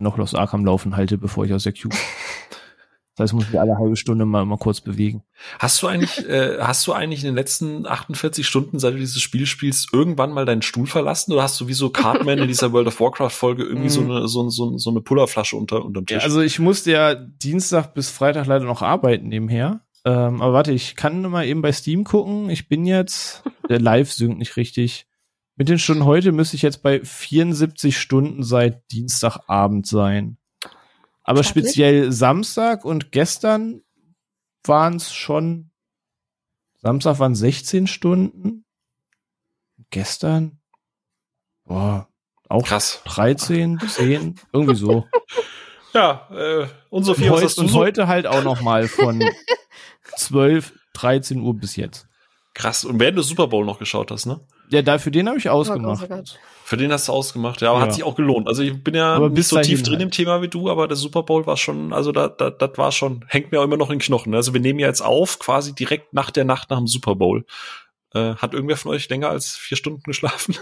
[0.00, 1.90] noch Lost Arkham laufen halte, bevor ich aus der Queue.
[3.16, 5.24] Das heißt, ich muss mich alle halbe Stunde mal, mal kurz bewegen.
[5.58, 9.20] Hast du eigentlich, äh, hast du eigentlich in den letzten 48 Stunden, seit du dieses
[9.20, 11.32] Spiel spielst, irgendwann mal deinen Stuhl verlassen?
[11.32, 14.26] Oder hast du wie so Cartman in dieser World of Warcraft Folge irgendwie so eine,
[14.26, 16.18] so, so, so eine Pullerflasche unter, unterm Tisch?
[16.18, 19.80] Ja, also ich musste ja Dienstag bis Freitag leider noch arbeiten nebenher.
[20.06, 22.48] Ähm, aber warte, ich kann mal eben bei Steam gucken.
[22.48, 25.09] Ich bin jetzt, der Live synkt nicht richtig.
[25.60, 30.38] Mit den Stunden heute müsste ich jetzt bei 74 Stunden seit Dienstagabend sein.
[31.22, 31.66] Aber Stattlich?
[31.66, 33.82] speziell Samstag und gestern
[34.64, 35.70] waren es schon,
[36.78, 38.64] Samstag waren 16 Stunden.
[39.90, 40.62] Gestern,
[41.66, 42.08] boah,
[42.48, 43.02] auch Krass.
[43.04, 45.06] 13, 10, irgendwie so.
[45.92, 47.78] Ja, äh, und Und, Sophia, was heut, hast du und so?
[47.80, 49.22] heute halt auch noch mal von
[50.16, 52.08] 12, 13 Uhr bis jetzt.
[52.54, 52.86] Krass.
[52.86, 54.40] Und während du Super Bowl noch geschaut hast, ne?
[54.70, 56.08] Ja, dafür den habe ich Oh Gott, ausgemacht.
[56.10, 56.22] oh.
[56.64, 57.86] Für den hast du ausgemacht, ja, aber Ja.
[57.86, 58.46] hat sich auch gelohnt.
[58.46, 60.02] Also ich bin ja Aber nicht bis so tief drin halt.
[60.02, 62.92] im Thema wie du, aber der Super Bowl war schon, also da, da, das war
[62.92, 64.34] schon, hängt mir auch immer noch in den Knochen.
[64.34, 67.44] Also wir nehmen ja jetzt auf, quasi direkt nach der Nacht nach dem Super Bowl.
[68.14, 70.56] Äh, hat irgendwer von euch länger als vier Stunden geschlafen?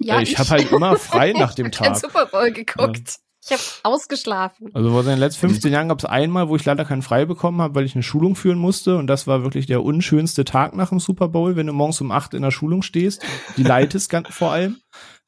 [0.00, 1.96] Ja, ich habe halt immer frei nach dem Tag.
[1.96, 3.16] Super Bowl geguckt.
[3.48, 3.62] Ich habe
[3.94, 4.68] ausgeschlafen.
[4.74, 7.60] Also in den letzten 15 Jahren gab es einmal, wo ich leider keinen frei bekommen
[7.62, 8.96] habe, weil ich eine Schulung führen musste.
[8.96, 12.10] Und das war wirklich der unschönste Tag nach dem Super Bowl, wenn du morgens um
[12.10, 13.22] 8 in der Schulung stehst.
[13.56, 14.76] Die leitest ganz vor allem.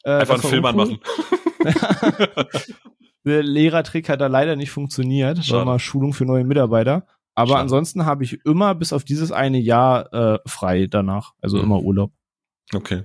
[0.04, 0.80] Äh, Einfach einen Film uncool.
[0.82, 0.98] anmachen.
[3.24, 5.38] Der Lehrertrick hat da leider nicht funktioniert.
[5.38, 5.66] Das war Schade.
[5.66, 7.06] mal Schulung für neue Mitarbeiter.
[7.34, 7.60] Aber Schade.
[7.62, 11.32] ansonsten habe ich immer bis auf dieses eine Jahr äh, frei danach.
[11.42, 11.64] Also Mhm.
[11.64, 12.12] immer Urlaub.
[12.74, 13.02] Okay.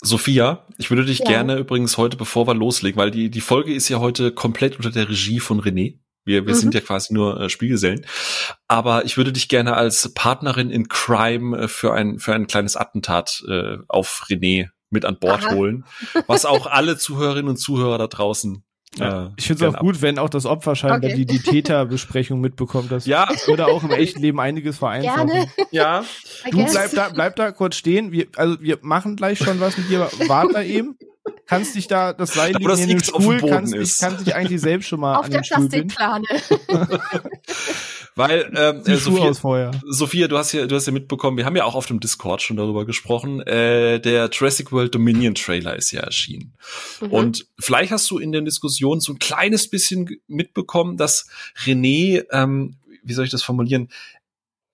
[0.00, 1.24] Sophia, ich würde dich Ja.
[1.26, 4.90] gerne übrigens heute, bevor wir loslegen, weil die, die Folge ist ja heute komplett unter
[4.90, 5.98] der Regie von René.
[6.24, 6.58] Wir, wir Mhm.
[6.58, 8.04] sind ja quasi nur äh, Spielgesellen.
[8.68, 12.76] Aber ich würde dich gerne als Partnerin in Crime äh, für ein, für ein kleines
[12.76, 15.54] Attentat äh, auf René mit an Bord Aha.
[15.54, 15.84] holen.
[16.26, 18.62] Was auch alle Zuhörerinnen und Zuhörer da draußen.
[18.98, 21.14] Äh, Ich finde es auch gut, wenn auch das Opfer scheinbar Okay.
[21.14, 22.90] die, die Täterbesprechung mitbekommt.
[22.90, 23.28] Das Ja.
[23.46, 25.28] würde auch im echten Leben einiges vereinfachen.
[25.28, 25.50] Gerne.
[25.70, 26.04] Ja,
[26.50, 28.12] Du bleib da, bleib da kurz stehen.
[28.12, 30.00] Wir, also wir machen gleich schon was mit dir.
[30.20, 30.96] aber Wart da eben.
[31.48, 34.00] Kannst dich da das Seil liegen das in dem Stuhl, Boden kannst dich, ist.
[34.00, 35.88] kannst dich eigentlich selbst schon mal Auf an der den.
[35.88, 36.24] Plastikplane.
[38.14, 39.70] weil ähm, äh, Sophia.
[39.86, 42.42] Sophia, du hast ja, du hast ja mitbekommen, wir haben ja auch auf dem Discord
[42.42, 43.40] schon darüber gesprochen.
[43.40, 46.54] Äh, der Jurassic World Dominion Trailer ist ja erschienen.
[47.00, 47.12] Mhm.
[47.12, 51.28] Und vielleicht hast du in den Diskussionen so ein kleines bisschen mitbekommen, dass
[51.64, 53.88] René, ähm, wie soll ich das formulieren?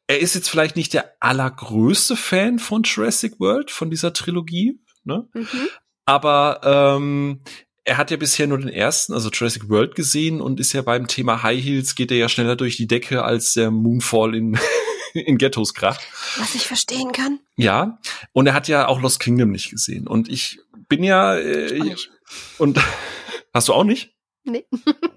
[0.08, 5.28] Er ist jetzt vielleicht nicht der allergrößte Fan von Jurassic World, von dieser Trilogie, ne?
[5.34, 5.68] Mhm.
[6.06, 7.40] Aber ähm,
[7.84, 11.06] er hat ja bisher nur den ersten, also Jurassic World gesehen und ist ja beim
[11.06, 14.58] Thema High Heels geht er ja schneller durch die Decke als der Moonfall in,
[15.14, 16.00] in Ghettos kracht.
[16.38, 17.40] Was ich verstehen kann.
[17.56, 17.98] Ja,
[18.32, 20.06] und er hat ja auch Lost Kingdom nicht gesehen.
[20.06, 22.10] Und ich bin ja Ich äh, nicht.
[22.58, 22.80] und
[23.54, 24.14] hast du auch nicht?
[24.44, 24.66] Nee.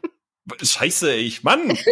[0.62, 1.78] Scheiße, ich Mann.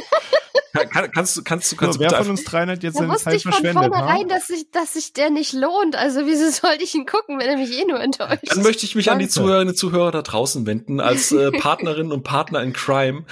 [0.92, 3.14] Kann, kannst du kannst du kannst du wer von uns dreien hat jetzt Da seine
[3.14, 3.82] wusste Zeit ich von verschwendet?
[3.82, 4.28] vornherein, Ha?
[4.28, 5.96] dass sich dass sich der nicht lohnt.
[5.96, 8.42] Also wieso sollte ich ihn gucken, wenn er mich eh nur enttäuscht?
[8.50, 9.34] Dann möchte ich mich an die Danke.
[9.36, 13.24] Zuhörerinnen und Zuhörer da draußen wenden, als äh, Partnerin und Partner in Crime.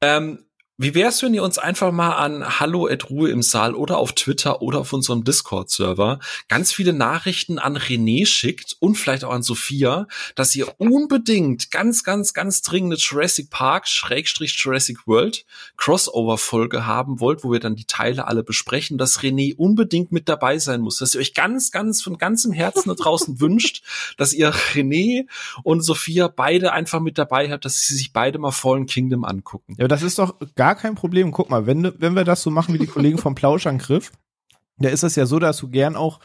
[0.00, 0.45] Ähm,
[0.78, 4.12] wie wär's, wenn ihr uns einfach mal an Hallo at Ruhe im Saal oder auf
[4.12, 9.42] Twitter oder auf unserem Discord-Server ganz viele Nachrichten an René schickt und vielleicht auch an
[9.42, 15.46] Sophia, dass ihr unbedingt ganz, ganz, ganz dringende Jurassic Park, Schrägstrich Jurassic World
[15.78, 20.58] Crossover-Folge haben wollt, wo wir dann die Teile alle besprechen, dass René unbedingt mit dabei
[20.58, 23.82] sein muss, dass ihr euch ganz, ganz von ganzem Herzen da draußen wünscht,
[24.18, 25.26] dass ihr René
[25.62, 29.74] und Sophia beide einfach mit dabei habt, dass sie sich beide mal Fallen Kingdom angucken.
[29.78, 31.32] Ja, das ist doch gar kein Problem.
[31.32, 34.12] Guck mal, wenn, wenn wir das so machen wie die Kollegen vom Plauschangriff,
[34.78, 36.20] da ist es ja so, dass du gern auch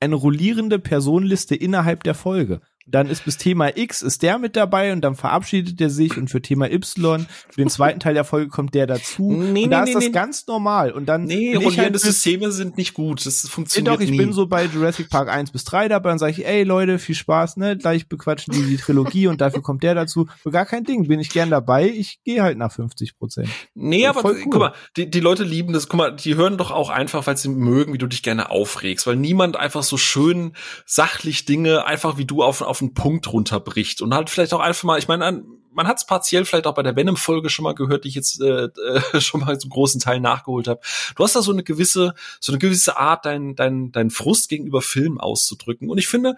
[0.00, 2.60] eine rollierende Personenliste innerhalb der Folge.
[2.86, 6.28] Dann ist bis Thema X ist der mit dabei und dann verabschiedet er sich und
[6.30, 9.32] für Thema Y, für den zweiten Teil der Folge kommt der dazu.
[9.32, 10.10] Nee, und da nee, ist das nee.
[10.10, 10.92] ganz normal.
[10.92, 13.26] Und dann Nee, rollierende halt Systeme sind nicht gut.
[13.26, 14.18] Das Ja, funktioniert doch, ich nie.
[14.18, 17.14] bin so bei Jurassic Park 1 bis 3 dabei und sage ich, ey Leute, viel
[17.14, 17.76] Spaß, ne?
[17.76, 20.28] Gleich bequatschen die die Trilogie und dafür kommt der dazu.
[20.42, 21.88] Für gar kein Ding, bin ich gern dabei.
[21.88, 23.48] Ich gehe halt nach 50 Prozent.
[23.74, 24.40] Nee, aber cool.
[24.44, 25.88] guck mal, die, die Leute lieben das.
[25.88, 29.06] Guck mal, die hören doch auch einfach, weil sie mögen, wie du dich gerne aufregst,
[29.06, 30.52] weil niemand einfach so schön
[30.84, 34.84] sachlich Dinge einfach wie du auf, auf einen Punkt runterbricht und halt vielleicht auch einfach
[34.84, 37.74] mal, ich meine, an- man hat es partiell vielleicht auch bei der Venom-Folge schon mal
[37.74, 40.80] gehört, die ich jetzt äh, äh, schon mal zum großen Teil nachgeholt habe.
[41.14, 44.80] Du hast da so eine gewisse, so eine gewisse Art, deinen dein, dein Frust gegenüber
[44.80, 45.90] Film auszudrücken.
[45.90, 46.36] Und ich finde,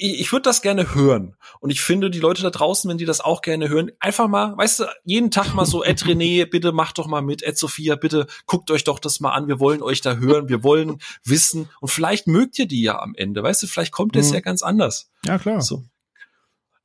[0.00, 1.36] ich, würde das gerne hören.
[1.60, 4.56] Und ich finde, die Leute da draußen, wenn die das auch gerne hören, einfach mal,
[4.56, 7.96] weißt du, jeden Tag mal so, Ed René, bitte macht doch mal mit, Ed Sophia,
[7.96, 11.68] bitte guckt euch doch das mal an, wir wollen euch da hören, wir wollen wissen
[11.80, 14.34] und vielleicht mögt ihr die ja am Ende, weißt du, vielleicht kommt es Mhm.
[14.34, 15.10] ja ganz anders.
[15.24, 15.60] Ja, klar.
[15.60, 15.84] So.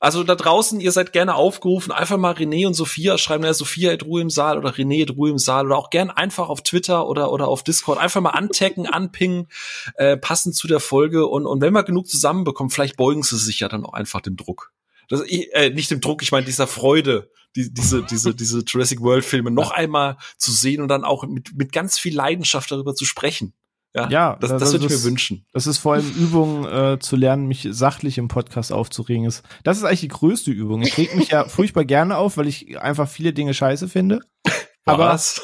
[0.04, 3.90] Also da draußen, ihr seid gerne aufgerufen, einfach mal René und Sophia schreiben, ja, Sophia
[3.90, 6.62] hat Ruhe im Saal oder René hat Ruhe im Saal oder auch gern einfach auf
[6.62, 9.48] Twitter oder, oder auf Discord einfach mal antecken, anpingen,
[9.94, 13.60] äh, passend zu der Folge und, und wenn wir genug zusammenbekommen, vielleicht beugen sie sich
[13.60, 14.74] ja dann auch einfach dem Druck.
[15.08, 19.24] Das, äh, nicht dem Druck, ich meine dieser Freude, die, diese, diese, diese Jurassic World
[19.24, 23.06] Filme noch einmal zu sehen und dann auch mit, mit ganz viel Leidenschaft darüber zu
[23.06, 23.54] sprechen.
[23.94, 25.46] Ja, Ja, das, das- das würde ich mir wünschen.
[25.52, 29.24] Das ist vor allem Übung äh, zu lernen, mich sachlich im Podcast aufzuregen.
[29.26, 30.82] Ist- Das ist eigentlich die größte Übung.
[30.82, 34.20] Ich reg mich ja furchtbar gerne auf, weil ich einfach viele Dinge scheiße finde.
[34.86, 35.40] Aber, Was?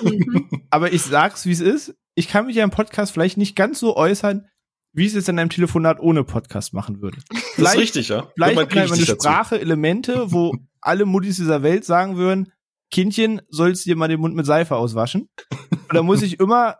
[0.68, 1.94] aber ich sag's, wie es ist.
[2.14, 4.46] Ich kann mich ja im Podcast vielleicht nicht ganz so äußern,
[4.92, 7.18] wie ich es jetzt in einem Telefonat ohne Podcast machen würde.
[7.30, 8.26] Das ist Vielleicht- richtig, ja.
[8.34, 9.04] Vielleicht ich meine dazu.
[9.14, 12.52] Sprache Elemente, wo alle Muttis dieser Welt sagen würden,
[12.90, 15.30] Kindchen, sollst dir mal den Mund mit Seife auswaschen.
[15.70, 16.76] Und da muss ich immer,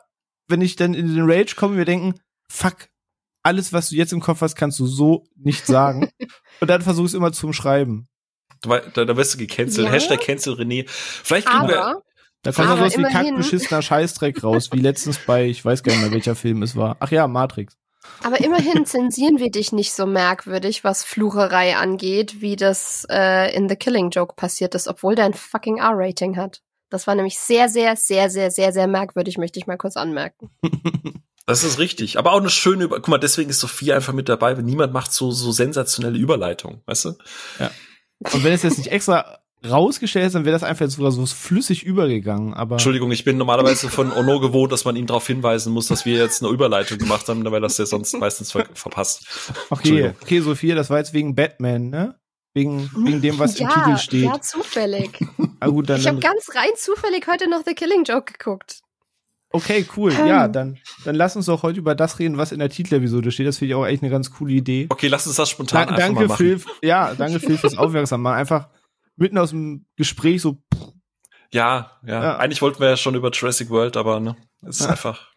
[0.51, 2.15] wenn ich dann in den Rage komme, mir denken,
[2.51, 2.89] fuck,
[3.43, 6.11] alles, was du jetzt im Kopf hast, kannst du so nicht sagen.
[6.61, 8.09] Und dann versuche ich es immer zum Schreiben.
[8.65, 9.87] Wei- Da, da wirst du gecancelt.
[9.87, 9.93] Ja.
[9.93, 10.85] Hashtag cancel René.
[10.89, 12.03] Vielleicht kriegen wir,
[12.43, 16.11] Da kommt sowas wie kackbeschissener Scheißdreck raus, wie letztens bei, ich weiß gar nicht mehr,
[16.13, 16.97] welcher Film es war.
[17.01, 17.77] Ach ja, Matrix.
[18.23, 23.69] Aber immerhin zensieren wir dich nicht so merkwürdig, was Flucherei angeht, wie das äh, in
[23.69, 26.61] The Killing Joke passiert ist, obwohl der ein fucking R-Rating hat.
[26.91, 30.51] Das war nämlich sehr, sehr, sehr, sehr, sehr, sehr merkwürdig, möchte ich mal kurz anmerken.
[31.47, 32.19] das ist richtig.
[32.19, 34.93] Aber auch eine schöne, Über guck mal, deswegen ist Sophia einfach mit dabei, weil niemand
[34.93, 37.09] macht so, so sensationelle Überleitung, weißt du?
[38.33, 39.39] Und wenn es jetzt nicht extra
[39.69, 42.55] rausgestellt ist, dann wäre das einfach jetzt sogar so flüssig übergegangen.
[42.55, 46.07] Aber Entschuldigung, ich bin normalerweise von Ono gewohnt, dass man ihm darauf hinweisen muss, dass
[46.07, 49.27] wir jetzt eine Überleitung gemacht haben, weil das ja sonst meistens ver verpasst.
[49.71, 52.20] okay, okay, Sophia, das war jetzt wegen Batman, ne?
[52.53, 54.25] Wegen, wegen dem, was im ja, Titel steht.
[54.25, 55.19] Ja, zufällig.
[55.63, 58.81] Ah, gut, dann, Ich habe ganz rein zufällig heute noch The Killing Joke geguckt.
[59.53, 60.11] okay, cool.
[60.19, 60.27] Ähm.
[60.27, 63.47] Ja, dann, dann lass uns doch heute über das reden, was in der Titelepisode steht.
[63.47, 64.87] Das finde ich auch echt eine ganz coole Idee.
[64.89, 66.37] Okay, lass uns das spontan Da, einfach mal danke, machen.
[66.39, 66.61] Phil.
[66.83, 68.37] Ja, danke, Phil, fürs Aufmerksam machen.
[68.37, 68.69] Einfach
[69.17, 70.63] mitten aus dem Gespräch so,
[71.53, 72.37] Ja, ja, Ja.
[72.39, 74.93] Eigentlich wollten wir ja schon über Jurassic World, aber ne, es ist Ja.
[74.93, 75.29] einfach.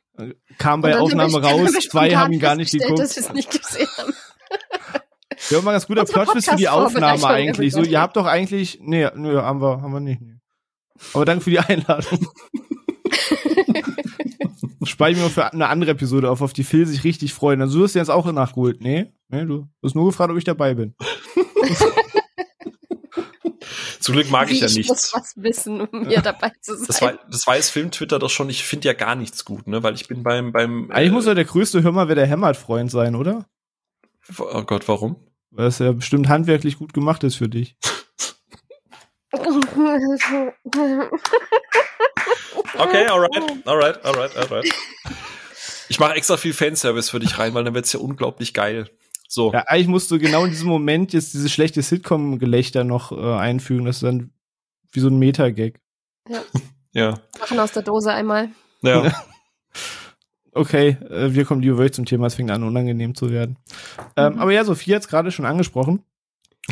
[0.57, 1.71] kam bei Aufnahme raus.
[1.89, 2.99] Zwei haben ihn gar nicht geguckt.
[2.99, 3.87] dass wir es nicht gesehen
[5.55, 5.59] haben.
[5.65, 7.73] Ja, immer ganz guter Plot für die Aufnahme eigentlich.
[7.73, 10.21] So, ihr habt doch eigentlich, nee, nö, haben wir, haben wir nicht.
[10.21, 10.35] Nee.
[11.13, 12.27] Aber danke für die Einladung.
[14.85, 17.61] Speichere ich mir für eine andere Episode auf, auf die Phil sich richtig freuen.
[17.61, 18.81] Also du hast jetzt auch nachgeholt.
[18.81, 20.93] Nee, nee, du hast nur gefragt, ob ich dabei bin.
[23.99, 24.89] Zum Glück mag ich Wie, ja ich nichts.
[24.89, 26.85] muss was wissen, um hier dabei zu sein.
[26.87, 28.49] Das, war, das weiß Film-Twitter doch schon.
[28.49, 29.81] Ich finde ja gar nichts gut, ne?
[29.81, 30.91] Weil ich bin beim, beim.
[30.91, 33.45] Eigentlich muss ja der größte Hörmer wer der Hämmert-Freund sein, oder?
[34.37, 35.15] Oh Gott, warum?
[35.53, 37.75] Weil das ja bestimmt handwerklich gut gemacht ist für dich.
[42.75, 44.73] Okay, alright, alright, alright, alright.
[45.89, 48.89] Ich mache extra viel Fanservice für dich rein, weil dann wird's ja unglaublich geil.
[49.27, 49.51] So.
[49.51, 53.85] Ja, eigentlich musst du genau in diesem Moment jetzt dieses schlechte Sitcom-Gelächter noch äh, einfügen.
[53.85, 54.31] Das ist dann
[54.91, 55.79] wie so ein Meta-Gag.
[56.93, 57.19] Ja.
[57.39, 58.49] Machen aus der Dose einmal.
[58.81, 59.11] Ja.
[60.55, 63.57] Okay, äh, wir kommen lieber wirklich zum Thema, es fängt an, unangenehm zu werden.
[64.15, 64.39] Ähm, Mhm.
[64.39, 66.03] aber ja, Sophie hat es gerade schon angesprochen.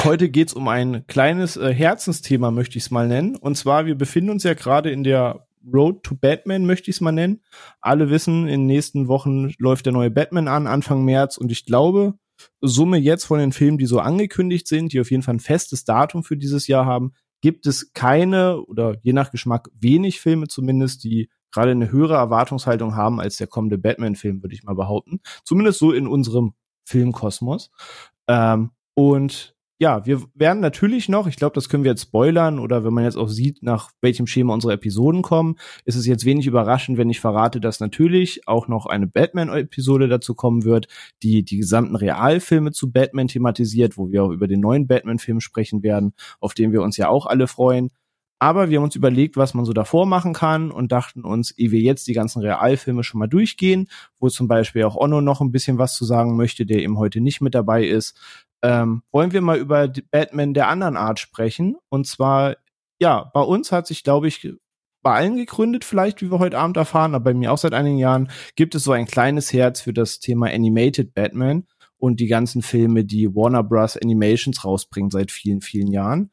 [0.04, 3.36] Heute geht's um ein kleines äh, Herzensthema, möchte ich es mal nennen.
[3.36, 7.02] Und zwar, wir befinden uns ja gerade in der Road to Batman, möchte ich es
[7.02, 7.42] mal nennen.
[7.82, 11.38] Alle wissen, in den nächsten Wochen läuft der neue Batman an, Anfang März.
[11.38, 12.14] Und ich glaube,
[12.62, 15.84] Summe jetzt von den Filmen, die so angekündigt sind, die auf jeden Fall ein festes
[15.84, 21.04] Datum für dieses Jahr haben, gibt es keine oder je nach Geschmack wenig Filme zumindest,
[21.04, 25.20] die gerade eine höhere Erwartungshaltung haben als der kommende Batman-Film, würde ich mal behaupten.
[25.44, 26.54] Zumindest so in unserem
[26.86, 27.72] Filmkosmos.
[28.28, 32.84] Ähm, und ja, wir werden natürlich noch, ich glaube, das können wir jetzt spoilern oder
[32.84, 35.56] wenn man jetzt auch sieht, nach welchem Schema unsere Episoden kommen,
[35.86, 40.36] ist es jetzt wenig überraschend, wenn ich verrate, dass natürlich auch noch eine Batman-Episode dazu
[40.36, 40.88] kommen wird,
[41.24, 45.82] die die gesamten Realfilme zu Batman thematisiert, wo wir auch über den neuen Batman-Film sprechen
[45.82, 47.90] werden, auf den wir uns ja auch alle freuen.
[48.42, 51.70] Aber wir haben uns überlegt, was man so davor machen kann und dachten uns, ehe
[51.70, 53.88] wir jetzt die ganzen Realfilme schon mal durchgehen,
[54.20, 57.22] wo zum Beispiel auch Onno noch ein bisschen was zu sagen möchte, der eben heute
[57.22, 58.20] nicht mit dabei ist,
[58.64, 61.76] ähm, wollen wir mal über Batman der anderen Art sprechen.
[61.90, 62.56] Und zwar,
[63.00, 64.52] ja, bei uns hat sich, glaube ich,
[65.04, 68.00] bei allen gegründet, vielleicht, wie wir heute Abend erfahren, aber bei mir auch seit einigen
[68.00, 71.68] Jahren, gibt es so ein kleines Herz für das Thema Animated Batman
[71.98, 73.98] und die ganzen Filme, die Warner Bros.
[73.98, 76.32] Animations rausbringt seit vielen, vielen Jahren.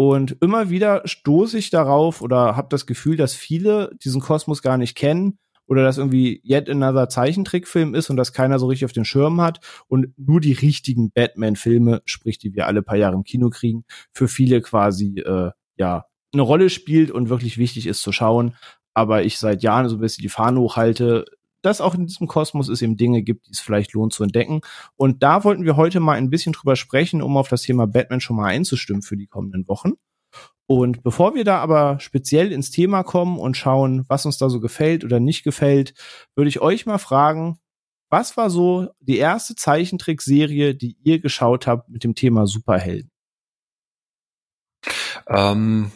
[0.00, 4.78] Und immer wieder stoße ich darauf oder habe das Gefühl, dass viele diesen Kosmos gar
[4.78, 8.94] nicht kennen oder dass irgendwie yet another Zeichentrickfilm ist und dass keiner so richtig auf
[8.94, 13.24] den Schirm hat und nur die richtigen Batman-Filme, sprich die wir alle paar Jahre im
[13.24, 18.10] Kino kriegen, für viele quasi äh, ja eine Rolle spielt und wirklich wichtig ist zu
[18.10, 18.56] schauen.
[18.94, 21.26] Aber ich seit Jahren so ein bisschen die Fahne hochhalte,
[21.62, 24.60] dass auch in diesem Kosmos es eben Dinge gibt, die es vielleicht lohnt zu entdecken.
[24.96, 28.20] Und da wollten wir heute mal ein bisschen drüber sprechen, um auf das Thema Batman
[28.20, 29.92] schon mal einzustimmen für die kommenden Wochen.
[30.66, 34.60] Und bevor wir da aber speziell ins Thema kommen und schauen, was uns da so
[34.60, 35.94] gefällt oder nicht gefällt,
[36.36, 37.58] würde ich euch mal fragen,
[38.08, 43.09] was war so die erste Zeichentrickserie, die ihr geschaut habt mit dem Thema Superhelden?
[45.28, 45.92] Ähm,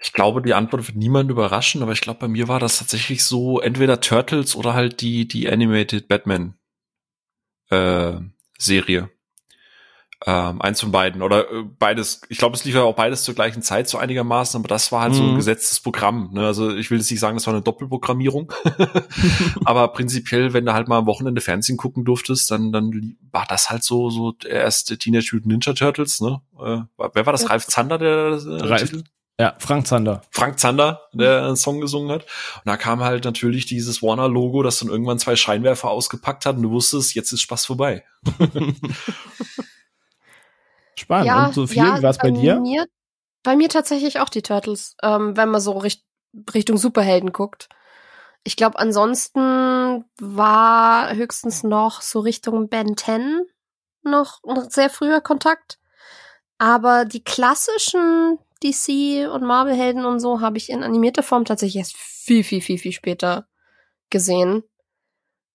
[0.00, 3.24] ich glaube, die Antwort wird niemand überraschen, aber ich glaube, bei mir war das tatsächlich
[3.24, 6.54] so entweder Turtles oder halt die, die Animated Batman
[7.70, 8.20] äh,
[8.58, 9.10] Serie.
[10.26, 11.20] Ähm, eins von beiden.
[11.20, 14.58] Oder äh, beides, ich glaube, es lief ja auch beides zur gleichen Zeit, so einigermaßen,
[14.58, 15.16] aber das war halt mhm.
[15.16, 15.36] so ein mhm.
[15.36, 16.30] gesetztes Programm.
[16.32, 16.46] Ne?
[16.46, 18.50] Also ich will jetzt nicht sagen, das war eine Doppelprogrammierung.
[19.66, 23.68] aber prinzipiell, wenn du halt mal am Wochenende Fernsehen gucken durftest, dann, dann war das
[23.68, 26.40] halt so, so der erste Teenage Mutant Ninja Turtles, ne?
[26.58, 26.80] Äh,
[27.12, 27.42] wer war das?
[27.42, 27.48] Ja.
[27.48, 29.04] Ralf Zander, der äh, Ralf, Titel?
[29.38, 30.22] Ja, Frank Zander.
[30.30, 32.22] Frank Zander, der einen Song gesungen hat.
[32.22, 36.62] Und da kam halt natürlich dieses Warner-Logo, das dann irgendwann zwei Scheinwerfer ausgepackt hat und
[36.62, 38.04] du wusstest, jetzt ist Spaß vorbei.
[40.96, 41.26] Spannend.
[41.26, 42.60] Ja, Und so viel, ja, was bei, bei dir?
[42.60, 42.86] Mir,
[43.42, 46.04] bei mir tatsächlich auch die Turtles, ähm, wenn man so richt
[46.52, 47.68] Richtung Superhelden guckt.
[48.42, 53.42] Ich glaube, ansonsten war höchstens noch so Richtung Ben 10
[54.02, 55.78] noch ein sehr früher Kontakt.
[56.58, 61.96] Aber die klassischen DC und Marvel-Helden und so habe ich in animierter Form tatsächlich erst
[61.96, 63.46] viel, viel, viel, viel später
[64.10, 64.62] gesehen.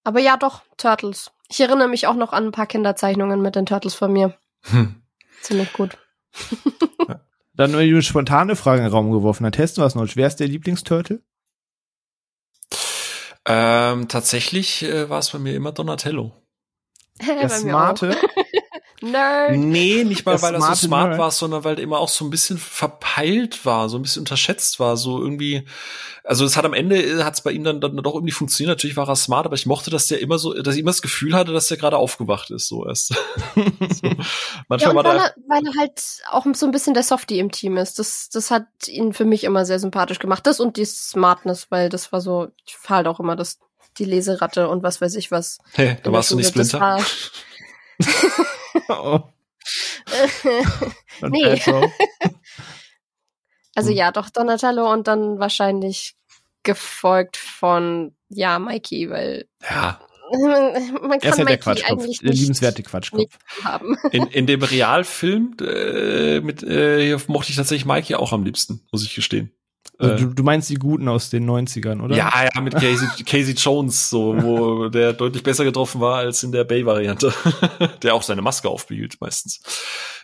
[0.04, 1.32] Aber ja, doch, Turtles.
[1.50, 4.38] Ich erinnere mich auch noch an ein paar Kinderzeichnungen mit den Turtles von mir.
[4.64, 4.99] Hm.
[5.42, 5.98] Ziemlich gut.
[7.54, 9.44] Dann nur eine spontane Frage in den Raum geworfen.
[9.44, 10.08] Dann testen wir es noch.
[10.16, 11.22] Wer ist der Lieblingsturtle?
[13.46, 16.32] Ähm, tatsächlich äh, war es bei mir immer Donatello.
[17.26, 18.16] Der smarte.
[19.02, 19.56] Nerd.
[19.56, 21.20] Nee, nicht mal, weil er so smart Nerd.
[21.20, 24.80] war, sondern weil er immer auch so ein bisschen verpeilt war, so ein bisschen unterschätzt
[24.80, 25.66] war, so irgendwie.
[26.24, 28.78] Also es hat am Ende äh, hat es bei ihm dann, dann doch irgendwie funktioniert.
[28.78, 31.02] Natürlich war er smart, aber ich mochte, dass der immer so, dass ich immer das
[31.02, 33.08] Gefühl hatte, dass der gerade aufgewacht ist, so erst.
[33.56, 34.10] so.
[34.68, 37.52] Manchmal ja, war weil, er, weil er halt auch so ein bisschen der Softie im
[37.52, 38.00] Team ist.
[38.00, 40.46] Das, das hat ihn für mich immer sehr sympathisch gemacht.
[40.46, 43.60] Das und die Smartness, weil das war so, ich fahr halt auch immer das,
[43.98, 45.60] die Leseratte und was weiß ich was.
[45.74, 47.00] Hey, da warst du nicht Splinter.
[48.90, 49.20] oh.
[51.30, 51.62] nee.
[53.76, 53.96] also hm.
[53.96, 56.16] ja, doch Donatello und dann wahrscheinlich
[56.64, 60.00] gefolgt von ja Mikey, weil ja
[60.32, 63.38] man, man kann er ist ja der Quatschkopf, der liebenswerte Quatschkopf.
[63.64, 63.98] Haben.
[64.12, 69.04] In, in dem Realfilm äh, mit äh, mochte ich tatsächlich Mikey auch am liebsten, muss
[69.04, 69.52] ich gestehen.
[70.02, 72.16] Also du, du, meinst die Guten aus den 90ern, oder?
[72.16, 76.54] Ja, ja, mit Casey, Casey Jones, so, wo der deutlich besser getroffen war als in
[76.54, 77.34] der Bay-Variante.
[78.02, 79.60] der auch seine Maske aufbehielt, meistens.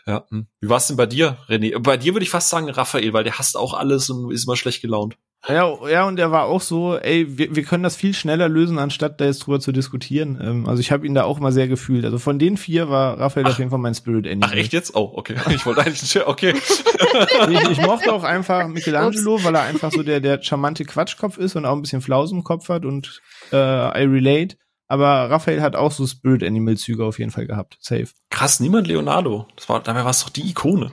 [0.08, 0.26] Ja.
[0.30, 0.48] Hm.
[0.62, 1.78] Wie war's denn bei dir, René?
[1.80, 4.56] Bei dir würde ich fast sagen Raphael, weil der hasst auch alles und ist immer
[4.56, 5.18] schlecht gelaunt.
[5.48, 8.80] Ja, ja, und er war auch so, ey, wir, wir können das viel schneller lösen,
[8.80, 10.40] anstatt da jetzt drüber zu diskutieren.
[10.42, 12.04] Ähm, also ich habe ihn da auch mal sehr gefühlt.
[12.04, 14.50] Also von den vier war Raphael ach, auf jeden Fall mein Spirit Animal.
[14.52, 14.96] Ach echt jetzt?
[14.96, 15.36] Oh, okay.
[15.56, 16.54] Ich wollte eigentlich, okay.
[17.50, 21.56] ich, ich mochte auch einfach Michelangelo, weil er einfach so der, der charmante Quatschkopf ist
[21.56, 23.22] und auch ein bisschen Flausen im Kopf hat und
[23.52, 24.58] äh, I relate.
[24.88, 27.78] Aber Raphael hat auch so Spirit Animal Züge auf jeden Fall gehabt.
[27.80, 28.08] Safe.
[28.30, 29.48] Krass, niemand Leonardo.
[29.56, 30.92] Das war, dabei war es doch die Ikone.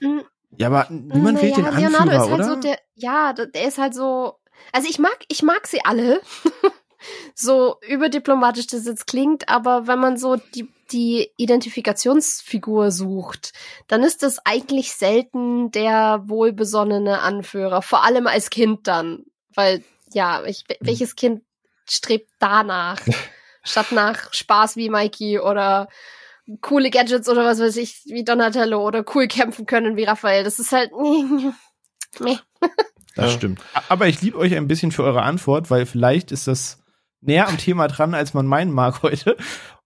[0.00, 0.22] Mhm.
[0.58, 2.44] Ja, aber niemand wählt ja, den Anführer, Leonardo ist halt oder?
[2.44, 4.34] so der, ja, der ist halt so.
[4.72, 6.20] Also ich mag, ich mag sie alle.
[7.34, 13.52] so überdiplomatisch das jetzt klingt, aber wenn man so die, die Identifikationsfigur sucht,
[13.86, 17.80] dann ist das eigentlich selten der wohlbesonnene Anführer.
[17.82, 19.26] Vor allem als Kind dann.
[19.54, 21.42] Weil, ja, ich, welches Kind
[21.88, 22.98] strebt danach?
[23.68, 25.88] statt nach Spaß wie Mikey oder
[26.60, 30.44] coole Gadgets oder was weiß ich, wie Donatello oder cool kämpfen können wie Raphael.
[30.44, 30.90] Das ist halt.
[32.20, 32.38] Nee.
[33.14, 33.60] Das stimmt.
[33.90, 36.78] Aber ich liebe euch ein bisschen für eure Antwort, weil vielleicht ist das
[37.20, 39.36] näher am Thema dran, als man meinen mag heute.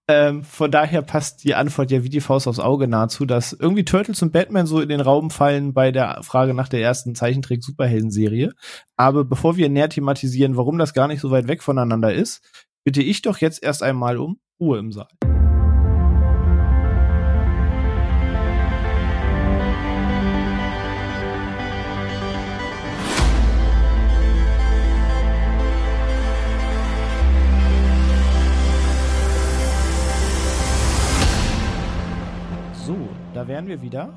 [0.07, 3.85] Ähm, von daher passt die Antwort ja wie die Faust aufs Auge nahezu, dass irgendwie
[3.85, 8.53] Turtles und Batman so in den Raum fallen bei der Frage nach der ersten Zeichentrick-Superhelden-Serie.
[8.97, 12.41] Aber bevor wir näher thematisieren, warum das gar nicht so weit weg voneinander ist,
[12.83, 15.07] bitte ich doch jetzt erst einmal um Ruhe im Saal.
[33.43, 34.13] Da wären wir wieder.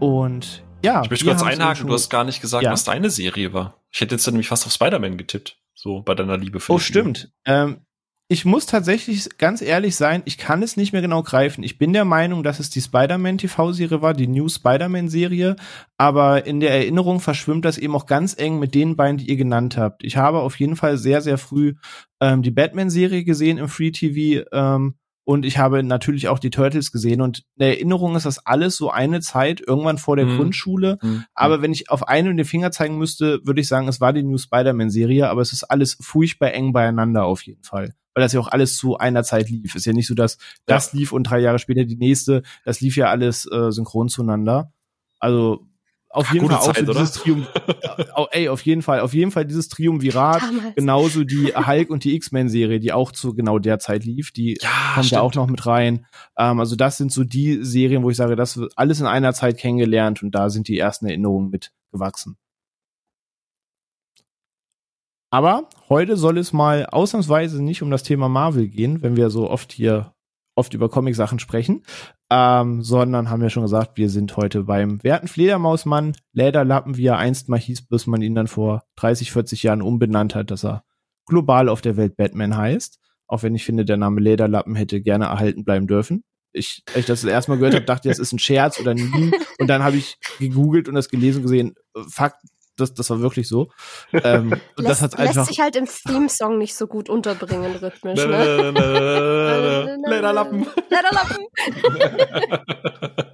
[0.00, 1.02] Und ja.
[1.02, 2.72] Ich möchte kurz einhaken, du hast gar nicht gesagt, ja.
[2.72, 3.80] was deine Serie war.
[3.92, 7.30] Ich hätte jetzt nämlich fast auf Spider-Man getippt, so bei deiner Liebe für Oh, stimmt.
[7.44, 7.82] Ähm,
[8.26, 11.62] ich muss tatsächlich ganz ehrlich sein, ich kann es nicht mehr genau greifen.
[11.62, 15.54] Ich bin der Meinung, dass es die Spider-Man TV-Serie war, die New Spider-Man-Serie,
[15.96, 19.36] aber in der Erinnerung verschwimmt das eben auch ganz eng mit den beiden, die ihr
[19.36, 20.02] genannt habt.
[20.02, 21.74] Ich habe auf jeden Fall sehr, sehr früh
[22.20, 24.96] ähm, die Batman-Serie gesehen im Free TV ähm,
[25.28, 28.76] und ich habe natürlich auch die Turtles gesehen und in der Erinnerung ist das alles
[28.76, 30.36] so eine Zeit, irgendwann vor der Mhm.
[30.38, 30.98] Grundschule.
[31.02, 31.24] Mhm.
[31.34, 34.22] Aber wenn ich auf einen den Finger zeigen müsste, würde ich sagen, es war die
[34.22, 37.94] New Spider-Man-Serie, aber es ist alles furchtbar eng beieinander auf jeden Fall.
[38.14, 39.74] Weil das ja auch alles zu einer Zeit lief.
[39.74, 42.42] Ist ja nicht so, dass das lief und drei Jahre später die nächste.
[42.64, 44.72] Das lief ja alles äh, synchron zueinander.
[45.18, 45.67] Also
[46.10, 47.46] auf jeden gute Fall auch Zeit, so dieses Triumph.
[48.30, 50.42] Ey, auf jeden Fall, auf jeden Fall dieses Triumvirat.
[50.42, 50.74] Damals.
[50.74, 54.68] Genauso die Hulk und die X-Men-Serie, die auch zu genau der Zeit lief, die Ja,
[54.94, 55.44] kommt ja auch stimmt.
[55.46, 56.06] noch mit rein.
[56.38, 59.34] Ähm, also das sind so die Serien, wo ich sage, das wird alles in einer
[59.34, 62.38] Zeit kennengelernt und da sind die ersten Erinnerungen mit gewachsen.
[65.30, 69.50] Aber heute soll es mal ausnahmsweise nicht um das Thema Marvel gehen, wenn wir so
[69.50, 70.14] oft hier
[70.58, 71.84] oft über Comic-Sachen sprechen,
[72.30, 77.16] ähm, sondern haben ja schon gesagt, wir sind heute beim werten Fledermausmann, Lederlappen, wie er
[77.16, 80.82] einst mal hieß, bis man ihn dann vor 30, 40 Jahren umbenannt hat, dass er
[81.26, 82.98] global auf der Welt Batman heißt.
[83.28, 86.24] Auch wenn ich finde, der Name Lederlappen hätte gerne erhalten bleiben dürfen.
[86.52, 88.80] Ich, als ich das das erste Mal gehört habe, dachte ich, das ist ein Scherz
[88.80, 89.32] oder ein Meme.
[89.58, 92.32] Und dann habe ich gegoogelt und das gelesen und gesehen, äh, fuck,
[92.80, 93.68] das, das war wirklich so.
[94.24, 95.34] Ähm, und das lässt, hat einfach.
[95.34, 98.70] lässt sich halt im Theme-Song nicht so gut unterbringen, rhythmisch, ne?
[100.06, 100.66] Lederlappen.
[100.90, 101.46] Lederlappen.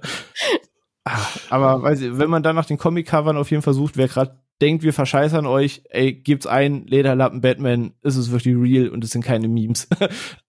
[1.07, 4.07] Ah, aber weiß ich, wenn man dann nach den Comic-Covern auf jeden Fall sucht, wer
[4.07, 9.03] gerade denkt, wir verscheißern euch, ey, gibt's ein Lederlappen Batman, ist es wirklich real und
[9.03, 9.87] es sind keine Memes.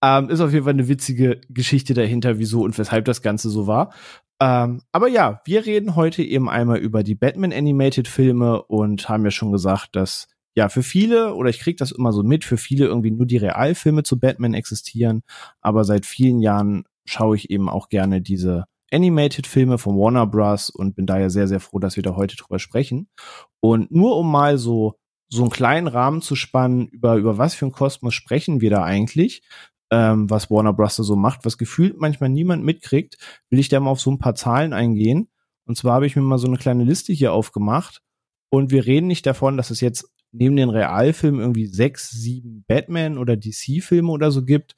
[0.03, 3.67] ähm, ist auf jeden Fall eine witzige Geschichte dahinter, wieso und weshalb das Ganze so
[3.67, 3.93] war.
[4.41, 9.25] Ähm, aber ja, wir reden heute eben einmal über die Batman Animated Filme und haben
[9.25, 12.57] ja schon gesagt, dass ja für viele, oder ich krieg das immer so mit, für
[12.57, 15.23] viele irgendwie nur die Realfilme zu Batman existieren,
[15.61, 20.71] aber seit vielen Jahren schaue ich eben auch gerne diese Animated-Filme von Warner Bros.
[20.71, 23.09] und bin daher sehr, sehr froh, dass wir da heute drüber sprechen.
[23.61, 24.95] Und nur um mal so,
[25.29, 28.85] so einen kleinen Rahmen zu spannen, über, über was für einen Kosmos sprechen wir da
[28.85, 29.43] eigentlich,
[29.91, 30.97] ähm, was Warner Bros.
[30.97, 33.17] so macht, was gefühlt manchmal niemand mitkriegt,
[33.51, 35.29] will ich da mal auf so ein paar Zahlen eingehen.
[35.67, 38.03] Und zwar habe ich mir mal so eine kleine Liste hier aufgemacht.
[38.51, 43.19] Und wir reden nicht davon, dass es jetzt neben den Realfilmen irgendwie sechs, sieben Batman-
[43.19, 44.77] oder DC-Filme oder so gibt,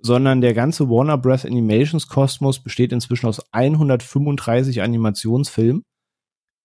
[0.00, 1.44] sondern der ganze Warner Bros.
[1.44, 5.84] Animations Kosmos besteht inzwischen aus 135 Animationsfilmen,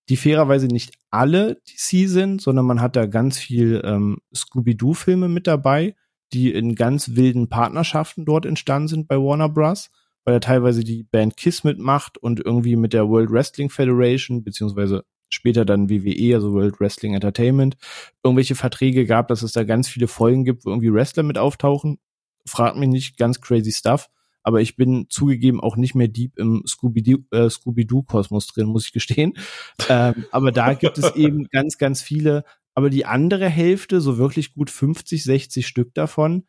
[0.10, 5.48] die fairerweise nicht alle DC sind, sondern man hat da ganz viel ähm, Scooby-Doo-Filme mit
[5.48, 5.96] dabei,
[6.34, 9.90] die in ganz wilden Partnerschaften dort entstanden sind bei Warner Bros.,
[10.26, 15.04] weil er teilweise die Band Kiss mitmacht und irgendwie mit der World Wrestling Federation, beziehungsweise
[15.30, 17.76] später dann WWE, also World Wrestling Entertainment,
[18.24, 22.00] irgendwelche Verträge gab, dass es da ganz viele Folgen gibt, wo irgendwie Wrestler mit auftauchen.
[22.48, 24.10] Fragt mich nicht, ganz crazy stuff.
[24.44, 29.34] Aber ich bin zugegeben auch nicht mehr deep im äh, Scooby-Doo-Kosmos drin, muss ich gestehen.
[29.90, 32.44] ähm, aber da gibt es eben ganz, ganz viele.
[32.76, 36.46] Aber die andere Hälfte, so wirklich gut 50, 60 Stück davon,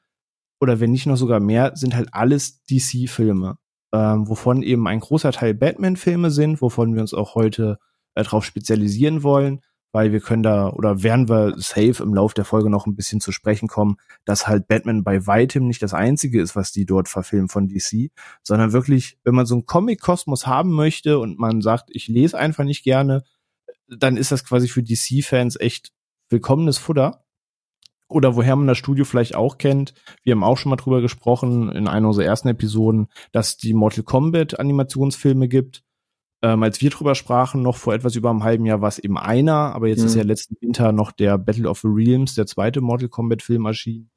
[0.60, 3.58] oder wenn nicht noch sogar mehr, sind halt alles DC-Filme,
[3.92, 7.78] ähm, wovon eben ein großer Teil Batman-Filme sind, wovon wir uns auch heute
[8.14, 9.60] äh, drauf spezialisieren wollen,
[9.92, 13.20] weil wir können da oder werden wir safe im Lauf der Folge noch ein bisschen
[13.20, 17.08] zu sprechen kommen, dass halt Batman bei weitem nicht das einzige ist, was die dort
[17.08, 18.10] verfilmen von DC,
[18.42, 22.64] sondern wirklich, wenn man so einen Comic-Kosmos haben möchte und man sagt, ich lese einfach
[22.64, 23.22] nicht gerne,
[23.86, 25.92] dann ist das quasi für DC-Fans echt
[26.30, 27.24] willkommenes Futter.
[28.08, 29.94] Oder woher man das Studio vielleicht auch kennt.
[30.22, 34.04] Wir haben auch schon mal drüber gesprochen in einer unserer ersten Episoden, dass die Mortal
[34.04, 35.82] Kombat Animationsfilme gibt.
[36.42, 39.16] Ähm, als wir drüber sprachen, noch vor etwas über einem halben Jahr war es eben
[39.16, 40.06] einer, aber jetzt Mhm.
[40.06, 43.64] ist ja letzten Winter noch der Battle of the Realms, der zweite Mortal Kombat Film
[43.64, 44.10] erschienen.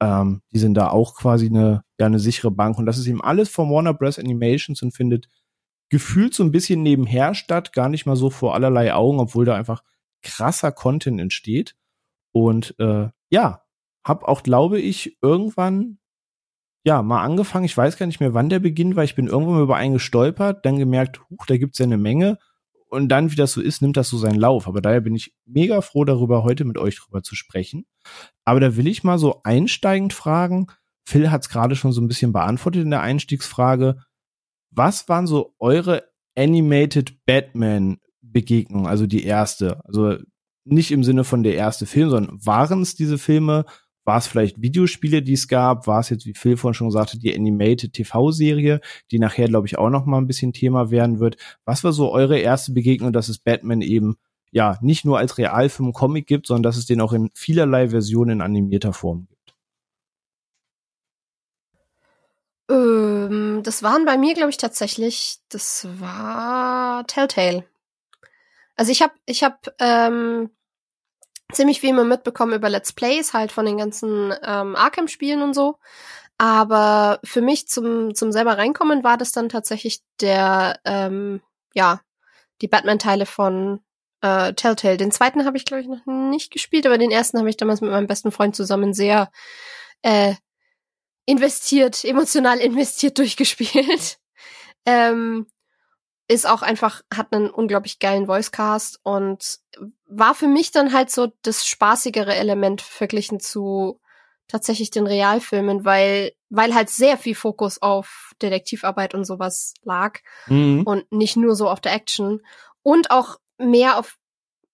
[0.00, 2.78] Ähm, die sind da auch quasi eine, ja, eine sichere Bank.
[2.78, 4.18] Und das ist eben alles von Warner Bros.
[4.18, 5.28] Animations und findet
[5.90, 9.54] gefühlt so ein bisschen nebenher statt, gar nicht mal so vor allerlei Augen, obwohl da
[9.54, 9.82] einfach
[10.26, 11.76] krasser Content entsteht.
[12.32, 13.62] Und äh, ja,
[14.04, 15.98] hab auch, glaube ich, irgendwann
[16.84, 17.64] ja mal angefangen.
[17.64, 19.04] Ich weiß gar nicht mehr, wann der Beginn war.
[19.04, 22.38] Ich bin irgendwann mal über einen gestolpert, dann gemerkt, huch, da gibt's ja eine Menge.
[22.88, 24.68] Und dann, wie das so ist, nimmt das so seinen Lauf.
[24.68, 27.86] Aber daher bin ich mega froh darüber, heute mit euch drüber zu sprechen.
[28.44, 30.68] Aber da will ich mal so einsteigend fragen.
[31.04, 33.96] Phil hat's gerade schon so ein bisschen beantwortet in der Einstiegsfrage.
[34.70, 36.04] Was waren so eure
[36.36, 37.98] Animated Batman
[38.36, 38.86] Begegnungen?
[38.86, 39.80] Also die erste.
[39.86, 40.18] Also
[40.66, 43.64] nicht im Sinne von der erste Film, sondern waren es diese Filme?
[44.04, 45.86] War es vielleicht Videospiele, die es gab?
[45.86, 49.78] War es jetzt, wie Phil vorhin schon sagte, die Animated TV-Serie, die nachher, glaube ich,
[49.78, 51.38] auch noch mal ein bisschen Thema werden wird?
[51.64, 54.16] Was war so eure erste Begegnung, dass es Batman eben
[54.52, 58.32] ja nicht nur als Realfilm Comic gibt, sondern dass es den auch in vielerlei Versionen
[58.32, 59.54] in animierter Form gibt?
[62.70, 67.64] Ähm, das waren bei mir, glaube ich, tatsächlich, das war Telltale.
[68.76, 70.50] Also ich habe ich hab, ähm,
[71.52, 75.78] ziemlich viel immer mitbekommen über Let's Plays, halt von den ganzen ähm, Arkham-Spielen und so.
[76.38, 81.40] Aber für mich zum, zum selber reinkommen war das dann tatsächlich der, ähm,
[81.74, 82.00] ja,
[82.60, 83.80] die Batman-Teile von
[84.22, 84.96] äh, Telltale.
[84.96, 87.80] Den zweiten habe ich, glaube ich, noch nicht gespielt, aber den ersten habe ich damals
[87.80, 89.30] mit meinem besten Freund zusammen sehr
[90.02, 90.34] äh,
[91.26, 94.18] investiert, emotional investiert durchgespielt.
[94.84, 95.46] ähm,
[96.28, 99.58] ist auch einfach, hat einen unglaublich geilen Voicecast und
[100.06, 104.00] war für mich dann halt so das spaßigere Element verglichen zu
[104.48, 110.82] tatsächlich den Realfilmen, weil, weil halt sehr viel Fokus auf Detektivarbeit und sowas lag mhm.
[110.84, 112.40] und nicht nur so auf der Action
[112.82, 114.16] und auch mehr auf,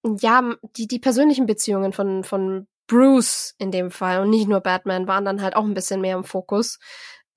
[0.04, 5.06] ja, die, die persönlichen Beziehungen von, von Bruce in dem Fall und nicht nur Batman
[5.06, 6.78] waren dann halt auch ein bisschen mehr im Fokus.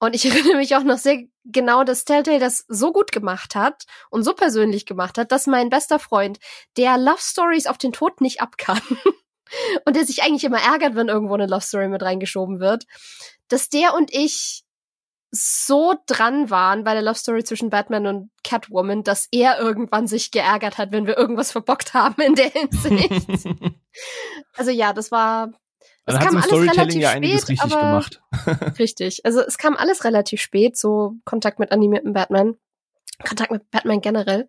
[0.05, 3.85] Und ich erinnere mich auch noch sehr genau, dass Telltale das so gut gemacht hat
[4.09, 6.39] und so persönlich gemacht hat, dass mein bester Freund,
[6.77, 8.81] der Love Stories auf den Tod nicht abkann
[9.85, 12.85] und der sich eigentlich immer ärgert, wenn irgendwo eine Love Story mit reingeschoben wird,
[13.47, 14.65] dass der und ich
[15.31, 20.31] so dran waren bei der Love Story zwischen Batman und Catwoman, dass er irgendwann sich
[20.31, 23.45] geärgert hat, wenn wir irgendwas verbockt haben in der Hinsicht.
[24.55, 25.51] also ja, das war.
[26.05, 28.21] Es kam alles Storytelling ja einiges spät, richtig gemacht.
[28.79, 29.25] richtig.
[29.25, 32.55] Also es kam alles relativ spät, so Kontakt mit animiertem Batman.
[33.27, 34.47] Kontakt mit Batman generell.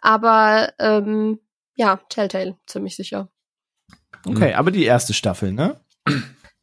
[0.00, 1.38] Aber ähm,
[1.74, 3.28] ja, Telltale, ziemlich sicher.
[4.26, 5.80] Okay, aber die erste Staffel, ne?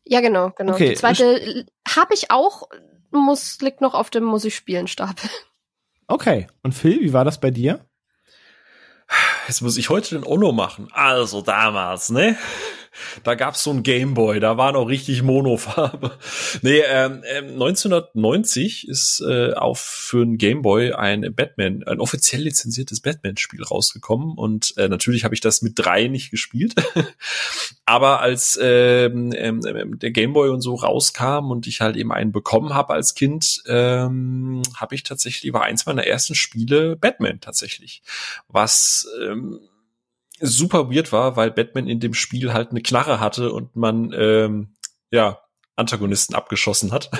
[0.03, 0.73] Ja, genau, genau.
[0.73, 0.89] Okay.
[0.89, 2.67] Die zweite habe ich auch
[3.11, 5.29] muss, liegt noch auf dem Muss ich spielen Stapel.
[6.07, 6.47] Okay.
[6.63, 7.85] Und Phil, wie war das bei dir?
[9.47, 10.89] Jetzt muss ich heute den Ono machen.
[10.91, 12.37] Also damals, ne?
[13.23, 16.17] Da gab's so ein Gameboy, da war noch richtig Monofarbe.
[16.61, 17.21] Nee, ähm,
[17.53, 24.37] 1990 ähm, ist äh, auf für ein Gameboy ein Batman, ein offiziell lizenziertes Batman-Spiel rausgekommen
[24.37, 26.75] und äh, natürlich habe ich das mit drei nicht gespielt.
[27.85, 32.31] Aber als ähm, ähm, ähm, der Gameboy und so rauskam und ich halt eben einen
[32.31, 38.01] bekommen habe als Kind, ähm, habe ich tatsächlich war eins meiner ersten Spiele Batman tatsächlich,
[38.47, 39.59] was ähm,
[40.39, 44.75] super weird war, weil Batman in dem Spiel halt eine Knarre hatte und man ähm,
[45.11, 45.39] ja
[45.77, 47.11] Antagonisten abgeschossen hat.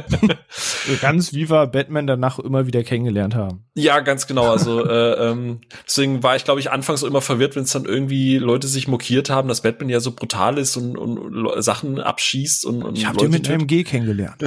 [1.00, 3.64] ganz wie wir Batman danach immer wieder kennengelernt haben.
[3.74, 4.50] Ja, ganz genau.
[4.50, 8.36] Also äh, ähm, deswegen war ich, glaube ich, anfangs immer verwirrt, wenn es dann irgendwie
[8.36, 12.82] Leute sich mokiert haben, dass Batman ja so brutal ist und, und Sachen abschießt und,
[12.82, 14.42] und Ich habe den mit einem MG kennengelernt.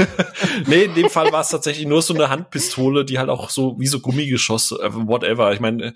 [0.66, 3.80] nee, in dem Fall war es tatsächlich nur so eine Handpistole, die halt auch so
[3.80, 5.52] wie so Gummigeschosse, äh, whatever.
[5.52, 5.92] Ich meine,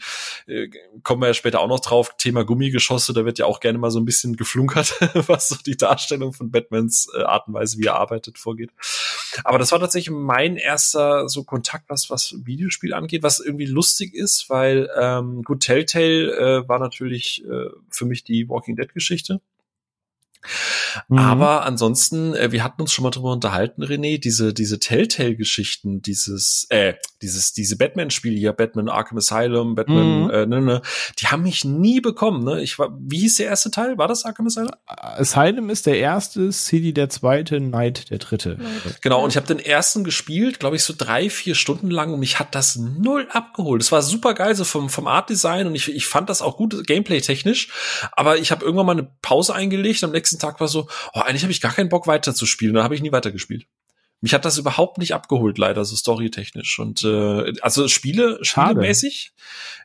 [0.47, 0.69] äh,
[1.05, 2.17] kommen wir ja später auch noch drauf.
[2.19, 5.77] Thema Gummigeschosse, da wird ja auch gerne mal so ein bisschen geflunkert, was so die
[5.77, 8.71] Darstellung von Batman Batmans äh, Art und Weise, wie er arbeitet, vorgeht.
[9.45, 14.15] Aber das war tatsächlich mein erster so Kontakt, was was Videospiel angeht, was irgendwie lustig
[14.15, 19.41] ist, weil ähm, gut Telltale äh, war natürlich äh, für mich die Walking Dead Geschichte.
[21.09, 21.19] Mhm.
[21.19, 26.67] Aber ansonsten, äh, wir hatten uns schon mal drüber unterhalten, René, diese, diese Telltale-Geschichten, dieses,
[26.71, 30.31] äh, dieses, diese Batman-Spiele hier, Batman Arkham Asylum, Batman, mhm.
[30.31, 30.83] äh, ne, ne,
[31.21, 32.63] die haben mich nie bekommen, ne?
[32.63, 33.99] Ich war, wie hieß der erste Teil?
[33.99, 34.71] War das Arkham Asylum?
[34.87, 38.59] Asylum ist der erste, City der zweite, Night der dritte.
[39.01, 42.21] Genau, und ich habe den ersten gespielt, glaube ich, so drei, vier Stunden lang und
[42.21, 43.83] mich hat das null abgeholt.
[43.83, 46.87] Es war super geil, so vom, vom Art-Design und ich, ich fand das auch gut,
[46.87, 47.69] Gameplay-technisch,
[48.13, 51.43] aber ich habe irgendwann mal eine Pause eingelegt, am nächsten Tag war so, oh, eigentlich
[51.43, 52.75] habe ich gar keinen Bock weiter zu spielen.
[52.75, 53.67] Da habe ich nie weitergespielt.
[54.21, 56.79] Mich hat das überhaupt nicht abgeholt, leider, so storytechnisch.
[56.79, 59.35] Und äh, also Spiele, spielemäßig,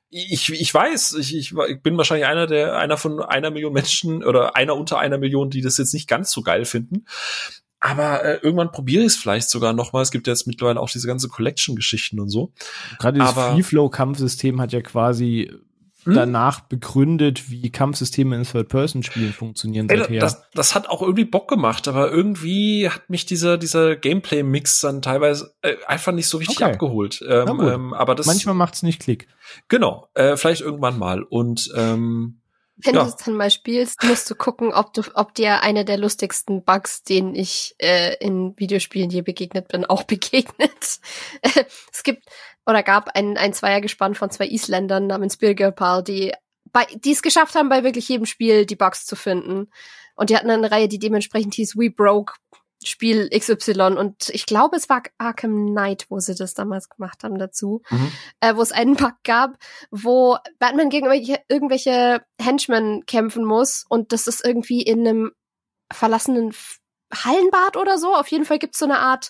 [0.09, 4.23] ich, ich weiß, ich, ich, ich bin wahrscheinlich einer der, einer von einer Million Menschen
[4.23, 7.05] oder einer unter einer Million, die das jetzt nicht ganz so geil finden.
[7.79, 10.01] Aber äh, irgendwann probiere ich es vielleicht sogar noch mal.
[10.01, 12.51] Es gibt ja jetzt mittlerweile auch diese ganze Collection-Geschichten und so.
[12.97, 15.51] Gerade das Free-Flow-Kampfsystem hat ja quasi
[16.03, 16.13] hm?
[16.13, 20.19] danach begründet, wie Kampfsysteme in Third-Person-Spielen funktionieren Ey, seither.
[20.19, 25.01] Das, das hat auch irgendwie Bock gemacht, aber irgendwie hat mich dieser, dieser Gameplay-Mix dann
[25.01, 26.71] teilweise äh, einfach nicht so richtig okay.
[26.71, 27.23] abgeholt.
[27.27, 29.27] Ähm, ähm, aber das, Manchmal macht's nicht Klick.
[29.67, 31.23] Genau, äh, vielleicht irgendwann mal.
[31.23, 32.39] Und ähm,
[32.81, 33.03] wenn ja.
[33.03, 36.63] du es dann mal spielst, musst du gucken, ob du, ob dir eine der lustigsten
[36.63, 40.99] Bugs, denen ich äh, in Videospielen je begegnet bin, auch begegnet.
[41.91, 42.23] es gibt
[42.69, 46.34] oder gab ein, ein Zweiergespann von zwei Isländern namens Birgirpal, die
[46.71, 49.71] bei, die es geschafft haben, bei wirklich jedem Spiel die Bugs zu finden.
[50.15, 52.34] Und die hatten eine Reihe, die dementsprechend hieß We Broke
[52.84, 57.38] Spiel XY und ich glaube, es war Arkham Knight, wo sie das damals gemacht haben
[57.38, 58.12] dazu, mhm.
[58.39, 59.58] äh, wo es einen Bug gab,
[59.91, 65.32] wo Batman gegen irgendwelche, irgendwelche Henchmen kämpfen muss und das ist irgendwie in einem
[65.91, 66.53] verlassenen
[67.13, 68.13] Hallenbad oder so.
[68.15, 69.29] Auf jeden Fall gibt es so eine Art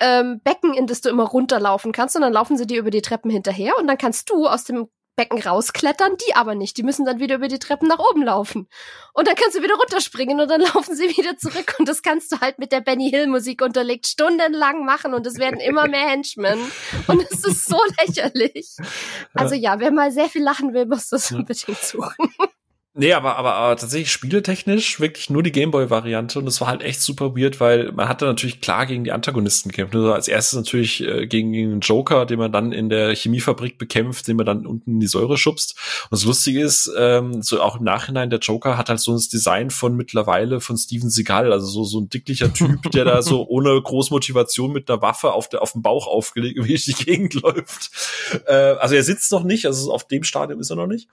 [0.00, 3.02] ähm, Becken, in das du immer runterlaufen kannst und dann laufen sie dir über die
[3.02, 6.76] Treppen hinterher und dann kannst du aus dem Becken rausklettern, die aber nicht.
[6.76, 8.68] Die müssen dann wieder über die Treppen nach oben laufen.
[9.12, 11.74] Und dann kannst du wieder runterspringen und dann laufen sie wieder zurück.
[11.78, 15.38] Und das kannst du halt mit der Benny Hill Musik unterlegt stundenlang machen und es
[15.38, 16.58] werden immer mehr Henchmen.
[17.08, 18.76] Und es ist so lächerlich.
[19.34, 22.32] Also ja, wer mal sehr viel lachen will, muss das unbedingt suchen.
[23.00, 27.00] Nee, aber, aber, aber tatsächlich spieletechnisch wirklich nur die Gameboy-Variante und das war halt echt
[27.00, 29.94] super weird, weil man hatte natürlich klar gegen die Antagonisten gekämpft.
[29.94, 34.26] Also als erstes natürlich äh, gegen den Joker, den man dann in der Chemiefabrik bekämpft,
[34.26, 35.76] den man dann unten in die Säure schubst.
[36.10, 39.28] Und das Lustige ist, ähm, so auch im Nachhinein, der Joker hat halt so das
[39.28, 43.46] Design von mittlerweile von Steven Seagal, also so, so ein dicklicher Typ, der da so
[43.48, 47.92] ohne Großmotivation mit einer Waffe auf, der, auf dem Bauch aufgelegt wie die Gegend läuft.
[48.48, 51.08] Äh, also er sitzt noch nicht, also auf dem Stadium ist er noch nicht.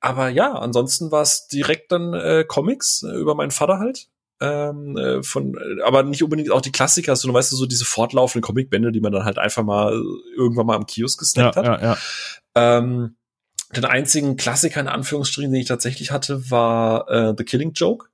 [0.00, 4.08] Aber ja, ansonsten war es direkt dann äh, Comics äh, über meinen Vater halt.
[4.40, 7.84] Ähm, äh, von, äh, aber nicht unbedingt auch die Klassiker, sondern weißt du, so diese
[7.84, 10.00] fortlaufenden Comicbände, die man dann halt einfach mal
[10.36, 11.82] irgendwann mal am Kiosk gesnackt ja, hat.
[11.82, 11.96] Ja,
[12.56, 12.78] ja.
[12.78, 13.16] Ähm,
[13.74, 18.06] den einzigen Klassiker in Anführungsstrichen, den ich tatsächlich hatte, war äh, The Killing Joke.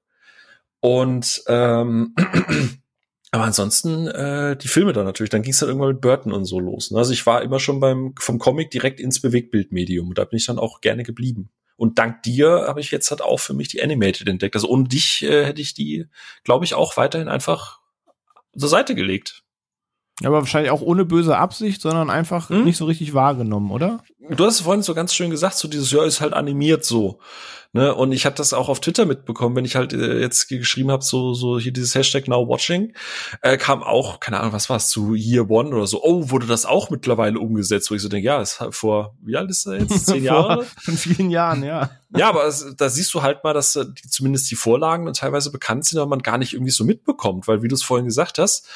[0.80, 2.14] Und ähm,
[3.30, 5.30] aber ansonsten äh, die Filme dann natürlich.
[5.30, 6.90] Dann ging es dann irgendwann mit Burton und so los.
[6.90, 6.98] Ne?
[6.98, 10.14] Also ich war immer schon beim vom Comic direkt ins Bewegtbildmedium.
[10.14, 11.50] Da bin ich dann auch gerne geblieben.
[11.76, 14.54] Und dank dir habe ich jetzt halt auch für mich die Animated entdeckt.
[14.54, 16.06] Also ohne dich äh, hätte ich die,
[16.44, 17.80] glaube ich, auch weiterhin einfach
[18.56, 19.43] zur Seite gelegt.
[20.22, 22.64] Aber wahrscheinlich auch ohne böse Absicht, sondern einfach hm?
[22.64, 24.04] nicht so richtig wahrgenommen, oder?
[24.30, 27.18] Du hast es vorhin so ganz schön gesagt, so dieses Jahr ist halt animiert so.
[27.74, 27.92] Ne?
[27.92, 31.02] Und ich habe das auch auf Twitter mitbekommen, wenn ich halt äh, jetzt geschrieben habe,
[31.02, 32.94] so, so hier dieses Hashtag Now Watching,
[33.42, 36.46] äh, kam auch, keine Ahnung, was war es, zu Year One oder so, oh, wurde
[36.46, 39.66] das auch mittlerweile umgesetzt, wo ich so denke, ja, ist halt vor, wie alt ist
[39.66, 40.06] er jetzt?
[40.06, 40.64] Zehn Jahre?
[40.80, 41.90] Von vielen Jahren, ja.
[42.16, 45.14] Ja, aber es, da siehst du halt mal, dass äh, die, zumindest die Vorlagen dann
[45.14, 48.06] teilweise bekannt sind, aber man gar nicht irgendwie so mitbekommt, weil wie du es vorhin
[48.06, 48.68] gesagt hast,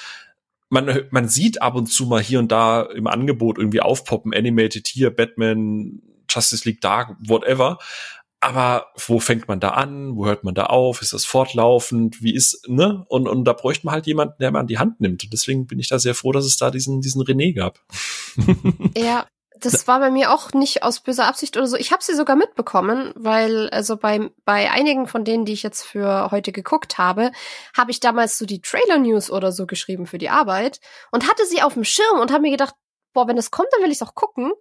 [0.71, 4.87] man, man sieht ab und zu mal hier und da im Angebot irgendwie aufpoppen, Animated
[4.87, 7.79] hier, Batman, Justice League Dark, whatever.
[8.41, 10.15] Aber wo fängt man da an?
[10.15, 11.03] Wo hört man da auf?
[11.03, 12.23] Ist das fortlaufend?
[12.23, 13.05] Wie ist, ne?
[13.09, 15.25] Und, und da bräuchte man halt jemanden, der man an die Hand nimmt.
[15.25, 17.81] Und deswegen bin ich da sehr froh, dass es da diesen, diesen René gab.
[18.97, 19.27] Ja,
[19.61, 21.77] das war bei mir auch nicht aus böser Absicht oder so.
[21.77, 25.85] Ich habe sie sogar mitbekommen, weil also bei bei einigen von denen, die ich jetzt
[25.85, 27.33] für heute geguckt habe,
[27.77, 31.47] habe ich damals so die Trailer News oder so geschrieben für die Arbeit und hatte
[31.47, 32.75] sie auf dem Schirm und habe mir gedacht,
[33.13, 34.53] boah, wenn das kommt, dann will ich es auch gucken.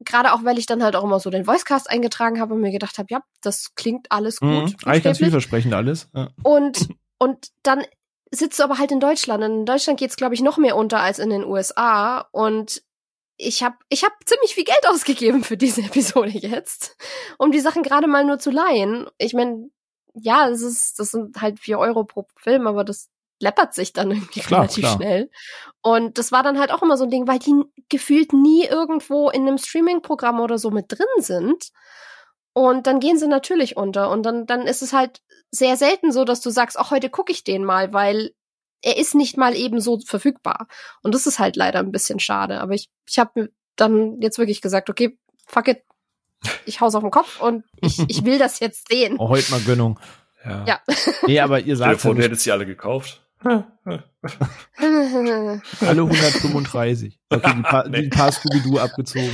[0.00, 2.72] Gerade auch, weil ich dann halt auch immer so den Voicecast eingetragen habe und mir
[2.72, 4.48] gedacht habe, ja, das klingt alles gut.
[4.48, 6.08] Mhm, eigentlich ganz vielversprechend alles.
[6.14, 6.28] Ja.
[6.42, 6.88] Und
[7.18, 7.84] und dann
[8.30, 9.42] sitzt du aber halt in Deutschland.
[9.42, 12.82] In Deutschland geht's glaube ich noch mehr unter als in den USA und
[13.36, 16.96] ich habe ich hab ziemlich viel Geld ausgegeben für diese Episode jetzt,
[17.38, 19.08] um die Sachen gerade mal nur zu leihen.
[19.18, 19.70] Ich meine,
[20.14, 24.10] ja, das ist, das sind halt vier Euro pro Film, aber das läppert sich dann
[24.12, 24.96] irgendwie klar, relativ klar.
[24.96, 25.30] schnell.
[25.82, 27.54] Und das war dann halt auch immer so ein Ding, weil die
[27.88, 31.70] gefühlt nie irgendwo in einem Streaming-Programm oder so mit drin sind.
[32.52, 34.10] Und dann gehen sie natürlich unter.
[34.10, 35.20] Und dann, dann ist es halt
[35.50, 38.32] sehr selten so, dass du sagst, auch heute gucke ich den mal, weil
[38.82, 40.68] er ist nicht mal eben so verfügbar.
[41.02, 42.60] Und das ist halt leider ein bisschen schade.
[42.60, 45.82] Aber ich, ich habe dann jetzt wirklich gesagt, okay, fuck it,
[46.64, 49.16] ich hau's auf den Kopf und ich, ich will das jetzt sehen.
[49.18, 49.98] Oh, heute mal Gönnung.
[50.44, 50.64] Ja.
[50.66, 50.80] ja.
[51.26, 51.90] Nee, aber ihr sagt.
[51.90, 53.22] Telefon, ja hättest sie alle gekauft.
[53.46, 54.02] alle
[55.80, 57.20] 135.
[57.28, 58.02] Okay, die paar, nee.
[58.02, 59.30] die paar Scooby-Doo abgezogen.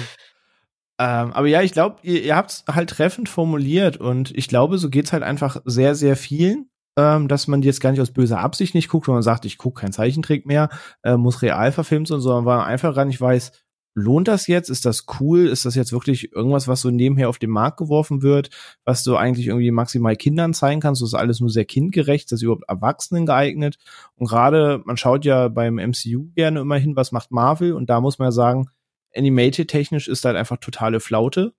[0.98, 4.78] Ähm, aber ja, ich glaube, ihr, ihr habt es halt treffend formuliert und ich glaube,
[4.78, 8.40] so geht's halt einfach sehr, sehr vielen ähm, dass man jetzt gar nicht aus böser
[8.40, 10.68] Absicht nicht guckt, wenn man sagt, ich gucke keinen Zeichentrick mehr,
[11.02, 13.52] äh, muss real verfilmt sein, sondern weil man einfach gar nicht weiß,
[13.94, 14.70] lohnt das jetzt?
[14.70, 15.46] Ist das cool?
[15.48, 18.50] Ist das jetzt wirklich irgendwas, was so nebenher auf den Markt geworfen wird,
[18.84, 21.02] was du eigentlich irgendwie maximal Kindern zeigen kannst?
[21.02, 23.76] Das ist alles nur sehr kindgerecht, das ist überhaupt Erwachsenen geeignet.
[24.14, 27.72] Und gerade, man schaut ja beim MCU gerne immer hin, was macht Marvel?
[27.72, 28.66] Und da muss man ja sagen,
[29.14, 31.52] animated technisch ist halt einfach totale Flaute.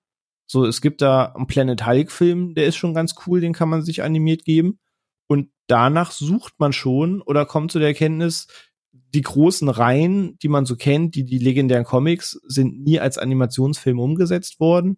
[0.47, 3.69] So, es gibt da einen Planet Hulk Film, der ist schon ganz cool, den kann
[3.69, 4.79] man sich animiert geben.
[5.27, 8.47] Und danach sucht man schon oder kommt zu der Erkenntnis,
[8.91, 13.99] die großen Reihen, die man so kennt, die, die legendären Comics, sind nie als Animationsfilm
[13.99, 14.97] umgesetzt worden.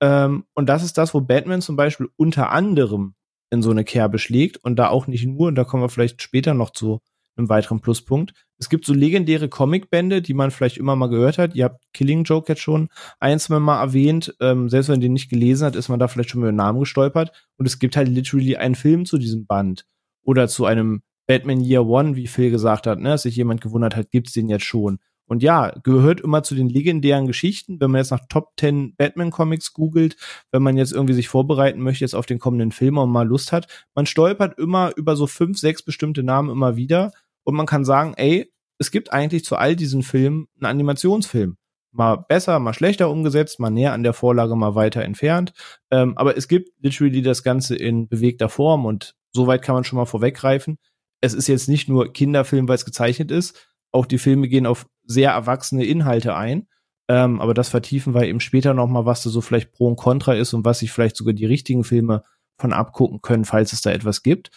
[0.00, 3.14] Ähm, und das ist das, wo Batman zum Beispiel unter anderem
[3.50, 6.22] in so eine Kerbe schlägt und da auch nicht nur, und da kommen wir vielleicht
[6.22, 7.00] später noch zu
[7.36, 8.32] einem weiteren Pluspunkt.
[8.58, 11.54] Es gibt so legendäre Comicbände, die man vielleicht immer mal gehört hat.
[11.54, 12.88] Ihr habt Killing Joke jetzt schon
[13.20, 14.34] ein, zwei Mal erwähnt.
[14.40, 16.56] Ähm, selbst wenn man den nicht gelesen hat, ist man da vielleicht schon mit dem
[16.56, 17.32] Namen gestolpert.
[17.58, 19.84] Und es gibt halt literally einen Film zu diesem Band.
[20.22, 23.96] Oder zu einem Batman Year One, wie Phil gesagt hat, ne, dass sich jemand gewundert
[23.96, 24.98] hat, gibt's den jetzt schon.
[25.28, 29.32] Und ja, gehört immer zu den legendären Geschichten, wenn man jetzt nach Top 10 Batman
[29.32, 30.16] Comics googelt,
[30.52, 33.50] wenn man jetzt irgendwie sich vorbereiten möchte jetzt auf den kommenden Film und mal Lust
[33.50, 37.10] hat, man stolpert immer über so fünf, sechs bestimmte Namen immer wieder
[37.46, 41.56] und man kann sagen, ey, es gibt eigentlich zu all diesen Filmen einen Animationsfilm.
[41.92, 45.52] Mal besser, mal schlechter umgesetzt, mal näher an der Vorlage, mal weiter entfernt.
[45.90, 49.96] Ähm, aber es gibt literally das Ganze in bewegter Form und soweit kann man schon
[49.96, 50.78] mal vorweggreifen.
[51.20, 53.68] Es ist jetzt nicht nur Kinderfilm, weil es gezeichnet ist.
[53.92, 56.66] Auch die Filme gehen auf sehr erwachsene Inhalte ein.
[57.08, 59.96] Ähm, aber das vertiefen wir eben später noch mal, was da so vielleicht Pro und
[59.96, 62.24] Contra ist und was sich vielleicht sogar die richtigen Filme
[62.58, 64.50] von abgucken können, falls es da etwas gibt.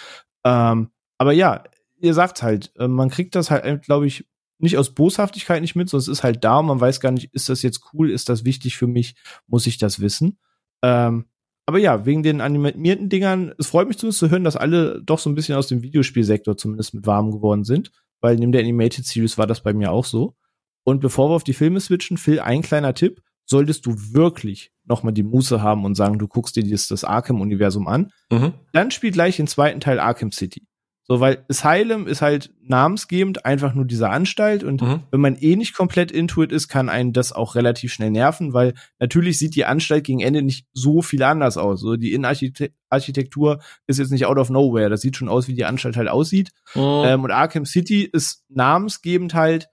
[0.43, 1.63] Ähm, aber ja,
[2.01, 4.25] ihr sagt halt, äh, man kriegt das halt, äh, glaube ich,
[4.59, 7.33] nicht aus Boshaftigkeit nicht mit, sondern es ist halt da und man weiß gar nicht,
[7.33, 9.15] ist das jetzt cool, ist das wichtig für mich,
[9.47, 10.37] muss ich das wissen.
[10.83, 11.25] Ähm,
[11.65, 15.19] aber ja, wegen den animierten Dingern, es freut mich zumindest zu hören, dass alle doch
[15.19, 19.05] so ein bisschen aus dem Videospielsektor zumindest mit warm geworden sind, weil neben der Animated
[19.05, 20.35] Series war das bei mir auch so.
[20.83, 25.13] Und bevor wir auf die Filme switchen, Phil, ein kleiner Tipp, solltest du wirklich nochmal
[25.13, 28.53] die Muße haben und sagen, du guckst dir das, das Arkham-Universum an, mhm.
[28.73, 30.67] dann spiel gleich den zweiten Teil Arkham City.
[31.11, 35.01] So, weil Asylum ist halt namensgebend einfach nur diese Anstalt und mhm.
[35.09, 38.53] wenn man eh nicht komplett into it ist, kann einen das auch relativ schnell nerven,
[38.53, 41.81] weil natürlich sieht die Anstalt gegen Ende nicht so viel anders aus.
[41.81, 44.91] So, die Innenarchitektur ist jetzt nicht out of nowhere.
[44.91, 46.51] Das sieht schon aus, wie die Anstalt halt aussieht.
[46.75, 46.81] Mhm.
[47.03, 49.67] Ähm, und Arkham City ist namensgebend halt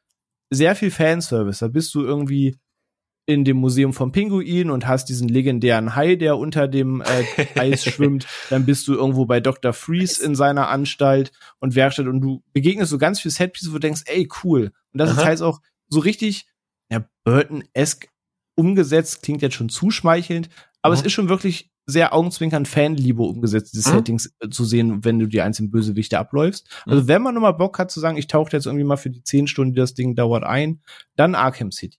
[0.49, 1.59] sehr viel Fanservice.
[1.59, 2.57] Da bist du irgendwie
[3.27, 7.85] in dem Museum vom Pinguin und hast diesen legendären Hai, der unter dem äh, Eis
[7.85, 8.27] schwimmt.
[8.51, 9.73] Dann bist du irgendwo bei Dr.
[9.73, 13.81] Freeze in seiner Anstalt und Werkstatt und du begegnest so ganz viel Setpieces, wo du
[13.81, 14.73] denkst, ey, cool.
[14.93, 15.21] Und das Aha.
[15.21, 16.47] ist halt auch so richtig,
[16.89, 18.09] ja, Burton-esque
[18.55, 20.49] umgesetzt, klingt jetzt schon zuschmeichelnd,
[20.81, 21.01] aber mhm.
[21.01, 23.95] es ist schon wirklich sehr augenzwinkernd Fanliebe umgesetzt, diese mhm.
[23.95, 26.69] Settings äh, zu sehen, wenn du die einzelnen Bösewichte abläufst.
[26.85, 27.09] Also mhm.
[27.09, 29.47] wenn man nochmal Bock hat zu sagen, ich tauche jetzt irgendwie mal für die zehn
[29.47, 30.81] Stunden, die das Ding dauert, ein,
[31.15, 31.99] dann Arkham City.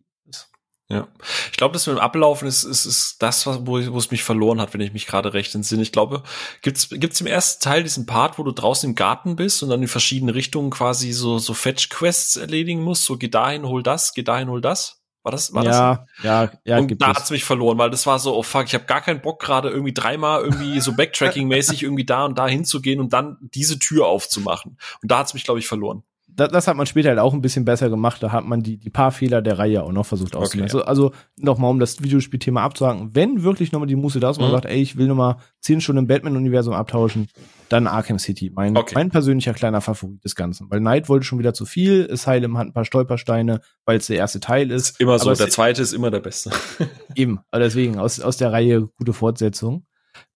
[0.90, 1.10] Ja,
[1.52, 4.62] ich glaube, das mit dem Ablaufen ist, ist, ist das, wo, wo es mich verloren
[4.62, 5.82] hat, wenn ich mich gerade recht entsinne.
[5.82, 6.24] Ich glaube,
[6.62, 9.82] gibt's gibt's im ersten Teil diesen Part, wo du draußen im Garten bist und dann
[9.82, 14.14] in verschiedene Richtungen quasi so so Fetch Quests erledigen musst, so geh dahin, hol das,
[14.14, 15.02] geh dahin, hol das.
[15.24, 16.24] War das war ja, das?
[16.24, 17.18] Ja, ja, Und da es.
[17.18, 19.70] hat's mich verloren, weil das war so, oh fuck, ich habe gar keinen Bock gerade
[19.70, 24.06] irgendwie dreimal irgendwie so Backtracking mäßig irgendwie da und da hinzugehen und dann diese Tür
[24.08, 24.78] aufzumachen.
[25.02, 26.04] Und da hat's mich glaube ich verloren
[26.38, 28.22] das, das hat man später halt auch ein bisschen besser gemacht.
[28.22, 30.78] Da hat man die, die paar Fehler der Reihe auch noch versucht auszumerzen.
[30.78, 30.88] Okay.
[30.88, 34.44] Also, also nochmal, um das Videospielthema abzuhaken, wenn wirklich nochmal die Muße da ist und
[34.44, 34.56] man mhm.
[34.56, 37.28] sagt, ey, ich will nochmal zehn Stunden im Batman-Universum abtauschen,
[37.70, 38.52] dann Arkham City.
[38.54, 38.94] Mein, okay.
[38.94, 40.70] mein persönlicher kleiner Favorit des Ganzen.
[40.70, 44.18] Weil Knight wollte schon wieder zu viel, Asylum hat ein paar Stolpersteine, weil es der
[44.18, 44.92] erste Teil ist.
[44.92, 46.52] ist immer so, der zweite ist immer der beste.
[47.16, 49.88] eben, aber deswegen, aus, aus der Reihe gute Fortsetzung.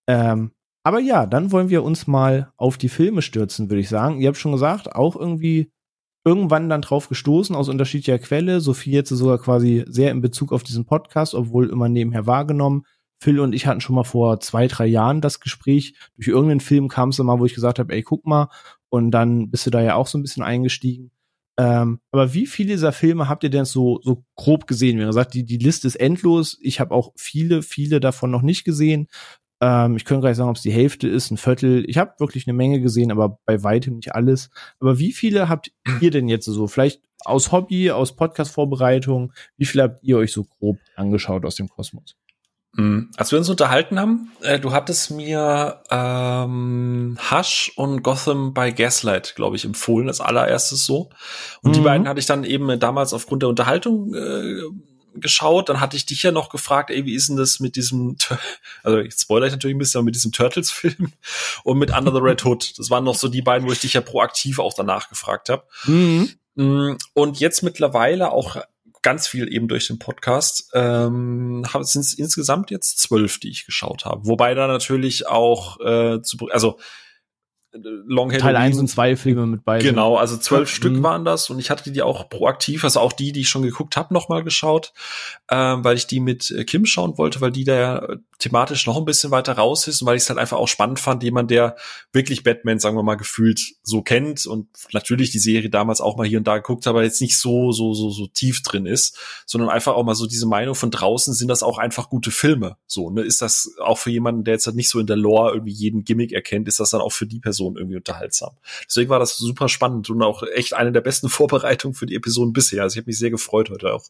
[0.07, 0.51] Ähm,
[0.83, 4.19] aber ja, dann wollen wir uns mal auf die Filme stürzen, würde ich sagen.
[4.19, 5.71] Ihr habt schon gesagt, auch irgendwie
[6.23, 8.62] irgendwann dann drauf gestoßen aus unterschiedlicher Quelle.
[8.62, 12.86] Sophie jetzt sogar quasi sehr in Bezug auf diesen Podcast, obwohl immer nebenher wahrgenommen.
[13.19, 15.95] Phil und ich hatten schon mal vor zwei, drei Jahren das Gespräch.
[16.15, 18.49] Durch irgendeinen Film kam es mal, wo ich gesagt habe, ey, guck mal.
[18.89, 21.12] Und dann bist du da ja auch so ein bisschen eingestiegen.
[21.57, 24.99] Ähm, aber wie viele dieser Filme habt ihr denn so, so grob gesehen?
[24.99, 26.57] Wie gesagt, die, die Liste ist endlos.
[26.62, 29.07] Ich habe auch viele, viele davon noch nicht gesehen.
[29.62, 31.88] Ähm, ich könnte gar nicht sagen, ob es die Hälfte ist, ein Viertel.
[31.88, 34.50] Ich habe wirklich eine Menge gesehen, aber bei weitem nicht alles.
[34.80, 35.71] Aber wie viele habt
[36.02, 36.67] ihr denn jetzt so?
[36.67, 39.32] Vielleicht aus Hobby, aus Podcast-Vorbereitung?
[39.58, 42.15] Wie viele habt ihr euch so grob angeschaut aus dem Kosmos?
[42.74, 43.12] Mhm.
[43.17, 49.36] Als wir uns unterhalten haben, äh, du hattest mir ähm, Hush und Gotham by Gaslight,
[49.36, 51.10] glaube ich, empfohlen, als allererstes so.
[51.62, 51.74] Und mhm.
[51.74, 54.62] die beiden hatte ich dann eben damals aufgrund der Unterhaltung äh,
[55.15, 58.17] geschaut, dann hatte ich dich ja noch gefragt, ey, wie ist denn das mit diesem,
[58.84, 61.13] also ich spoilere ich natürlich ein bisschen, aber mit diesem Turtles-Film
[61.63, 62.78] und mit Under the Red Hood.
[62.78, 65.63] Das waren noch so die beiden, wo ich dich ja proaktiv auch danach gefragt habe.
[65.86, 66.30] Mhm.
[66.56, 68.58] Mm, und jetzt mittlerweile auch
[69.02, 70.69] ganz viel eben durch den Podcast.
[70.74, 74.28] Ähm, sind es insgesamt jetzt zwölf, die ich geschaut habe.
[74.28, 76.78] Wobei da natürlich auch äh, zu, also
[77.73, 79.88] Long Teil 1 und 2 Filme mit beiden.
[79.88, 80.75] Genau, also zwölf ja.
[80.75, 81.03] Stück mhm.
[81.03, 83.95] waren das und ich hatte die auch proaktiv, also auch die, die ich schon geguckt
[83.95, 84.93] habe, nochmal geschaut,
[85.49, 88.07] ähm, weil ich die mit äh, Kim schauen wollte, weil die da ja
[88.41, 90.99] thematisch noch ein bisschen weiter raus ist und weil ich es halt einfach auch spannend
[90.99, 91.75] fand, jemand, der
[92.12, 96.27] wirklich Batman, sagen wir mal, gefühlt so kennt und natürlich die Serie damals auch mal
[96.27, 99.69] hier und da geguckt, aber jetzt nicht so, so, so, so tief drin ist, sondern
[99.69, 102.77] einfach auch mal so diese Meinung von draußen sind das auch einfach gute Filme.
[102.88, 105.54] So, ne, ist das auch für jemanden, der jetzt halt nicht so in der Lore
[105.54, 108.51] irgendwie jeden Gimmick erkennt, ist das dann auch für die Person irgendwie unterhaltsam.
[108.88, 112.54] Deswegen war das super spannend und auch echt eine der besten Vorbereitungen für die Episoden
[112.54, 112.84] bisher.
[112.84, 114.06] Also ich habe mich sehr gefreut heute auch.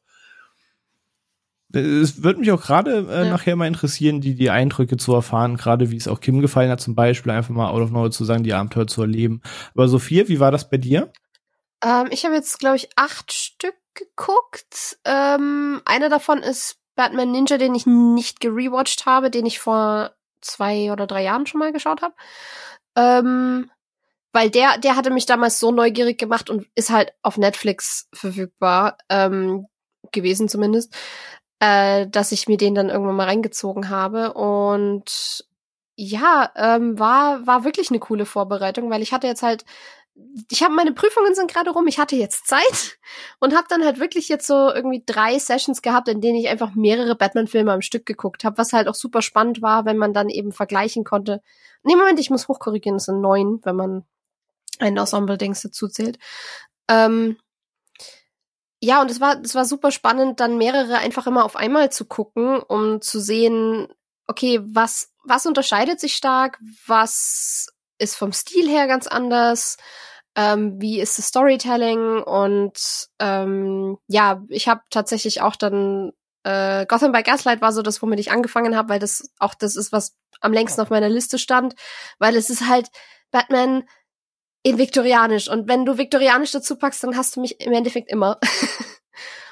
[1.74, 3.30] Es würde mich auch gerade äh, ja.
[3.30, 6.82] nachher mal interessieren, die, die Eindrücke zu erfahren, gerade wie es auch Kim gefallen hat,
[6.82, 9.42] zum Beispiel einfach mal out of nowhere zu sagen, die Abenteuer zu erleben.
[9.74, 11.12] Aber Sophia, wie war das bei dir?
[11.84, 14.98] Ähm, ich habe jetzt, glaube ich, acht Stück geguckt.
[15.06, 20.12] Ähm, einer davon ist Batman Ninja, den ich nicht gerewatcht habe, den ich vor
[20.42, 22.14] zwei oder drei Jahren schon mal geschaut habe.
[22.96, 23.70] Ähm,
[24.34, 28.98] weil der, der hatte mich damals so neugierig gemacht und ist halt auf Netflix verfügbar
[29.10, 29.68] ähm,
[30.12, 30.96] gewesen zumindest,
[31.62, 35.46] äh, dass ich mir den dann irgendwann mal reingezogen habe und
[35.96, 39.64] ja, ähm, war war wirklich eine coole Vorbereitung, weil ich hatte jetzt halt
[40.50, 42.98] ich habe meine Prüfungen sind gerade rum, ich hatte jetzt Zeit
[43.40, 46.74] und habe dann halt wirklich jetzt so irgendwie drei Sessions gehabt, in denen ich einfach
[46.74, 50.30] mehrere Batman-Filme am Stück geguckt habe, was halt auch super spannend war, wenn man dann
[50.30, 51.42] eben vergleichen konnte.
[51.84, 54.06] Nee, Moment, ich muss hochkorrigieren, es sind neun, wenn man
[54.80, 56.18] ein Ensemble-Dings dazu zählt.
[56.88, 57.38] Ähm,
[58.82, 62.06] ja, und es war, es war super spannend, dann mehrere einfach immer auf einmal zu
[62.06, 63.88] gucken, um zu sehen,
[64.28, 67.68] okay, was, was unterscheidet sich stark, was
[68.00, 69.78] ist vom Stil her ganz anders,
[70.36, 72.24] ähm, wie ist das Storytelling?
[72.24, 76.12] Und ähm, ja, ich habe tatsächlich auch dann
[76.44, 79.76] äh, Gotham by Gaslight war so das, womit ich angefangen habe, weil das auch das
[79.76, 81.76] ist, was am längsten auf meiner Liste stand,
[82.18, 82.88] weil es ist halt
[83.30, 83.84] Batman
[84.64, 88.40] in viktorianisch und wenn du viktorianisch dazu packst, dann hast du mich im Endeffekt immer.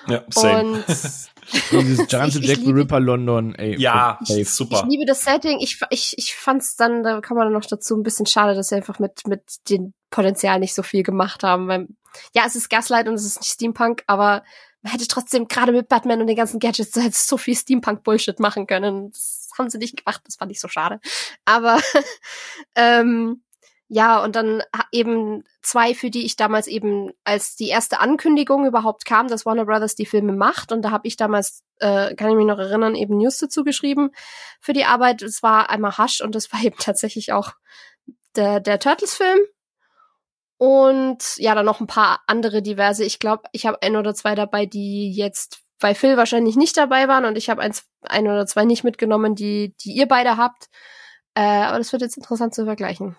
[0.07, 0.61] Ja, same.
[0.61, 0.85] Und
[1.71, 3.75] Dieses ganze Ich- ich Jack the Ripper London, ey.
[3.79, 4.83] Ja, ey, super.
[4.85, 5.59] Ich liebe das Setting.
[5.59, 8.67] Ich, ich, ich fand's dann, da kann man dann noch dazu ein bisschen schade, dass
[8.69, 11.67] sie einfach mit, mit dem Potenzial nicht so viel gemacht haben.
[11.67, 11.87] Weil,
[12.35, 14.43] ja, es ist Gaslight und es ist nicht Steampunk, aber
[14.83, 18.67] man hätte trotzdem gerade mit Batman und den ganzen Gadgets halt so viel Steampunk-Bullshit machen
[18.67, 19.09] können.
[19.11, 20.21] Das haben sie nicht gemacht.
[20.25, 20.99] Das fand ich so schade.
[21.45, 21.79] Aber
[22.75, 23.41] ähm,
[23.91, 24.61] ja, und dann
[24.91, 29.65] eben zwei, für die ich damals eben, als die erste Ankündigung überhaupt kam, dass Warner
[29.65, 32.93] Brothers die Filme macht, und da habe ich damals, äh, kann ich mich noch erinnern,
[32.93, 34.11] eben News dazu geschrieben
[34.61, 35.23] für die Arbeit.
[35.23, 37.53] Es war einmal Hush und es war eben tatsächlich auch
[38.35, 39.39] der, der Turtles-Film.
[40.57, 43.03] Und ja, dann noch ein paar andere diverse.
[43.05, 47.07] Ich glaube, ich habe ein oder zwei dabei, die jetzt bei Phil wahrscheinlich nicht dabei
[47.07, 50.69] waren und ich habe eins, ein oder zwei nicht mitgenommen, die, die ihr beide habt.
[51.33, 53.15] Äh, aber das wird jetzt interessant zu vergleichen.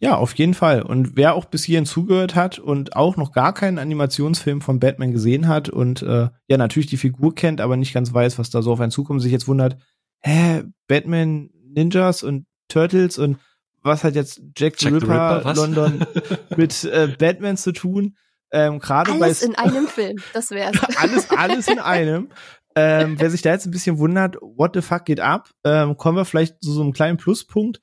[0.00, 0.82] Ja, auf jeden Fall.
[0.82, 5.12] Und wer auch bis hierhin zugehört hat und auch noch gar keinen Animationsfilm von Batman
[5.12, 8.62] gesehen hat und äh, ja natürlich die Figur kennt, aber nicht ganz weiß, was da
[8.62, 9.76] so auf einen zukommt, sich jetzt wundert,
[10.20, 13.38] hä, Batman, Ninjas und Turtles und
[13.82, 15.54] was hat jetzt Jack, the Jack the Ripper, Ripper?
[15.54, 16.06] London
[16.56, 18.16] mit äh, Batman zu tun?
[18.50, 20.76] Ähm, Gerade bei Alles in einem Film, das wär's.
[20.96, 22.28] alles, alles in einem.
[22.74, 26.16] Ähm, wer sich da jetzt ein bisschen wundert, what the fuck geht ab, ähm, kommen
[26.16, 27.80] wir vielleicht zu so einem kleinen Pluspunkt.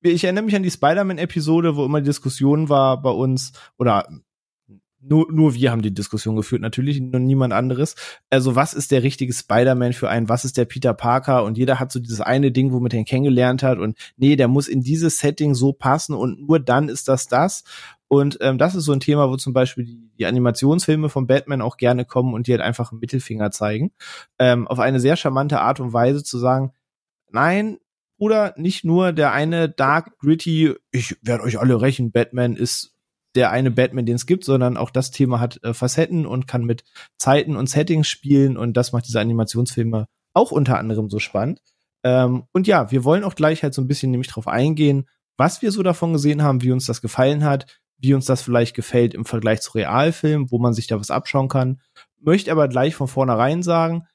[0.00, 4.06] Ich erinnere mich an die Spider-Man-Episode, wo immer die Diskussion war bei uns, oder
[5.00, 7.94] nur, nur wir haben die Diskussion geführt, natürlich, nur niemand anderes.
[8.30, 10.28] Also, was ist der richtige Spider-Man für einen?
[10.28, 11.44] Was ist der Peter Parker?
[11.44, 13.78] Und jeder hat so dieses eine Ding, womit er ihn kennengelernt hat.
[13.78, 17.64] Und nee, der muss in dieses Setting so passen und nur dann ist das das.
[18.08, 21.60] Und ähm, das ist so ein Thema, wo zum Beispiel die, die Animationsfilme von Batman
[21.60, 23.92] auch gerne kommen und die halt einfach einen Mittelfinger zeigen.
[24.38, 26.72] Ähm, auf eine sehr charmante Art und Weise zu sagen,
[27.30, 27.78] nein,
[28.18, 32.94] Bruder, nicht nur der eine dark, gritty, ich werde euch alle rächen, Batman ist
[33.34, 36.64] der eine Batman, den es gibt, sondern auch das Thema hat äh, Facetten und kann
[36.64, 36.84] mit
[37.18, 41.60] Zeiten und Settings spielen und das macht diese Animationsfilme auch unter anderem so spannend.
[42.04, 45.62] Ähm, und ja, wir wollen auch gleich halt so ein bisschen nämlich drauf eingehen, was
[45.62, 49.14] wir so davon gesehen haben, wie uns das gefallen hat, wie uns das vielleicht gefällt
[49.14, 51.80] im Vergleich zu Realfilmen, wo man sich da was abschauen kann.
[52.20, 54.06] Möchte aber gleich von vornherein sagen,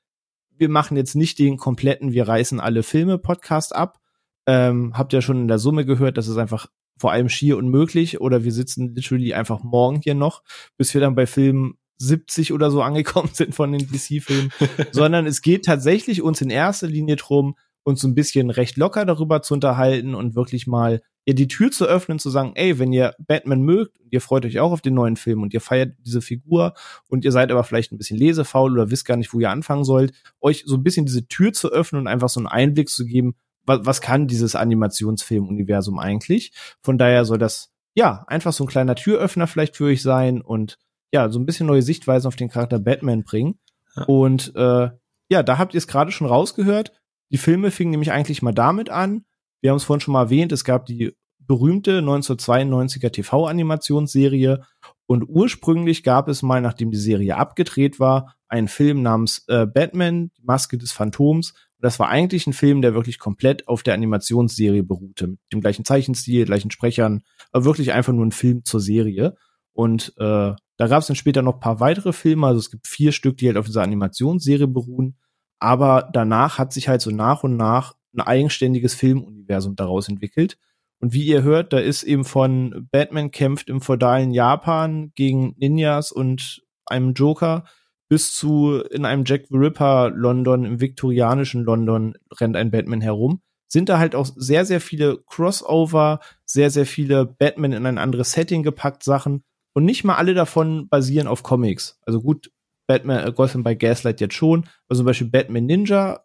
[0.57, 3.99] wir machen jetzt nicht den kompletten Wir reißen alle Filme Podcast ab.
[4.45, 8.21] Ähm, habt ihr schon in der Summe gehört, das ist einfach vor allem schier unmöglich
[8.21, 10.43] oder wir sitzen literally einfach morgen hier noch,
[10.77, 14.51] bis wir dann bei Filmen 70 oder so angekommen sind von den DC-Filmen,
[14.91, 19.05] sondern es geht tatsächlich uns in erster Linie drum, uns so ein bisschen recht locker
[19.05, 22.91] darüber zu unterhalten und wirklich mal ihr die Tür zu öffnen, zu sagen, ey, wenn
[22.93, 26.21] ihr Batman mögt ihr freut euch auch auf den neuen Film und ihr feiert diese
[26.21, 26.75] Figur
[27.07, 29.83] und ihr seid aber vielleicht ein bisschen lesefaul oder wisst gar nicht, wo ihr anfangen
[29.83, 33.05] sollt, euch so ein bisschen diese Tür zu öffnen und einfach so einen Einblick zu
[33.05, 36.51] geben, was, was kann dieses Animationsfilm-Universum eigentlich?
[36.83, 40.77] Von daher soll das, ja, einfach so ein kleiner Türöffner vielleicht für euch sein und
[41.11, 43.59] ja, so ein bisschen neue Sichtweisen auf den Charakter Batman bringen.
[43.95, 44.03] Ja.
[44.03, 44.89] Und äh,
[45.29, 46.91] ja, da habt ihr es gerade schon rausgehört.
[47.31, 49.25] Die Filme fingen nämlich eigentlich mal damit an.
[49.61, 54.61] Wir haben es vorhin schon mal erwähnt, es gab die berühmte 1992er TV-Animationsserie
[55.05, 60.31] und ursprünglich gab es mal, nachdem die Serie abgedreht war, einen Film namens äh, Batman,
[60.37, 61.51] die Maske des Phantoms.
[61.51, 65.61] Und das war eigentlich ein Film, der wirklich komplett auf der Animationsserie beruhte, mit dem
[65.61, 69.35] gleichen Zeichenstil, gleichen Sprechern, aber wirklich einfach nur ein Film zur Serie.
[69.73, 73.11] Und äh, da gab es dann später noch paar weitere Filme, also es gibt vier
[73.11, 75.17] Stück, die halt auf dieser Animationsserie beruhen.
[75.63, 80.57] Aber danach hat sich halt so nach und nach ein eigenständiges Filmuniversum daraus entwickelt.
[80.99, 86.11] Und wie ihr hört, da ist eben von Batman kämpft im feudalen Japan gegen Ninjas
[86.11, 87.63] und einem Joker
[88.09, 93.41] bis zu in einem Jack the Ripper London, im viktorianischen London rennt ein Batman herum.
[93.69, 98.33] sind da halt auch sehr, sehr viele Crossover, sehr, sehr viele Batman in ein anderes
[98.33, 99.45] Setting gepackt Sachen.
[99.73, 102.01] Und nicht mal alle davon basieren auf Comics.
[102.05, 102.51] Also gut,
[102.87, 104.65] Batman, äh, Gotham by Gaslight jetzt schon.
[104.87, 106.23] Also zum Beispiel Batman Ninja,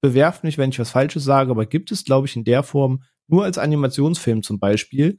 [0.00, 3.02] bewerft mich, wenn ich was Falsches sage, aber gibt es, glaube ich, in der Form
[3.28, 5.18] nur als Animationsfilm zum Beispiel.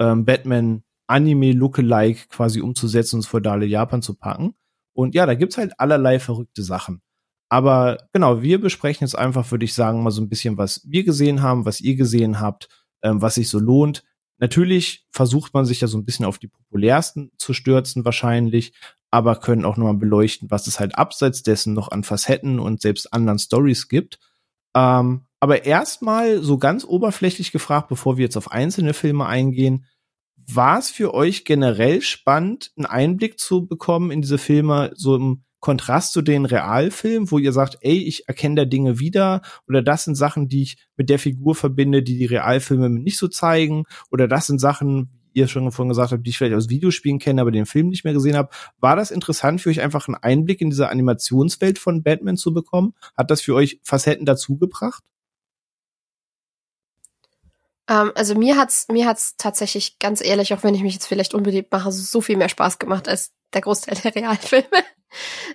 [0.00, 4.54] Ähm, Batman Anime Lookalike quasi umzusetzen und ins feudale Japan zu packen.
[4.92, 7.00] Und ja, da gibt's halt allerlei verrückte Sachen.
[7.48, 11.04] Aber genau, wir besprechen jetzt einfach, würde ich sagen, mal so ein bisschen, was wir
[11.04, 12.68] gesehen haben, was ihr gesehen habt,
[13.02, 14.02] ähm, was sich so lohnt.
[14.38, 18.74] Natürlich versucht man sich ja so ein bisschen auf die populärsten zu stürzen wahrscheinlich,
[19.10, 23.12] aber können auch nochmal beleuchten, was es halt abseits dessen noch an Facetten und selbst
[23.12, 24.18] anderen Stories gibt.
[24.74, 29.86] Ähm, aber erstmal so ganz oberflächlich gefragt, bevor wir jetzt auf einzelne Filme eingehen,
[30.36, 35.44] war es für euch generell spannend, einen Einblick zu bekommen in diese Filme, so im
[35.60, 40.04] Kontrast zu den Realfilmen, wo ihr sagt, ey, ich erkenne da Dinge wieder oder das
[40.04, 44.28] sind Sachen, die ich mit der Figur verbinde, die die Realfilme nicht so zeigen oder
[44.28, 47.40] das sind Sachen, wie ihr schon vorhin gesagt habt, die ich vielleicht aus Videospielen kenne,
[47.40, 48.50] aber den Film nicht mehr gesehen habe.
[48.80, 52.94] War das interessant für euch einfach einen Einblick in diese Animationswelt von Batman zu bekommen?
[53.16, 55.04] Hat das für euch Facetten dazugebracht?
[57.88, 61.34] Ähm, also mir hat's mir hat's tatsächlich ganz ehrlich, auch wenn ich mich jetzt vielleicht
[61.34, 64.66] unbeliebt mache, so viel mehr Spaß gemacht als der Großteil der Realfilme.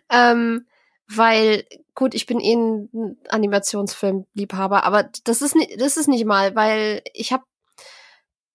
[0.10, 0.66] Ähm,
[1.08, 6.56] weil gut, ich bin eh ein Animationsfilmliebhaber, aber das ist nicht, das ist nicht mal,
[6.56, 7.44] weil ich habe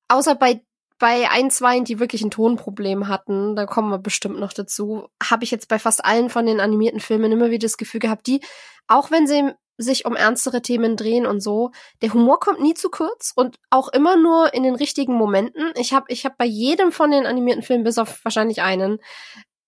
[0.09, 0.63] außer bei
[0.99, 5.45] bei ein, zwei, die wirklich ein Tonproblem hatten, da kommen wir bestimmt noch dazu, habe
[5.45, 8.41] ich jetzt bei fast allen von den animierten Filmen immer wieder das Gefühl gehabt, die,
[8.87, 11.71] auch wenn sie sich um ernstere Themen drehen und so.
[12.01, 15.73] Der Humor kommt nie zu kurz und auch immer nur in den richtigen Momenten.
[15.77, 18.99] Ich habe ich hab bei jedem von den animierten Filmen, bis auf wahrscheinlich einen,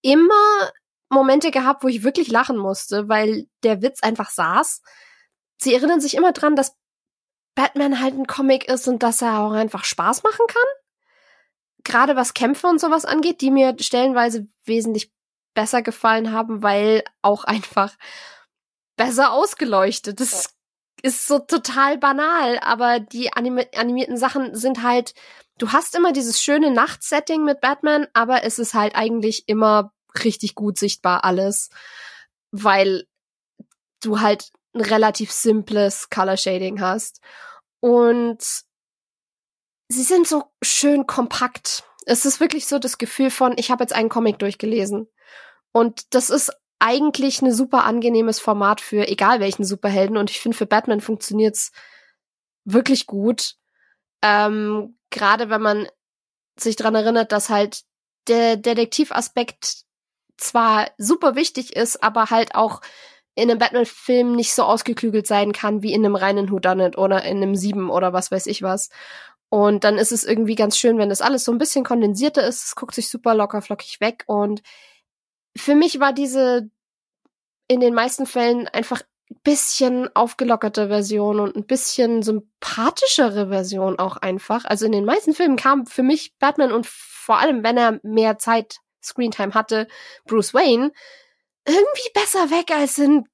[0.01, 0.71] immer
[1.11, 4.83] Momente gehabt, wo ich wirklich lachen musste, weil der Witz einfach saß.
[5.59, 6.77] Sie erinnern sich immer dran, dass
[7.55, 10.63] Batman halt ein Comic ist und dass er auch einfach Spaß machen kann.
[11.85, 15.13] Gerade was Kämpfe und sowas angeht, die mir stellenweise wesentlich
[15.55, 17.97] besser gefallen haben, weil auch einfach
[18.97, 20.21] besser ausgeleuchtet.
[20.21, 20.55] Das
[21.03, 25.15] ist so total banal, aber die animi animierten Sachen sind halt,
[25.59, 29.93] du hast immer dieses schöne Nachtsetting mit Batman, aber es ist halt eigentlich immer
[30.25, 31.71] richtig gut sichtbar alles,
[32.51, 33.07] weil
[34.01, 37.21] du halt ein relativ simples Color Shading hast.
[37.81, 38.43] Und
[39.89, 41.85] sie sind so schön kompakt.
[42.07, 45.09] Es ist wirklich so das Gefühl von, ich habe jetzt einen Comic durchgelesen.
[45.73, 50.57] Und das ist eigentlich ein super angenehmes Format für egal welchen Superhelden und ich finde
[50.57, 51.73] für Batman funktioniert's
[52.65, 53.57] wirklich gut.
[54.23, 55.89] Ähm, Gerade wenn man
[56.59, 57.83] sich dran erinnert, dass halt
[58.29, 59.85] der Detektivaspekt
[60.39, 62.81] zwar super wichtig ist, aber halt auch
[63.35, 67.37] in einem Batman-Film nicht so ausgeklügelt sein kann wie in einem reinen Whodunit oder in
[67.37, 68.91] einem Sieben oder was weiß ich was.
[69.51, 72.65] Und dann ist es irgendwie ganz schön, wenn das alles so ein bisschen kondensierter ist.
[72.65, 74.63] Es guckt sich super locker flockig weg und
[75.57, 76.71] für mich war diese
[77.69, 84.17] in den meisten Fällen einfach ein bisschen aufgelockerte Version und ein bisschen sympathischere Version auch
[84.17, 84.65] einfach.
[84.65, 88.39] Also in den meisten Filmen kam für mich Batman und vor allem, wenn er mehr
[88.39, 89.89] Zeit Screentime hatte,
[90.27, 90.93] Bruce Wayne,
[91.67, 93.25] irgendwie besser weg als in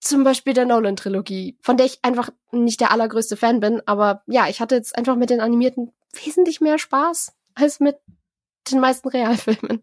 [0.00, 3.80] zum Beispiel der Nolan-Trilogie, von der ich einfach nicht der allergrößte Fan bin.
[3.86, 5.92] Aber ja, ich hatte jetzt einfach mit den animierten
[6.24, 7.96] wesentlich mehr Spaß als mit
[8.70, 9.82] den meisten Realfilmen.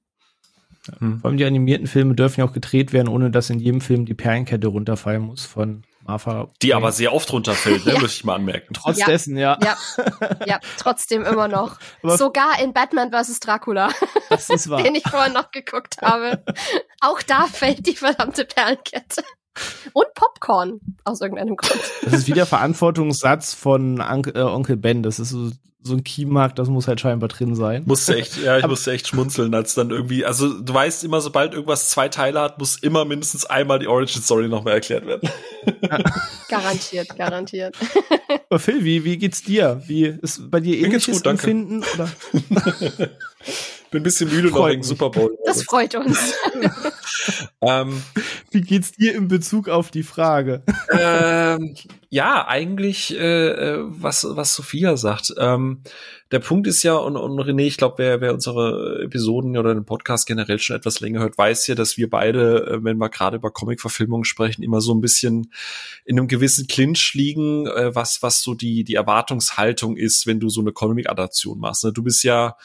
[1.00, 4.06] Vor allem die animierten Filme dürfen ja auch gedreht werden, ohne dass in jedem Film
[4.06, 6.48] die Perlenkette runterfallen muss von Martha.
[6.62, 8.00] Die aber sehr oft runterfällt, ne, ja.
[8.00, 8.74] muss ich mal anmerken.
[8.74, 9.06] Trotz ja.
[9.06, 9.58] dessen, ja.
[9.64, 9.78] Ja,
[10.46, 11.78] ja trotzdem immer noch.
[12.02, 13.40] Sogar in Batman vs.
[13.40, 13.90] Dracula.
[14.30, 14.82] Das ist wahr.
[14.84, 16.44] den ich vorhin noch geguckt habe.
[17.02, 19.24] Auch da fällt die verdammte Perlenkette.
[19.94, 21.82] Und Popcorn, aus irgendeinem Grund.
[22.04, 25.04] Das ist wieder Verantwortungssatz von Onkel, äh, Onkel Ben.
[25.04, 25.52] Das ist so
[25.82, 27.84] so ein Keymark, das muss halt scheinbar drin sein.
[27.86, 31.54] Musste echt, ja, ich musste echt schmunzeln, als dann irgendwie, also du weißt immer, sobald
[31.54, 35.30] irgendwas zwei Teile hat, muss immer mindestens einmal die Origin Story nochmal erklärt werden.
[36.50, 37.76] garantiert, garantiert.
[38.50, 39.82] Aber Phil, wie, wie geht's dir?
[39.88, 41.84] Wie ist bei dir ähnliches gut, Empfinden?
[41.96, 42.10] Oder?
[43.92, 45.36] Bin ein bisschen müde noch wegen Super Bowl.
[45.46, 46.36] Das freut uns.
[47.62, 48.04] ähm,
[48.52, 50.62] Wie geht's dir in Bezug auf die Frage?
[50.92, 51.76] ähm,
[52.10, 55.34] ja, eigentlich, äh, äh, was, was Sophia sagt.
[55.38, 55.82] Ähm,
[56.32, 59.86] der Punkt ist ja, und, und René, ich glaube, wer, wer unsere Episoden oder den
[59.86, 63.38] Podcast generell schon etwas länger hört, weiß ja, dass wir beide, äh, wenn wir gerade
[63.38, 65.52] über Comic-Verfilmungen sprechen, immer so ein bisschen
[66.06, 70.50] in einem gewissen Clinch liegen, äh, was, was so die, die Erwartungshaltung ist, wenn du
[70.50, 71.84] so eine Comic-Adaption machst.
[71.86, 71.92] Ne?
[71.92, 72.56] Du bist ja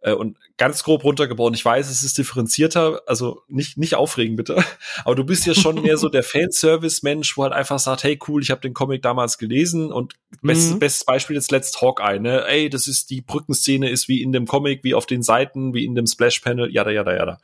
[0.00, 4.62] Äh, und ganz grob runtergebrochen, ich weiß, es ist differenzierter, also nicht, nicht aufregen bitte,
[5.04, 8.42] aber du bist ja schon mehr so der Fanservice-Mensch, wo halt einfach sagt, hey cool,
[8.42, 10.78] ich habe den Comic damals gelesen und bestes, mhm.
[10.78, 12.46] bestes Beispiel jetzt letzt Hawkeye, ne?
[12.46, 15.84] Ey, das ist die Brückenszene ist wie in dem Comic, wie auf den Seiten, wie
[15.84, 17.40] in dem Splash-Panel, jada, jada, jada.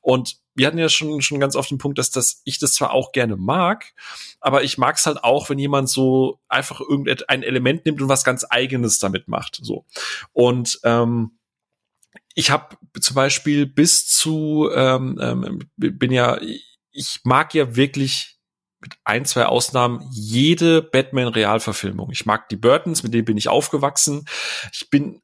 [0.00, 2.92] Und wir hatten ja schon, schon ganz oft den Punkt, dass das, ich das zwar
[2.92, 3.92] auch gerne mag,
[4.40, 8.24] aber ich mag es halt auch, wenn jemand so einfach irgendein Element nimmt und was
[8.24, 9.60] ganz Eigenes damit macht.
[9.62, 9.84] So.
[10.32, 11.37] Und ähm,
[12.38, 16.38] ich habe zum Beispiel bis zu, ähm, ähm, bin ja,
[16.92, 18.38] ich mag ja wirklich
[18.78, 22.12] mit ein, zwei Ausnahmen jede Batman-Realverfilmung.
[22.12, 24.24] Ich mag die Burtons, mit denen bin ich aufgewachsen.
[24.72, 25.20] Ich bin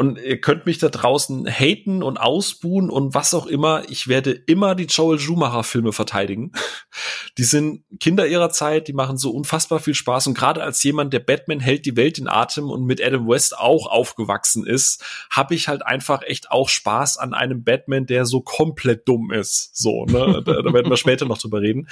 [0.00, 3.82] und ihr könnt mich da draußen haten und ausbuhen und was auch immer.
[3.90, 6.52] Ich werde immer die Joel Schumacher Filme verteidigen.
[7.38, 10.26] Die sind Kinder ihrer Zeit, die machen so unfassbar viel Spaß.
[10.26, 13.56] Und gerade als jemand, der Batman hält die Welt in Atem und mit Adam West
[13.56, 18.40] auch aufgewachsen ist, habe ich halt einfach echt auch Spaß an einem Batman, der so
[18.40, 19.76] komplett dumm ist.
[19.76, 20.42] So, ne?
[20.44, 21.88] da, da werden wir später noch drüber reden.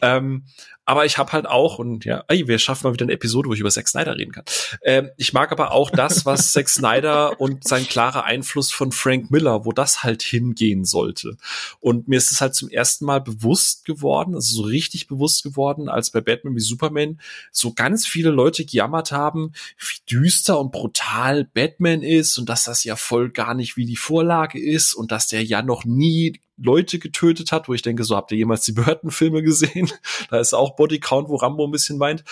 [0.00, 0.44] Ähm,
[0.88, 3.52] aber ich habe halt auch, und ja, ey, wir schaffen mal wieder eine Episode, wo
[3.52, 4.46] ich über Zack Snyder reden kann.
[4.82, 9.30] Ähm, ich mag aber auch das, was Zack Snyder und sein klarer Einfluss von Frank
[9.30, 11.36] Miller, wo das halt hingehen sollte.
[11.78, 15.90] Und mir ist es halt zum ersten Mal bewusst geworden, also so richtig bewusst geworden,
[15.90, 17.20] als bei Batman wie Superman
[17.52, 22.82] so ganz viele Leute gejammert haben, wie düster und brutal Batman ist und dass das
[22.84, 26.98] ja voll gar nicht wie die Vorlage ist und dass der ja noch nie Leute
[26.98, 29.90] getötet hat, wo ich denke, so habt ihr jemals die Burton-Filme gesehen?
[30.30, 32.24] da ist auch Bodycount, wo Rambo ein bisschen meint.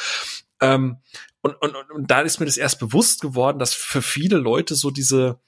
[0.60, 0.98] Ähm,
[1.42, 4.74] und, und, und, und da ist mir das erst bewusst geworden, dass für viele Leute
[4.74, 5.38] so diese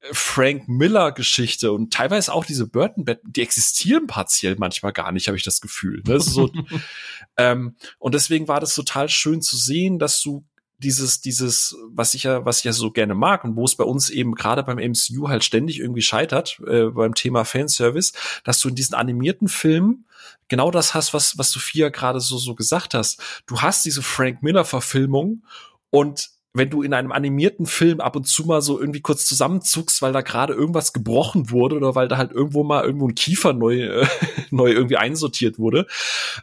[0.00, 5.26] äh, Frank Miller Geschichte und teilweise auch diese Burton die existieren partiell manchmal gar nicht,
[5.26, 6.02] habe ich das Gefühl.
[6.06, 6.20] Ne?
[6.20, 6.50] So,
[7.36, 10.44] ähm, und deswegen war das total schön zu sehen, dass du
[10.78, 13.84] dieses, dieses, was ich ja, was ich ja so gerne mag und wo es bei
[13.84, 18.12] uns eben gerade beim MCU halt ständig irgendwie scheitert, äh, beim Thema Fanservice,
[18.44, 20.06] dass du in diesen animierten Filmen
[20.46, 23.20] genau das hast, was, was Sophia gerade so, so gesagt hast.
[23.46, 25.42] Du hast diese Frank Miller Verfilmung
[25.90, 30.02] und wenn du in einem animierten Film ab und zu mal so irgendwie kurz zusammenzuckst,
[30.02, 33.52] weil da gerade irgendwas gebrochen wurde oder weil da halt irgendwo mal irgendwo ein Kiefer
[33.52, 34.06] neu, äh,
[34.50, 35.86] neu irgendwie einsortiert wurde,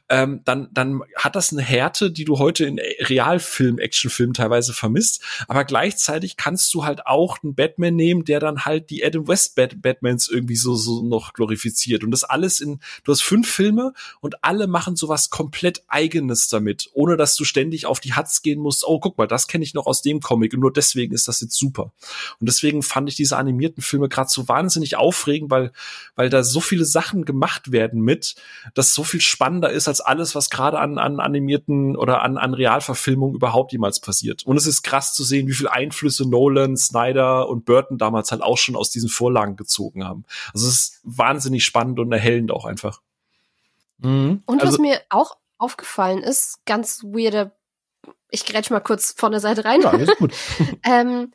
[0.09, 5.22] ähm, dann, dann hat das eine Härte, die du heute in Realfilm, Actionfilm teilweise vermisst.
[5.47, 9.55] Aber gleichzeitig kannst du halt auch einen Batman nehmen, der dann halt die Adam West
[9.55, 12.03] Bat Batmans irgendwie so, so noch glorifiziert.
[12.03, 16.89] Und das alles in, du hast fünf Filme und alle machen sowas komplett eigenes damit,
[16.93, 18.86] ohne dass du ständig auf die Hatz gehen musst.
[18.88, 21.41] Oh, guck mal, das kenne ich noch aus dem Comic und nur deswegen ist das
[21.41, 21.91] jetzt super.
[22.39, 25.72] Und deswegen fand ich diese animierten Filme gerade so wahnsinnig aufregend, weil,
[26.16, 28.36] weil da so viele Sachen gemacht werden mit,
[28.74, 32.53] dass so viel spannender ist als alles, was gerade an, an animierten oder an, an
[32.53, 34.45] Realverfilmungen überhaupt jemals passiert.
[34.45, 38.41] Und es ist krass zu sehen, wie viel Einflüsse Nolan, Snyder und Burton damals halt
[38.41, 40.26] auch schon aus diesen Vorlagen gezogen haben.
[40.53, 43.01] Also es ist wahnsinnig spannend und erhellend auch einfach.
[43.97, 44.43] Mhm.
[44.45, 47.56] Und also, was mir auch aufgefallen ist, ganz weirder
[48.30, 49.82] ich grätsch mal kurz von der Seite rein.
[49.82, 50.34] Ja, ist gut.
[50.84, 51.34] ähm,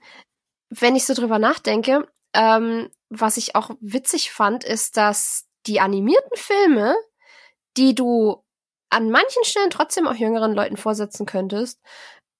[0.70, 6.36] wenn ich so drüber nachdenke, ähm, was ich auch witzig fand, ist, dass die animierten
[6.36, 6.94] Filme,
[7.76, 8.44] die du
[8.88, 11.80] an manchen Stellen trotzdem auch jüngeren Leuten vorsetzen könntest,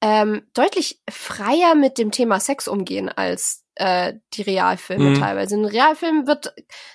[0.03, 5.15] ähm, deutlich freier mit dem Thema Sex umgehen als äh, die Realfilme mhm.
[5.19, 5.55] teilweise.
[5.55, 6.53] In Realfilmen wird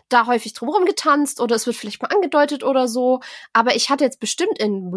[0.07, 3.21] da häufig drumherum getanzt oder es wird vielleicht mal angedeutet oder so.
[3.53, 4.93] Aber ich hatte jetzt bestimmt in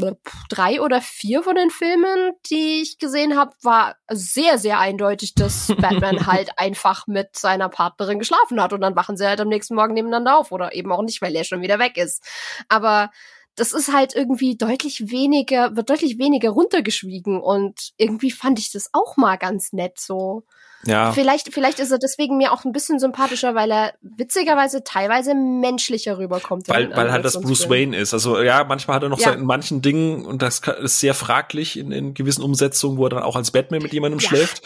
[0.51, 5.68] drei oder vier von den Filmen, die ich gesehen habe, war sehr, sehr eindeutig, dass
[5.80, 9.74] Batman halt einfach mit seiner Partnerin geschlafen hat und dann wachen sie halt am nächsten
[9.74, 12.22] Morgen nebeneinander auf oder eben auch nicht, weil er schon wieder weg ist.
[12.68, 13.11] Aber
[13.59, 18.90] das ist halt irgendwie deutlich weniger, wird deutlich weniger runtergeschwiegen und irgendwie fand ich das
[18.92, 20.44] auch mal ganz nett so.
[20.84, 21.12] Ja.
[21.12, 26.18] Vielleicht, vielleicht ist er deswegen mir auch ein bisschen sympathischer, weil er witzigerweise teilweise menschlicher
[26.18, 26.68] rüberkommt.
[26.68, 28.14] Weil, weil halt das Bruce Wayne ist.
[28.14, 29.32] Also ja, manchmal hat er noch ja.
[29.32, 33.22] in manchen Dingen, und das ist sehr fraglich in, in gewissen Umsetzungen, wo er dann
[33.24, 34.28] auch als Batman mit jemandem ja.
[34.28, 34.62] schläft.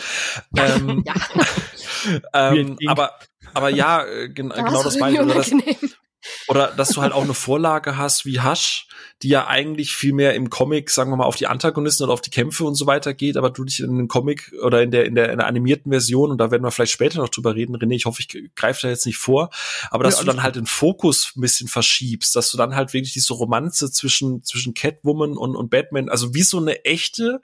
[0.56, 1.14] Ähm, ja.
[2.34, 3.12] ähm, aber,
[3.54, 5.96] aber ja, äh, gen genau das meine ich.
[6.48, 8.86] Oder das, oder dass du halt auch eine Vorlage hast wie Hush,
[9.22, 12.20] die ja eigentlich viel mehr im Comic, sagen wir mal, auf die Antagonisten oder auf
[12.20, 15.04] die Kämpfe und so weiter geht, aber du dich in den Comic oder in der,
[15.04, 17.76] in der, in der animierten Version, und da werden wir vielleicht später noch drüber reden,
[17.76, 19.50] René, ich hoffe, ich greife da jetzt nicht vor,
[19.90, 22.92] aber dass ja, du dann halt den Fokus ein bisschen verschiebst, dass du dann halt
[22.92, 27.40] wirklich diese Romanze zwischen, zwischen Catwoman und, und Batman, also wie so eine echte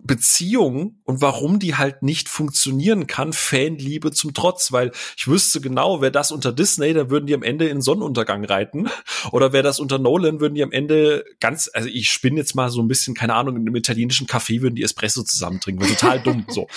[0.00, 6.00] Beziehung und warum die halt nicht funktionieren kann, Fanliebe zum Trotz, weil ich wüsste genau,
[6.00, 8.88] wer das unter Disney, da würden die am Ende in Sonnenuntergang reiten
[9.32, 12.70] oder wer das unter Nolan, würden die am Ende ganz, also ich spinne jetzt mal
[12.70, 16.20] so ein bisschen, keine Ahnung, in einem italienischen Café würden die Espresso zusammen trinken, total
[16.20, 16.68] dumm, so.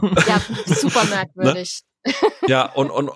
[0.26, 1.82] Ja, super merkwürdig.
[2.48, 3.10] ja, und, und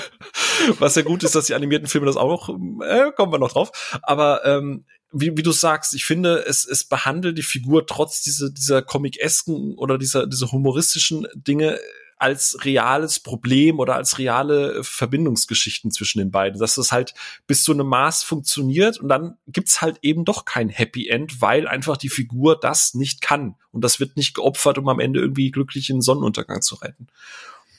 [0.78, 2.48] was ja gut ist, dass die animierten Filme das auch noch,
[2.84, 3.98] äh, kommen wir noch drauf.
[4.02, 8.50] Aber ähm, wie, wie du sagst, ich finde, es, es behandelt die Figur trotz dieser,
[8.50, 11.78] dieser comic-esken oder dieser, dieser humoristischen Dinge
[12.16, 17.14] als reales Problem oder als reale Verbindungsgeschichten zwischen den beiden, dass das halt
[17.48, 21.66] bis zu einem Maß funktioniert und dann gibt's halt eben doch kein Happy End, weil
[21.66, 25.50] einfach die Figur das nicht kann und das wird nicht geopfert, um am Ende irgendwie
[25.50, 27.08] glücklich in den Sonnenuntergang zu retten.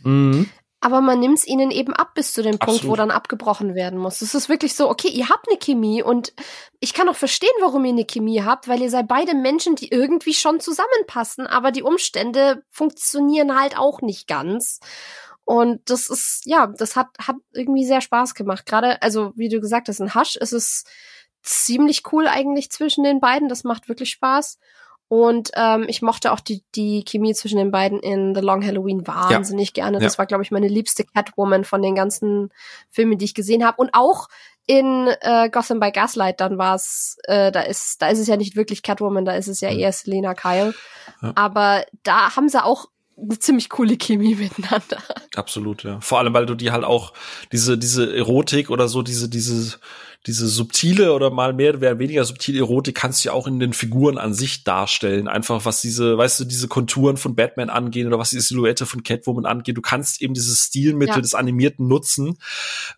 [0.03, 0.49] Mhm
[0.83, 2.81] aber man nimmt es ihnen eben ab bis zu dem Absolut.
[2.81, 4.21] Punkt, wo dann abgebrochen werden muss.
[4.21, 6.33] Es ist wirklich so, okay, ihr habt eine Chemie und
[6.81, 9.87] ich kann auch verstehen, warum ihr eine Chemie habt, weil ihr seid beide Menschen, die
[9.87, 14.81] irgendwie schon zusammenpassen, aber die Umstände funktionieren halt auch nicht ganz.
[15.45, 18.65] Und das ist, ja, das hat, hat irgendwie sehr Spaß gemacht.
[18.65, 20.83] Gerade, also wie du gesagt hast, in Hush ist es
[21.43, 23.47] ziemlich cool eigentlich zwischen den beiden.
[23.47, 24.59] Das macht wirklich Spaß.
[25.13, 29.05] Und ähm, ich mochte auch die, die Chemie zwischen den beiden in The Long Halloween
[29.05, 29.83] wahnsinnig ja.
[29.83, 29.99] gerne.
[29.99, 30.17] Das ja.
[30.17, 32.49] war, glaube ich, meine liebste Catwoman von den ganzen
[32.89, 33.79] Filmen, die ich gesehen habe.
[33.79, 34.27] Und auch
[34.65, 38.37] in äh, Gotham by Gaslight, dann war es, äh, da ist, da ist es ja
[38.37, 40.73] nicht wirklich Catwoman, da ist es ja eher Selena Kyle.
[41.21, 41.31] Ja.
[41.35, 44.97] Aber da haben sie auch eine ziemlich coole Chemie miteinander.
[45.35, 46.01] Absolut, ja.
[46.01, 47.13] Vor allem, weil du die halt auch
[47.51, 49.77] diese diese Erotik oder so diese diese
[50.25, 53.73] diese subtile oder mal mehr oder weniger subtile Erotik kannst du ja auch in den
[53.73, 55.27] Figuren an sich darstellen.
[55.27, 59.03] Einfach was diese, weißt du, diese Konturen von Batman angehen oder was die Silhouette von
[59.03, 59.75] Catwoman angeht.
[59.75, 61.21] Du kannst eben dieses Stilmittel ja.
[61.21, 62.37] des Animierten nutzen.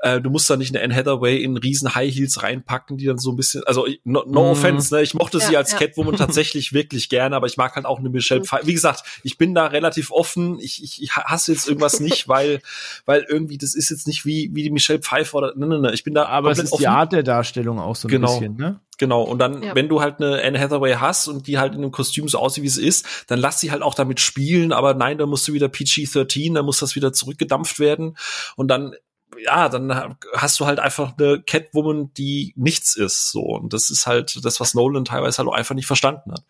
[0.01, 3.17] Äh, du musst da nicht eine Anne Hathaway in riesen High Heels reinpacken, die dann
[3.17, 4.51] so ein bisschen, also no, no mm.
[4.51, 5.01] offense, ne?
[5.01, 5.79] Ich mochte ja, sie als ja.
[5.79, 8.45] Catwoman tatsächlich wirklich gerne, aber ich mag halt auch eine Michelle mhm.
[8.45, 8.67] Pfeiffer.
[8.67, 10.59] Wie gesagt, ich bin da relativ offen.
[10.59, 12.61] Ich, ich, ich hasse jetzt irgendwas nicht, weil,
[13.07, 15.93] weil irgendwie das ist jetzt nicht wie, wie die Michelle Pfeiffer oder, ne, ne, ne.
[15.93, 16.83] Ich bin da aber es ist offen.
[16.83, 18.27] die Art der Darstellung auch so ein genau.
[18.27, 18.79] bisschen, ne?
[18.97, 19.75] Genau, und dann, ja.
[19.75, 22.63] wenn du halt eine Anne Hathaway hast und die halt in einem Kostüm so aussieht,
[22.63, 25.53] wie es ist, dann lass sie halt auch damit spielen, aber nein, dann musst du
[25.53, 28.17] wieder PG-13, dann muss das wieder zurückgedampft werden
[28.55, 28.95] und dann
[29.43, 33.41] ja, dann hast du halt einfach eine Catwoman, die nichts ist, so.
[33.41, 36.43] Und das ist halt das, was Nolan teilweise halt auch einfach nicht verstanden hat.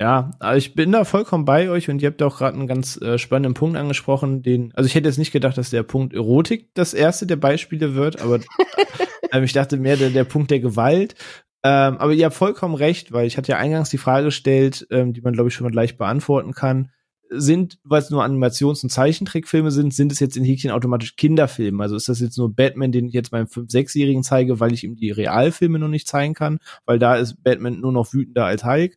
[0.00, 2.96] Ja, also ich bin da vollkommen bei euch und ihr habt auch gerade einen ganz
[3.02, 6.70] äh, spannenden Punkt angesprochen, den, also ich hätte jetzt nicht gedacht, dass der Punkt Erotik
[6.72, 8.40] das erste der Beispiele wird, aber
[9.30, 11.16] äh, ich dachte mehr der, der Punkt der Gewalt.
[11.62, 15.12] Ähm, aber ihr habt vollkommen recht, weil ich hatte ja eingangs die Frage gestellt, ähm,
[15.12, 16.90] die man glaube ich schon mal gleich beantworten kann.
[17.28, 21.80] Sind, weil es nur Animations- und Zeichentrickfilme sind, sind es jetzt in Häkchen automatisch Kinderfilme?
[21.80, 24.82] Also ist das jetzt nur Batman, den ich jetzt meinem 5-, 6-Jährigen zeige, weil ich
[24.82, 26.58] ihm die Realfilme noch nicht zeigen kann?
[26.86, 28.96] Weil da ist Batman nur noch wütender als Hulk.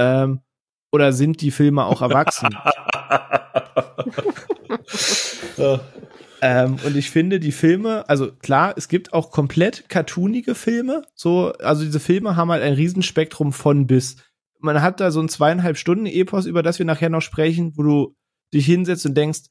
[0.00, 0.40] Ähm,
[0.92, 2.48] oder sind die Filme auch erwachsen?
[6.42, 11.02] ähm, und ich finde, die Filme, also klar, es gibt auch komplett cartoonige Filme.
[11.14, 14.16] So, also diese Filme haben halt ein Riesenspektrum von bis.
[14.58, 17.82] Man hat da so ein zweieinhalb Stunden Epos, über das wir nachher noch sprechen, wo
[17.82, 18.16] du
[18.52, 19.42] dich hinsetzt und denkst,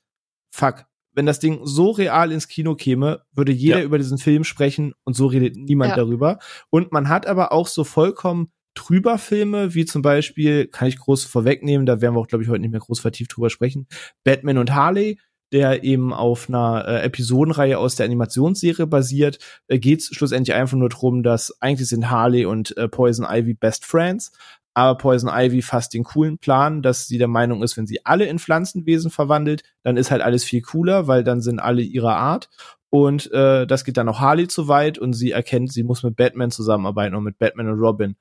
[0.52, 3.86] fuck, wenn das Ding so real ins Kino käme, würde jeder ja.
[3.86, 5.96] über diesen Film sprechen und so redet niemand ja.
[5.96, 6.40] darüber.
[6.70, 11.26] Und man hat aber auch so vollkommen trüber Filme, wie zum Beispiel, kann ich groß
[11.26, 13.88] vorwegnehmen, da werden wir auch, glaube ich, heute nicht mehr groß vertieft drüber sprechen,
[14.24, 15.20] Batman und Harley,
[15.52, 20.78] der eben auf einer äh, Episodenreihe aus der Animationsserie basiert, äh, geht es schlussendlich einfach
[20.78, 24.32] nur darum, dass eigentlich sind Harley und äh, Poison Ivy Best Friends,
[24.76, 28.26] aber Poison Ivy fasst den coolen Plan, dass sie der Meinung ist, wenn sie alle
[28.26, 32.50] in Pflanzenwesen verwandelt, dann ist halt alles viel cooler, weil dann sind alle ihrer Art.
[32.92, 36.16] Und äh, das geht dann auch Harley zu weit und sie erkennt, sie muss mit
[36.16, 38.16] Batman zusammenarbeiten und mit Batman und Robin.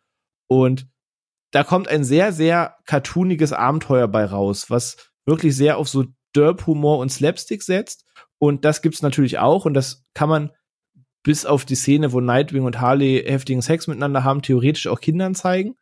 [0.49, 0.89] Und
[1.51, 6.99] da kommt ein sehr, sehr cartooniges Abenteuer bei raus, was wirklich sehr auf so Derp-Humor
[6.99, 8.05] und Slapstick setzt.
[8.39, 9.65] Und das gibt's natürlich auch.
[9.65, 10.51] Und das kann man
[11.23, 15.35] bis auf die Szene, wo Nightwing und Harley heftigen Sex miteinander haben, theoretisch auch Kindern
[15.35, 15.75] zeigen.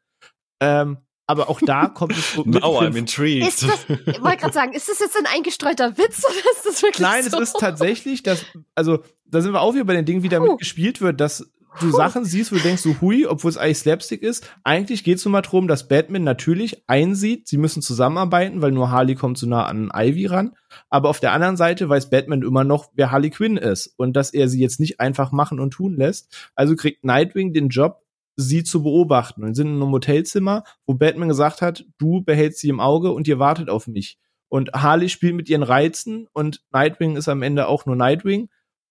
[0.61, 3.47] Ähm, aber auch da kommt es so Now I'm intrigued.
[3.47, 6.83] Ist das, ich wollte gerade sagen, ist das jetzt ein eingestreuter Witz oder ist das
[6.83, 7.37] wirklich Nein, so?
[7.39, 8.45] es ist tatsächlich, dass,
[8.75, 10.57] also da sind wir auch wieder bei den Dingen, wie damit uh.
[10.57, 11.51] gespielt wird, dass
[11.81, 14.49] du Sachen siehst, wo du denkst, so hui, obwohl es eigentlich Slapstick ist.
[14.65, 18.91] Eigentlich geht es nur mal darum, dass Batman natürlich einsieht, sie müssen zusammenarbeiten, weil nur
[18.91, 20.55] Harley kommt so nah an Ivy ran.
[20.91, 24.33] Aber auf der anderen Seite weiß Batman immer noch, wer Harley Quinn ist und dass
[24.33, 26.51] er sie jetzt nicht einfach machen und tun lässt.
[26.55, 28.03] Also kriegt Nightwing den Job,
[28.37, 29.43] sie zu beobachten.
[29.45, 33.27] Und sind in einem Hotelzimmer, wo Batman gesagt hat, du behältst sie im Auge und
[33.27, 34.19] ihr wartet auf mich.
[34.49, 38.49] Und Harley spielt mit ihren Reizen und Nightwing ist am Ende auch nur Nightwing.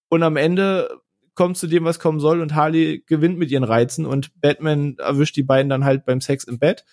[0.10, 0.90] Und am Ende
[1.36, 5.36] kommt zu dem, was kommen soll und Harley gewinnt mit ihren Reizen und Batman erwischt
[5.36, 6.86] die beiden dann halt beim Sex im Bett.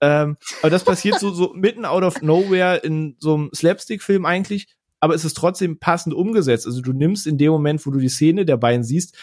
[0.00, 4.66] Ähm, aber das passiert so, so mitten out of nowhere in so einem Slapstick-Film eigentlich,
[5.00, 6.66] aber es ist trotzdem passend umgesetzt.
[6.66, 9.16] Also du nimmst in dem Moment, wo du die Szene der beiden siehst,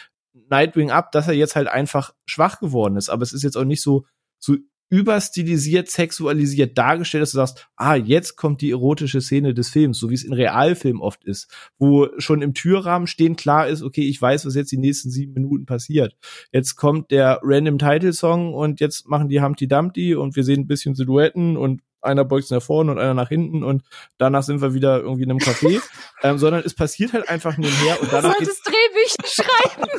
[0.50, 3.10] Nightwing ab, dass er jetzt halt einfach schwach geworden ist.
[3.10, 4.06] Aber es ist jetzt auch nicht so,
[4.40, 4.56] so
[4.92, 10.10] überstilisiert, sexualisiert dargestellt, dass du sagst, ah, jetzt kommt die erotische Szene des Films, so
[10.10, 11.48] wie es in Realfilmen oft ist,
[11.80, 15.34] wo schon im Türrahmen stehen klar ist, okay, ich weiß, was jetzt die nächsten sieben
[15.34, 16.18] Minuten passiert.
[16.52, 20.62] Jetzt kommt der random Title Song und jetzt machen die Humpty Dumpty und wir sehen
[20.62, 23.84] ein bisschen Silhouetten und einer beugt sich nach vorne und einer nach hinten und
[24.18, 25.82] danach sind wir wieder irgendwie in einem Café,
[26.24, 29.90] ähm, sondern es passiert halt einfach nebenher und danach Du solltest Drehbücher schreiben.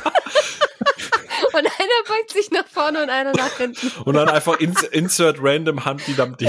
[1.59, 3.91] und einer beugt sich nach vorne und einer nach hinten.
[4.05, 6.49] Und dann einfach ins, insert random Humpty Dumpty.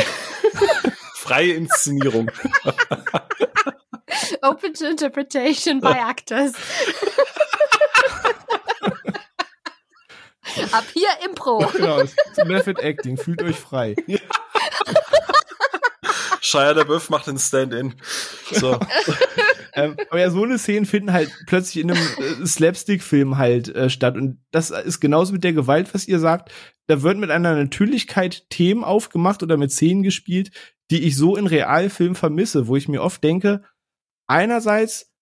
[1.16, 2.30] Freie Inszenierung.
[4.42, 6.54] Open to interpretation by actors.
[10.72, 11.60] Ab hier Impro.
[11.74, 12.04] genau,
[12.46, 13.96] Method Acting, fühlt euch frei.
[16.44, 17.96] Shia Böff macht den Stand-in.
[18.52, 18.78] So.
[19.74, 22.06] ähm, aber ja, so eine Szene finden halt plötzlich in einem
[22.42, 24.18] äh, Slapstick-Film halt äh, statt.
[24.18, 26.52] Und das ist genauso mit der Gewalt, was ihr sagt.
[26.88, 30.52] Da wird mit einer Natürlichkeit Themen aufgemacht oder mit Szenen gespielt,
[30.92, 33.64] die ich so in Realfilmen vermisse, wo ich mir oft denke,
[34.28, 35.14] einerseits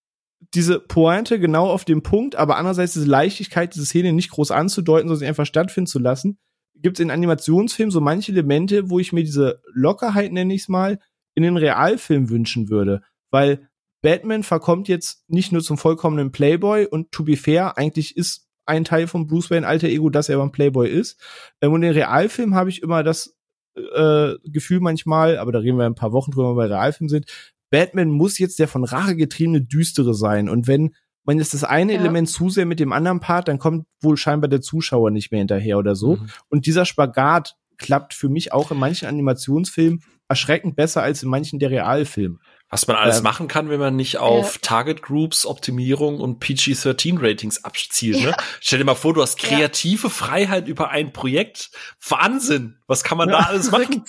[0.55, 5.07] diese Pointe genau auf dem Punkt, aber andererseits diese Leichtigkeit, diese Szene nicht groß anzudeuten,
[5.07, 6.39] sondern sie einfach stattfinden zu lassen,
[6.81, 10.67] gibt es in Animationsfilmen so manche Elemente, wo ich mir diese Lockerheit, nenne ich es
[10.67, 10.97] mal,
[11.35, 13.01] in den Realfilm wünschen würde.
[13.29, 13.69] Weil
[14.01, 18.83] Batman verkommt jetzt nicht nur zum vollkommenen Playboy und to be fair, eigentlich ist ein
[18.83, 21.19] Teil von Bruce Wayne alter Ego, dass er ein Playboy ist.
[21.61, 23.35] Ähm, und in den Realfilm habe ich immer das
[23.75, 27.09] äh, Gefühl manchmal, aber da reden wir ein paar Wochen drüber, wenn wir bei Realfilm
[27.09, 27.25] sind,
[27.69, 30.49] Batman muss jetzt der von Rache getriebene Düstere sein.
[30.49, 31.99] Und wenn man jetzt das eine ja.
[31.99, 35.39] Element zu sehr mit dem anderen Part, dann kommt wohl scheinbar der Zuschauer nicht mehr
[35.39, 36.17] hinterher oder so.
[36.17, 36.29] Mhm.
[36.49, 41.59] Und dieser Spagat klappt für mich auch in manchen Animationsfilmen erschreckend besser als in manchen
[41.59, 42.39] der Realfilme.
[42.69, 46.39] Was man alles ähm, machen kann, wenn man nicht auf äh, Target Groups, Optimierung und
[46.39, 48.21] PG-13 Ratings abzielt.
[48.21, 48.29] Ne?
[48.29, 48.37] Ja.
[48.61, 50.09] Stell dir mal vor, du hast kreative ja.
[50.09, 51.71] Freiheit über ein Projekt.
[52.07, 52.77] Wahnsinn!
[52.87, 54.05] Was kann man da alles machen?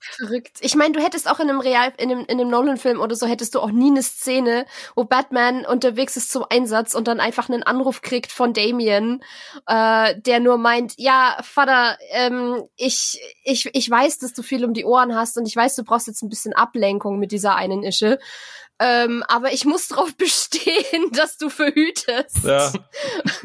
[0.00, 0.58] Verrückt.
[0.60, 3.26] Ich meine, du hättest auch in einem Real, in einem, in einem Nolan-Film oder so,
[3.26, 4.64] hättest du auch nie eine Szene,
[4.96, 9.22] wo Batman unterwegs ist zum Einsatz und dann einfach einen Anruf kriegt von Damien,
[9.66, 14.72] äh, der nur meint, ja, Vater, ähm, ich, ich, ich weiß, dass du viel um
[14.72, 17.82] die Ohren hast und ich weiß, du brauchst jetzt ein bisschen Ablenkung mit dieser einen
[17.82, 18.18] Ische.
[18.82, 22.44] Ähm, aber ich muss darauf bestehen, dass du verhütest.
[22.44, 22.72] Ja.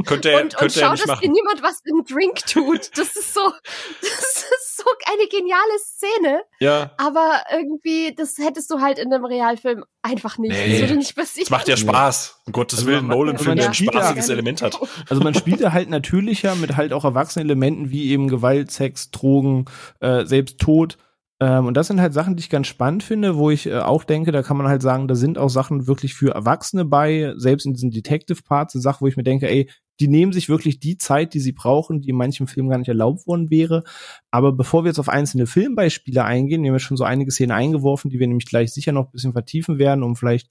[0.06, 1.22] Könnte er, und, könnte und schau, er nicht dass machen.
[1.22, 2.98] dir niemand was im Drink tut.
[2.98, 3.42] Das ist so,
[4.02, 6.42] das ist so eine geniale Szene.
[6.60, 6.92] Ja.
[6.98, 10.54] Aber irgendwie, das hättest du halt in einem Realfilm einfach nicht.
[10.54, 10.72] Nee.
[10.72, 11.44] Das würde nicht passieren.
[11.46, 12.42] Es macht ja Spaß.
[12.46, 14.80] Um Gottes Also Willen, man- Nolan-Film, der ein spaßiges Element hat.
[15.10, 19.12] Also man spielt da halt natürlicher mit halt auch erwachsenen Elementen wie eben Gewalt, Sex,
[19.12, 19.66] Drogen,
[20.00, 20.98] äh, selbst Tod.
[21.42, 24.06] Ähm, und das sind halt Sachen, die ich ganz spannend finde, wo ich äh, auch
[24.06, 27.66] denke, da kann man halt sagen, da sind auch Sachen wirklich für Erwachsene bei, selbst
[27.66, 29.70] in diesen Detective-Parts, eine Sache, wo ich mir denke, ey,
[30.00, 32.88] die nehmen sich wirklich die Zeit, die sie brauchen, die in manchen Filmen gar nicht
[32.88, 33.84] erlaubt worden wäre.
[34.32, 37.52] Aber bevor wir jetzt auf einzelne Filmbeispiele eingehen, wir haben ja schon so einige Szenen
[37.52, 40.50] eingeworfen, die wir nämlich gleich sicher noch ein bisschen vertiefen werden, um vielleicht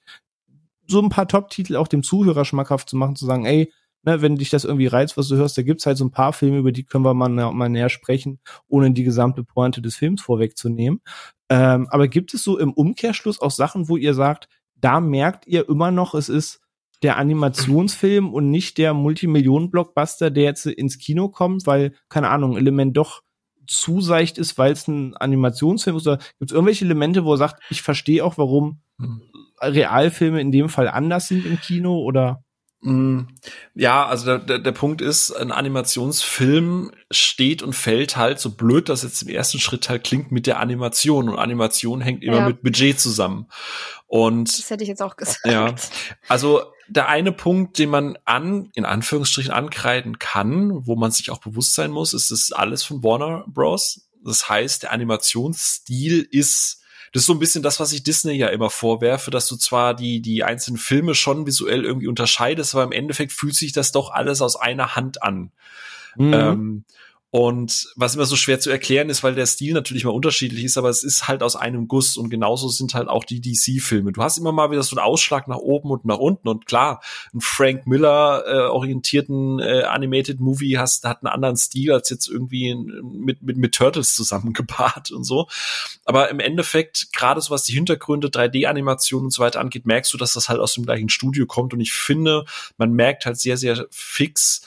[0.86, 3.70] so ein paar Top-Titel auch dem Zuhörer schmackhaft zu machen, zu sagen, ey,
[4.04, 6.32] ne, wenn dich das irgendwie reizt, was du hörst, da gibt's halt so ein paar
[6.32, 10.22] Filme, über die können wir mal, mal näher sprechen, ohne die gesamte Pointe des Films
[10.22, 11.00] vorwegzunehmen.
[11.48, 15.68] Ähm, aber gibt es so im Umkehrschluss auch Sachen, wo ihr sagt, da merkt ihr
[15.68, 16.60] immer noch, es ist
[17.02, 22.58] der Animationsfilm und nicht der Multimillionen-Blockbuster, der jetzt ins Kino kommt, weil, keine Ahnung, ein
[22.58, 23.22] Element doch
[23.66, 26.06] zu seicht ist, weil es ein Animationsfilm ist?
[26.06, 29.22] Oder gibt es irgendwelche Elemente, wo er sagt, ich verstehe auch, warum Hm.
[29.60, 32.43] Realfilme in dem Fall anders sind im Kino oder
[33.74, 38.88] Ja, also der, der, der Punkt ist, ein Animationsfilm steht und fällt halt, so blöd
[38.88, 41.28] das jetzt im ersten Schritt halt klingt, mit der Animation.
[41.30, 42.48] Und Animation hängt immer Ja.
[42.48, 43.46] mit Budget zusammen.
[44.06, 45.46] Und Das hätte ich jetzt auch gesagt.
[45.46, 45.74] Ja.
[46.28, 51.38] Also der eine Punkt, den man an, in Anführungsstrichen ankreiden kann, wo man sich auch
[51.38, 54.08] bewusst sein muss, ist, das ist alles von Warner Bros.
[54.22, 56.82] Das heißt, der Animationsstil ist,
[57.14, 59.94] das ist so ein bisschen das, was ich Disney ja immer vorwerfe, dass du zwar
[59.94, 64.10] die, die einzelnen Filme schon visuell irgendwie unterscheidest, aber im Endeffekt fühlt sich das doch
[64.10, 65.52] alles aus einer Hand an.
[66.16, 66.34] Mhm.
[66.34, 66.84] Ähm,
[67.34, 70.78] und was immer so schwer zu erklären ist, weil der Stil natürlich mal unterschiedlich ist,
[70.78, 74.12] aber es ist halt aus einem Guss und genauso sind halt auch die DC-Filme.
[74.12, 77.02] Du hast immer mal wieder so einen Ausschlag nach oben und nach unten und klar,
[77.34, 82.28] ein Frank Miller äh, orientierten äh, Animated Movie hast, hat einen anderen Stil als jetzt
[82.28, 85.48] irgendwie mit, mit, mit Turtles zusammengepaart und so.
[86.04, 90.18] Aber im Endeffekt, gerade so was die Hintergründe, 3D-Animationen und so weiter angeht, merkst du,
[90.18, 92.44] dass das halt aus dem gleichen Studio kommt und ich finde,
[92.76, 94.62] man merkt halt sehr, sehr fix,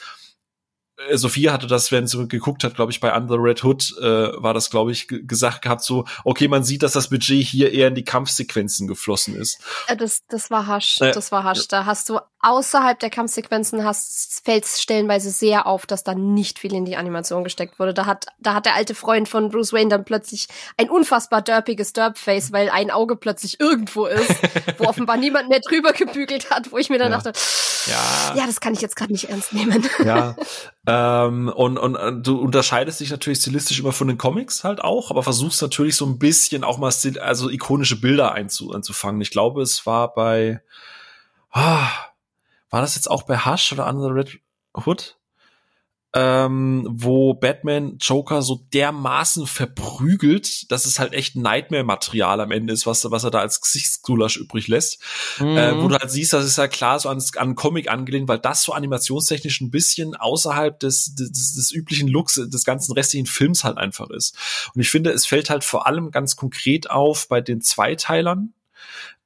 [1.13, 4.03] Sophia hatte das, wenn sie geguckt hat, glaube ich, bei Under Red Hood, äh,
[4.41, 7.89] war das, glaube ich, gesagt gehabt, so, okay, man sieht, dass das Budget hier eher
[7.89, 9.59] in die Kampfsequenzen geflossen ist.
[9.87, 11.67] Äh, das, das war hasch, äh, das war hasch.
[11.67, 16.73] Da hast du außerhalb der Kampfsequenzen hast, fällt stellenweise sehr auf, dass da nicht viel
[16.73, 17.93] in die Animation gesteckt wurde.
[17.93, 21.93] Da hat, da hat der alte Freund von Bruce Wayne dann plötzlich ein unfassbar derpiges
[21.93, 24.33] Derpface, weil ein Auge plötzlich irgendwo ist,
[24.77, 27.17] wo offenbar niemand mehr drüber gebügelt hat, wo ich mir dann ja.
[27.17, 27.33] dachte,
[27.87, 28.35] ja.
[28.35, 29.87] ja, das kann ich jetzt gerade nicht ernst nehmen.
[30.03, 30.35] Ja,
[30.87, 35.11] ähm, und, und, und du unterscheidest dich natürlich stilistisch immer von den Comics halt auch,
[35.11, 39.19] aber versuchst natürlich so ein bisschen auch mal stil also ikonische Bilder einzu einzufangen.
[39.19, 40.61] Ich glaube, es war bei
[41.51, 41.89] ah,
[42.69, 44.39] war das jetzt auch bei Hush oder Under the Red
[44.85, 45.17] Hood?
[46.19, 52.87] Ähm, wo Batman Joker so dermaßen verprügelt, dass es halt echt Nightmare-Material am Ende ist,
[52.87, 54.99] was, was er da als Gesichtsgulasch übrig lässt.
[55.37, 55.57] Mhm.
[55.57, 58.39] Äh, wo du halt siehst, das ist ja klar so an, an Comic angelehnt, weil
[58.39, 63.63] das so animationstechnisch ein bisschen außerhalb des, des, des üblichen Looks des ganzen restlichen Films
[63.63, 64.35] halt einfach ist.
[64.73, 68.53] Und ich finde, es fällt halt vor allem ganz konkret auf bei den Zweiteilern,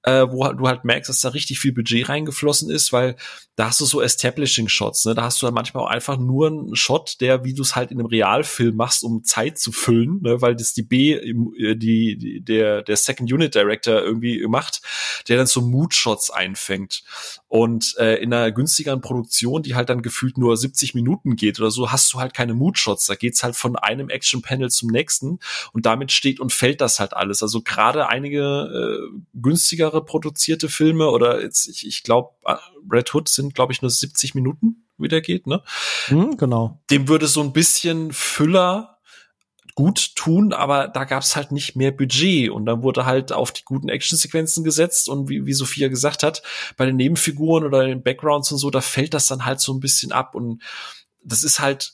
[0.04, 3.16] äh, wo du halt merkst, dass da richtig viel Budget reingeflossen ist, weil
[3.56, 5.14] da hast du so Establishing-Shots, ne?
[5.14, 7.92] Da hast du dann manchmal auch einfach nur einen Shot, der, wie du es halt
[7.92, 10.42] in einem Realfilm machst, um Zeit zu füllen, ne?
[10.42, 14.82] weil das die B, äh, die, die der, der Second Unit Director irgendwie macht,
[15.28, 17.04] der dann so Mood-Shots einfängt.
[17.48, 21.70] Und äh, in einer günstigeren Produktion, die halt dann gefühlt nur 70 Minuten geht oder
[21.70, 23.08] so, hast du halt keine Mood-Shots.
[23.08, 25.40] Da geht's halt von einem Action-Panel zum nächsten
[25.74, 27.44] und damit steht und fällt das halt alles.
[27.44, 32.56] Also gerade einige äh, günstigere produzierte Filme oder jetzt, ich, ich glaube, äh,
[32.90, 35.62] Red Hood sind, glaube ich, nur 70 Minuten, wie der geht, ne?
[36.10, 36.82] Mhm, genau.
[36.90, 39.00] Dem würde so ein bisschen Füller
[39.76, 43.64] gut tun, aber da gab's halt nicht mehr Budget und dann wurde halt auf die
[43.64, 46.42] guten Actionsequenzen gesetzt und wie, wie Sophia gesagt hat,
[46.78, 49.80] bei den Nebenfiguren oder den Backgrounds und so, da fällt das dann halt so ein
[49.80, 50.62] bisschen ab und
[51.24, 51.94] das ist halt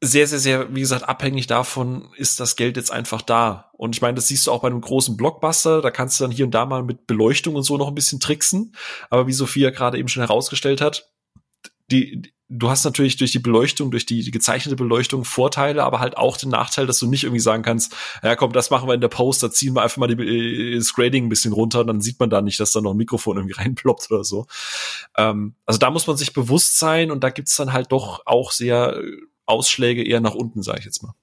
[0.00, 3.70] sehr, sehr, sehr, wie gesagt, abhängig davon, ist das Geld jetzt einfach da.
[3.72, 6.30] Und ich meine, das siehst du auch bei einem großen Blockbuster, da kannst du dann
[6.30, 8.74] hier und da mal mit Beleuchtung und so noch ein bisschen tricksen.
[9.10, 11.10] Aber wie Sophia gerade eben schon herausgestellt hat,
[11.90, 16.16] die, du hast natürlich durch die Beleuchtung, durch die, die, gezeichnete Beleuchtung Vorteile, aber halt
[16.16, 19.00] auch den Nachteil, dass du nicht irgendwie sagen kannst, ja komm, das machen wir in
[19.00, 22.00] der Post, da ziehen wir einfach mal die, äh, das Grading ein bisschen runter, dann
[22.00, 24.46] sieht man da nicht, dass da noch ein Mikrofon irgendwie reinploppt oder so.
[25.16, 28.52] Ähm, also da muss man sich bewusst sein und da gibt's dann halt doch auch
[28.52, 29.02] sehr
[29.48, 31.14] Ausschläge eher nach unten, sage ich jetzt mal.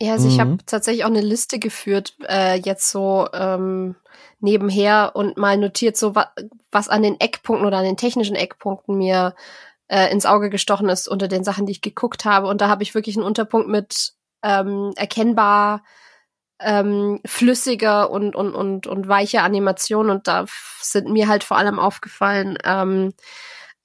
[0.00, 0.32] Ja, also mhm.
[0.32, 3.96] ich habe tatsächlich auch eine Liste geführt, äh, jetzt so ähm,
[4.38, 6.32] nebenher und mal notiert, so wa
[6.70, 9.34] was an den Eckpunkten oder an den technischen Eckpunkten mir
[9.88, 12.46] äh, ins Auge gestochen ist unter den Sachen, die ich geguckt habe.
[12.46, 14.12] Und da habe ich wirklich einen Unterpunkt mit
[14.42, 15.82] ähm, erkennbar
[16.60, 20.10] ähm, flüssiger und, und, und, und weicher Animation.
[20.10, 20.44] Und da
[20.80, 23.14] sind mir halt vor allem aufgefallen, ähm,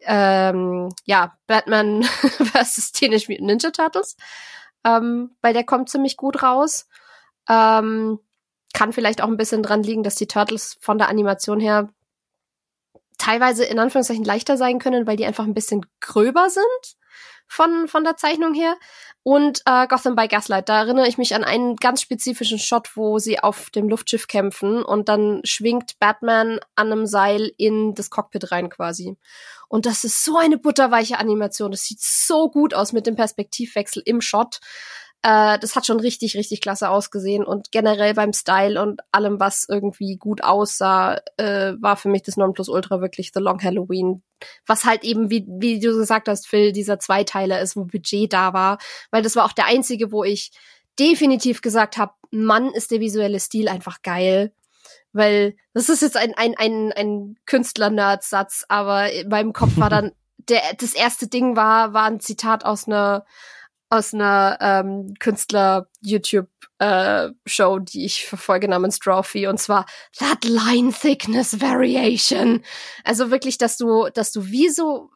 [0.06, 2.92] ähm, ja, Batman vs.
[2.92, 4.16] Teenage Mutant Ninja Turtles,
[4.84, 6.88] ähm, weil der kommt ziemlich gut raus.
[7.50, 8.20] Ähm,
[8.74, 11.90] kann vielleicht auch ein bisschen dran liegen, dass die Turtles von der Animation her
[13.18, 16.98] teilweise in Anführungszeichen leichter sein können, weil die einfach ein bisschen gröber sind
[17.48, 18.76] von, von der Zeichnung her.
[19.24, 23.20] Und äh, Gotham by Gaslight, da erinnere ich mich an einen ganz spezifischen Shot, wo
[23.20, 28.52] sie auf dem Luftschiff kämpfen und dann schwingt Batman an einem Seil in das Cockpit
[28.52, 29.18] rein quasi.
[29.70, 31.72] Und das ist so eine butterweiche Animation.
[31.72, 34.60] Das sieht so gut aus mit dem Perspektivwechsel im Shot.
[35.24, 37.46] Äh, das hat schon richtig, richtig klasse ausgesehen.
[37.46, 42.38] Und generell beim Style und allem, was irgendwie gut aussah, äh, war für mich das
[42.38, 44.22] Nonplusultra wirklich The Long Halloween.
[44.66, 48.54] Was halt eben, wie, wie du gesagt hast, Phil, dieser Zweiteiler ist, wo Budget da
[48.54, 48.78] war.
[49.12, 50.52] Weil das war auch der einzige, wo ich
[51.00, 54.54] definitiv gesagt habe, Mann, ist der visuelle Stil einfach geil
[55.14, 60.12] weil das ist jetzt ein, ein, ein, ein Künstler-Nerd-Satz, aber in meinem Kopf war dann,
[60.50, 63.26] der, das erste Ding war, war ein Zitat aus einer,
[63.94, 69.86] aus einer ähm, Künstler-YouTube-Show, äh, die ich verfolge namens Trophy, und zwar
[70.18, 72.64] That Line Thickness Variation.
[73.04, 75.12] Also wirklich, dass du, dass du wie so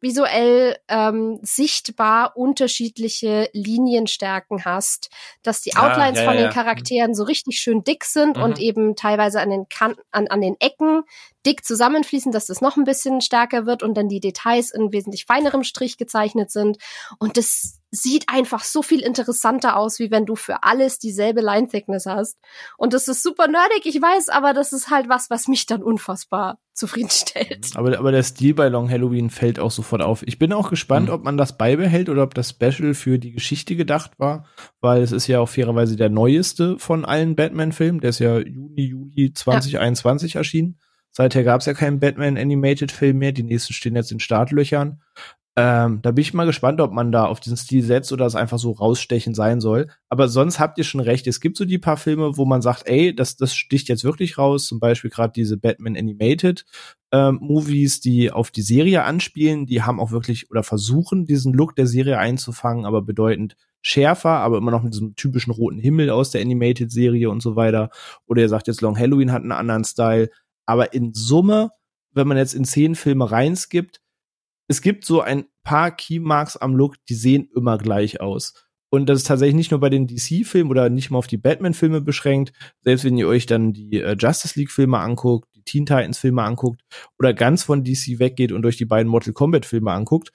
[0.00, 5.10] visuell ähm, sichtbar unterschiedliche Linienstärken hast,
[5.42, 8.36] dass die ah, Outlines ah, ja, von ja, den Charakteren so richtig schön dick sind
[8.36, 8.42] mhm.
[8.42, 11.02] und eben teilweise an den Kanten, an, an den Ecken
[11.46, 15.24] dick zusammenfließen, dass das noch ein bisschen stärker wird und dann die Details in wesentlich
[15.24, 16.78] feinerem Strich gezeichnet sind.
[17.18, 21.68] Und das sieht einfach so viel interessanter aus, wie wenn du für alles dieselbe Line
[21.68, 22.36] Thickness hast.
[22.76, 25.82] Und das ist super nerdig, ich weiß, aber das ist halt was, was mich dann
[25.82, 27.70] unfassbar zufriedenstellt.
[27.74, 30.22] Aber, aber der Stil bei Long Halloween fällt auch sofort auf.
[30.26, 31.14] Ich bin auch gespannt, mhm.
[31.14, 34.46] ob man das beibehält oder ob das Special für die Geschichte gedacht war,
[34.80, 38.00] weil es ist ja auch fairerweise der neueste von allen Batman-Filmen.
[38.00, 40.40] Der ist ja Juni, Juli 2021 ja.
[40.40, 40.78] erschienen.
[41.16, 43.32] Seither gab es ja keinen Batman Animated Film mehr.
[43.32, 45.00] Die nächsten stehen jetzt in Startlöchern.
[45.58, 48.34] Ähm, da bin ich mal gespannt, ob man da auf diesen Stil setzt oder es
[48.34, 49.88] einfach so rausstechen sein soll.
[50.10, 51.26] Aber sonst habt ihr schon recht.
[51.26, 54.36] Es gibt so die paar Filme, wo man sagt, ey, das, das sticht jetzt wirklich
[54.36, 54.66] raus.
[54.66, 56.66] Zum Beispiel gerade diese Batman Animated
[57.12, 59.64] ähm, Movies, die auf die Serie anspielen.
[59.64, 64.58] Die haben auch wirklich oder versuchen, diesen Look der Serie einzufangen, aber bedeutend schärfer, aber
[64.58, 67.88] immer noch mit diesem typischen roten Himmel aus der Animated-Serie und so weiter.
[68.26, 70.28] Oder ihr sagt jetzt Long Halloween hat einen anderen Style.
[70.66, 71.70] Aber in Summe,
[72.12, 74.00] wenn man jetzt in zehn Filme reinskippt,
[74.68, 78.66] es gibt so ein paar Keymarks am Look, die sehen immer gleich aus.
[78.88, 82.00] Und das ist tatsächlich nicht nur bei den DC-Filmen oder nicht mal auf die Batman-Filme
[82.00, 82.52] beschränkt.
[82.82, 86.82] Selbst wenn ihr euch dann die äh, Justice League-Filme anguckt, die Teen Titans-Filme anguckt
[87.18, 90.30] oder ganz von DC weggeht und euch die beiden Mortal Kombat-Filme anguckt,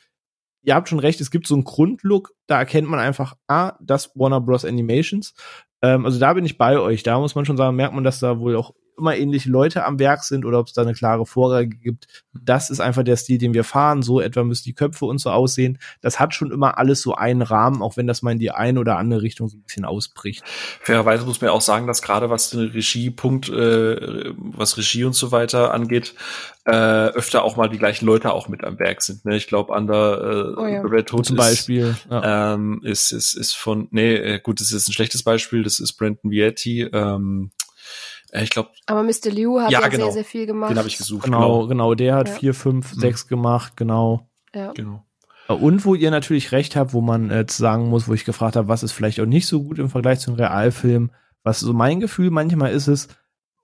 [0.63, 4.11] ihr habt schon recht, es gibt so einen Grundlook, da erkennt man einfach, ah, das
[4.15, 4.65] Warner Bros.
[4.65, 5.33] Animations.
[5.81, 7.03] Ähm, also da bin ich bei euch.
[7.03, 9.99] Da muss man schon sagen, merkt man, dass da wohl auch immer ähnliche Leute am
[9.99, 12.07] Werk sind oder ob es da eine klare Vorgabe gibt.
[12.33, 14.01] Das ist einfach der Stil, den wir fahren.
[14.03, 15.79] So etwa müssen die Köpfe und so aussehen.
[16.01, 18.79] Das hat schon immer alles so einen Rahmen, auch wenn das mal in die eine
[18.79, 20.43] oder andere Richtung so ein bisschen ausbricht.
[20.81, 25.31] Fairerweise muss man auch sagen, dass gerade was den Regiepunkt, äh, was Regie und so
[25.31, 26.13] weiter angeht,
[26.65, 29.25] äh, öfter auch mal die gleichen Leute auch mit am Werk sind.
[29.25, 29.35] Ne?
[29.35, 29.95] Ich glaube, an der
[30.55, 30.81] äh, oh ja.
[30.81, 32.53] Red Hood zum Beispiel ja.
[32.53, 35.93] ähm, ist, ist, ist von, nee, äh, gut, das ist ein schlechtes Beispiel, das ist
[35.93, 37.51] Brandon Vietti, ähm,
[38.31, 38.69] äh, ich glaube.
[38.85, 39.29] Aber Mr.
[39.29, 40.05] Liu hat ja, ja genau.
[40.05, 40.71] sehr, sehr viel gemacht.
[40.71, 41.23] Den habe ich gesucht.
[41.23, 41.95] Genau, genau, genau.
[41.95, 42.35] Der hat ja.
[42.35, 42.99] vier, fünf, mhm.
[42.99, 44.27] sechs gemacht, genau.
[44.53, 44.71] Ja.
[44.73, 45.05] Genau.
[45.47, 48.69] Und wo ihr natürlich recht habt, wo man äh, sagen muss, wo ich gefragt habe,
[48.69, 51.11] was ist vielleicht auch nicht so gut im Vergleich zu einem Realfilm.
[51.43, 53.09] Was so mein Gefühl manchmal ist es,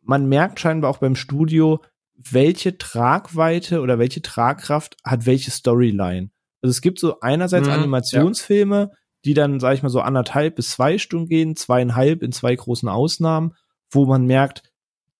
[0.01, 1.81] man merkt scheinbar auch beim Studio,
[2.15, 6.31] welche Tragweite oder welche Tragkraft hat welche Storyline.
[6.61, 8.97] Also es gibt so einerseits mhm, Animationsfilme, ja.
[9.23, 12.89] die dann, sag ich mal, so anderthalb bis zwei Stunden gehen, zweieinhalb in zwei großen
[12.89, 13.53] Ausnahmen
[13.91, 14.63] wo man merkt,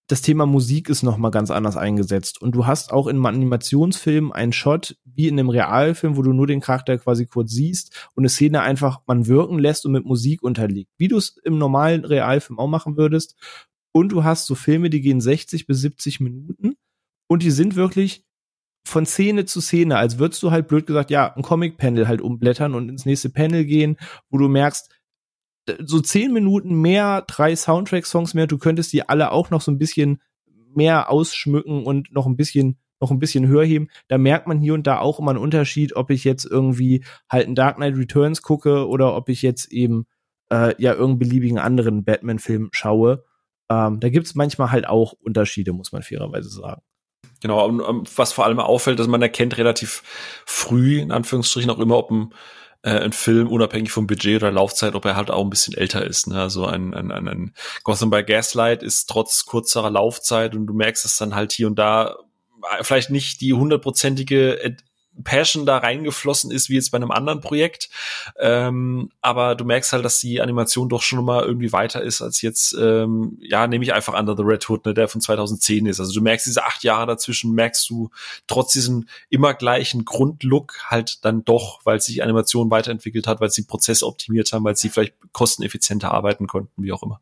[0.07, 3.26] das Thema Musik ist noch mal ganz anders eingesetzt und du hast auch in einem
[3.26, 8.09] Animationsfilm einen Shot wie in einem Realfilm, wo du nur den Charakter quasi kurz siehst
[8.15, 11.57] und eine Szene einfach man wirken lässt und mit Musik unterliegt, wie du es im
[11.57, 13.36] normalen Realfilm auch machen würdest.
[13.91, 16.76] Und du hast so Filme, die gehen 60 bis 70 Minuten
[17.28, 18.24] und die sind wirklich
[18.88, 22.74] von Szene zu Szene, als würdest du halt blöd gesagt, ja, ein Comic-Panel halt umblättern
[22.74, 23.97] und ins nächste Panel gehen,
[24.30, 24.97] wo du merkst,
[25.84, 29.78] so zehn Minuten mehr, drei Soundtrack-Songs mehr, du könntest die alle auch noch so ein
[29.78, 30.22] bisschen
[30.74, 33.89] mehr ausschmücken und noch ein bisschen noch ein bisschen höher heben.
[34.07, 37.45] Da merkt man hier und da auch immer einen Unterschied, ob ich jetzt irgendwie halt
[37.45, 40.07] einen Dark Knight Returns gucke oder ob ich jetzt eben
[40.51, 43.24] äh, ja irgendeinen beliebigen anderen Batman-Film schaue.
[43.70, 46.82] Ähm, da gibt's manchmal halt auch Unterschiede, muss man fairerweise sagen.
[47.41, 50.01] Genau, und um, was vor allem auffällt, dass man erkennt relativ
[50.45, 52.34] früh, in Anführungsstrichen auch immer, ob ein
[52.88, 56.06] äh, ein Film, unabhängig vom Budget oder Laufzeit, ob er halt auch ein bisschen älter
[56.06, 56.28] ist.
[56.28, 56.42] Ne?
[56.42, 61.04] Also ein, ein, ein, ein Gotham by Gaslight ist trotz kurzerer Laufzeit und du merkst
[61.04, 62.16] es dann halt hier und da
[62.80, 64.78] äh, vielleicht nicht die hundertprozentige
[65.24, 67.89] Passion da reingeflossen ist, wie jetzt bei einem anderen Projekt.
[68.39, 72.41] Ähm, aber du merkst halt, dass die Animation doch schon mal irgendwie weiter ist als
[72.41, 75.99] jetzt, ähm, ja, nehme ich einfach Under the Red Hood, ne, der von 2010 ist.
[75.99, 78.09] Also du merkst diese acht Jahre dazwischen, merkst du
[78.47, 83.49] trotz diesem immer gleichen Grundlook halt dann doch, weil sich die Animation weiterentwickelt hat, weil
[83.49, 87.22] sie Prozesse optimiert haben, weil sie vielleicht kosteneffizienter arbeiten konnten, wie auch immer.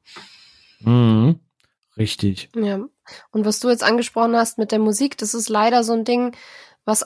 [0.82, 1.40] Mhm.
[1.98, 2.50] Richtig.
[2.56, 2.80] Ja.
[3.32, 6.36] Und was du jetzt angesprochen hast mit der Musik, das ist leider so ein Ding,
[6.84, 7.06] was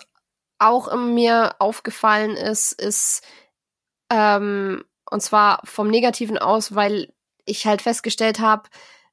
[0.59, 3.23] auch mir aufgefallen ist, ist,
[4.11, 7.11] ähm, und zwar vom Negativen aus, weil
[7.45, 8.69] ich halt festgestellt habe,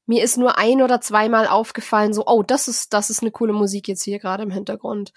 [0.07, 3.53] mir ist nur ein oder zweimal aufgefallen, so, oh, das ist, das ist eine coole
[3.53, 5.12] Musik jetzt hier gerade im Hintergrund.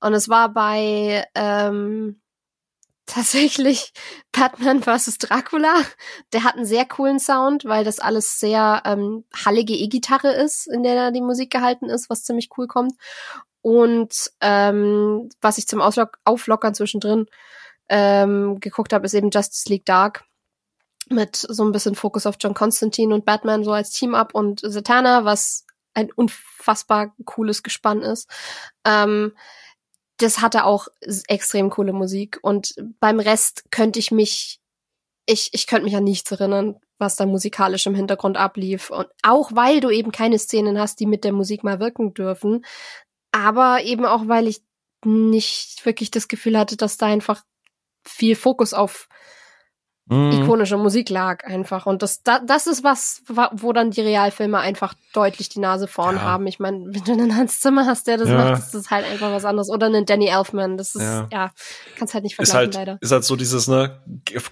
[0.00, 2.20] Und es war bei ähm,
[3.06, 3.92] tatsächlich
[4.32, 5.18] Batman vs.
[5.18, 5.74] Dracula.
[6.32, 10.82] Der hat einen sehr coolen Sound, weil das alles sehr ähm, hallige E-Gitarre ist, in
[10.82, 12.94] der die Musik gehalten ist, was ziemlich cool kommt.
[13.62, 17.26] Und ähm, was ich zum Auslock Auflockern zwischendrin
[17.88, 20.24] ähm, geguckt habe, ist eben Justice League Dark
[21.08, 25.24] mit so ein bisschen Fokus auf John Constantine und Batman so als Team-Up und Zatanna,
[25.24, 28.28] was ein unfassbar cooles Gespann ist.
[28.84, 29.32] Ähm,
[30.18, 30.88] das hatte auch
[31.26, 34.60] extrem coole Musik und beim Rest könnte ich mich,
[35.26, 38.90] ich, ich könnte mich an nichts erinnern, was da musikalisch im Hintergrund ablief.
[38.90, 42.64] Und auch weil du eben keine Szenen hast, die mit der Musik mal wirken dürfen,
[43.32, 44.62] aber eben auch, weil ich
[45.04, 47.42] nicht wirklich das Gefühl hatte, dass da einfach
[48.04, 49.08] viel Fokus auf
[50.06, 50.42] mhm.
[50.42, 51.86] ikonische Musik lag einfach.
[51.86, 53.22] Und das, da, das ist was,
[53.52, 56.22] wo dann die Realfilme einfach deutlich die Nase vorn ja.
[56.22, 56.46] haben.
[56.46, 58.36] Ich meine, wenn du einen Hans Zimmer hast, der das ja.
[58.36, 59.70] macht, ist das halt einfach was anderes.
[59.70, 60.76] Oder einen Danny Elfman.
[60.76, 61.50] Das ist, ja, ja
[61.96, 62.98] kannst halt nicht vergleichen, ist halt, leider.
[63.00, 64.02] Ist halt so dieses, ne,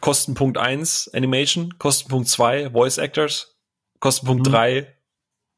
[0.01, 3.57] Kostenpunkt eins Animation, Kostenpunkt zwei Voice Actors,
[4.01, 4.51] Kostenpunkt mhm.
[4.51, 4.97] drei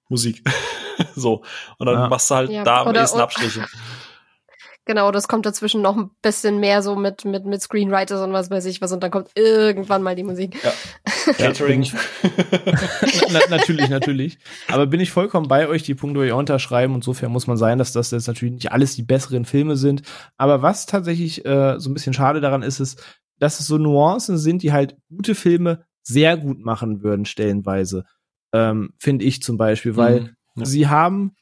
[0.09, 0.43] Musik.
[1.15, 1.43] so.
[1.79, 2.09] Und dann ja.
[2.09, 2.65] machst du halt ja.
[2.65, 3.67] da am oder, ehesten Abstriche.
[4.85, 8.51] Genau, das kommt dazwischen noch ein bisschen mehr so mit, mit, mit Screenwriters und was
[8.51, 10.57] weiß ich was und dann kommt irgendwann mal die Musik.
[10.61, 10.73] Ja.
[11.35, 11.89] Catering.
[13.31, 14.39] na, natürlich, natürlich.
[14.67, 16.97] Aber bin ich vollkommen bei euch, die Punkte euch unterschreiben.
[16.97, 20.03] Insofern muss man sein, dass das jetzt natürlich nicht alles die besseren Filme sind.
[20.37, 23.01] Aber was tatsächlich äh, so ein bisschen schade daran ist, ist,
[23.39, 28.05] dass es so Nuancen sind, die halt gute Filme sehr gut machen würden, stellenweise.
[28.53, 30.65] Ähm, Finde ich zum Beispiel, weil mhm, ja.
[30.65, 31.35] sie haben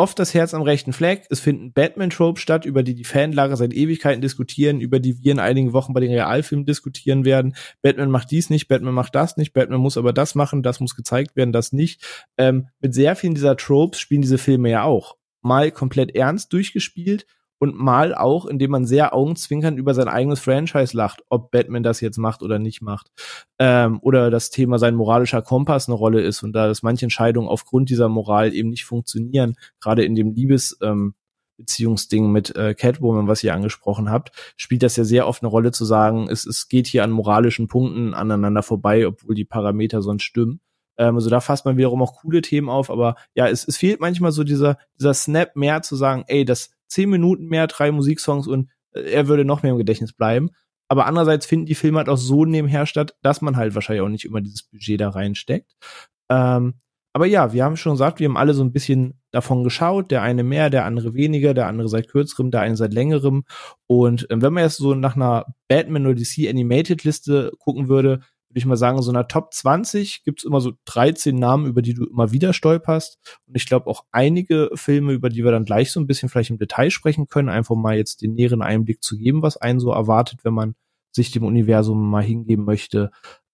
[0.00, 1.26] oft das Herz am rechten Fleck.
[1.28, 5.38] Es finden Batman-Tropes statt, über die die Fanlager seit Ewigkeiten diskutieren, über die wir in
[5.38, 7.54] einigen Wochen bei den Realfilmen diskutieren werden.
[7.82, 10.96] Batman macht dies nicht, Batman macht das nicht, Batman muss aber das machen, das muss
[10.96, 12.26] gezeigt werden, das nicht.
[12.38, 15.16] Ähm, mit sehr vielen dieser Tropes spielen diese Filme ja auch.
[15.42, 17.26] Mal komplett ernst durchgespielt
[17.60, 22.00] und mal auch, indem man sehr augenzwinkernd über sein eigenes Franchise lacht, ob Batman das
[22.00, 23.12] jetzt macht oder nicht macht.
[23.58, 27.48] Ähm, oder das Thema sein moralischer Kompass eine Rolle ist und da dass manche Entscheidungen
[27.48, 31.14] aufgrund dieser Moral eben nicht funktionieren, gerade in dem Liebes ähm,
[31.58, 35.72] Beziehungsding mit äh, Catwoman, was ihr angesprochen habt, spielt das ja sehr oft eine Rolle
[35.72, 40.22] zu sagen, es, es geht hier an moralischen Punkten aneinander vorbei, obwohl die Parameter sonst
[40.22, 40.60] stimmen.
[40.96, 44.00] Ähm, also da fasst man wiederum auch coole Themen auf, aber ja, es, es fehlt
[44.00, 48.46] manchmal so dieser, dieser Snap mehr zu sagen, ey, das zehn Minuten mehr, drei Musiksongs
[48.46, 50.50] und äh, er würde noch mehr im Gedächtnis bleiben.
[50.88, 54.08] Aber andererseits finden die Filme halt auch so nebenher statt, dass man halt wahrscheinlich auch
[54.08, 55.72] nicht immer dieses Budget da reinsteckt.
[56.28, 56.74] Ähm,
[57.12, 60.10] aber ja, wir haben schon gesagt, wir haben alle so ein bisschen davon geschaut.
[60.10, 63.44] Der eine mehr, der andere weniger, der andere seit kürzerem, der eine seit längerem.
[63.86, 68.20] Und äh, wenn man jetzt so nach einer Batman oder DC Animated Liste gucken würde,
[68.50, 71.94] würde ich mal sagen, so einer Top 20 gibt's immer so 13 Namen, über die
[71.94, 73.18] du immer wieder stolperst.
[73.46, 76.50] Und ich glaube auch einige Filme, über die wir dann gleich so ein bisschen vielleicht
[76.50, 79.92] im Detail sprechen können, einfach mal jetzt den näheren Einblick zu geben, was einen so
[79.92, 80.74] erwartet, wenn man
[81.12, 83.12] sich dem Universum mal hingeben möchte,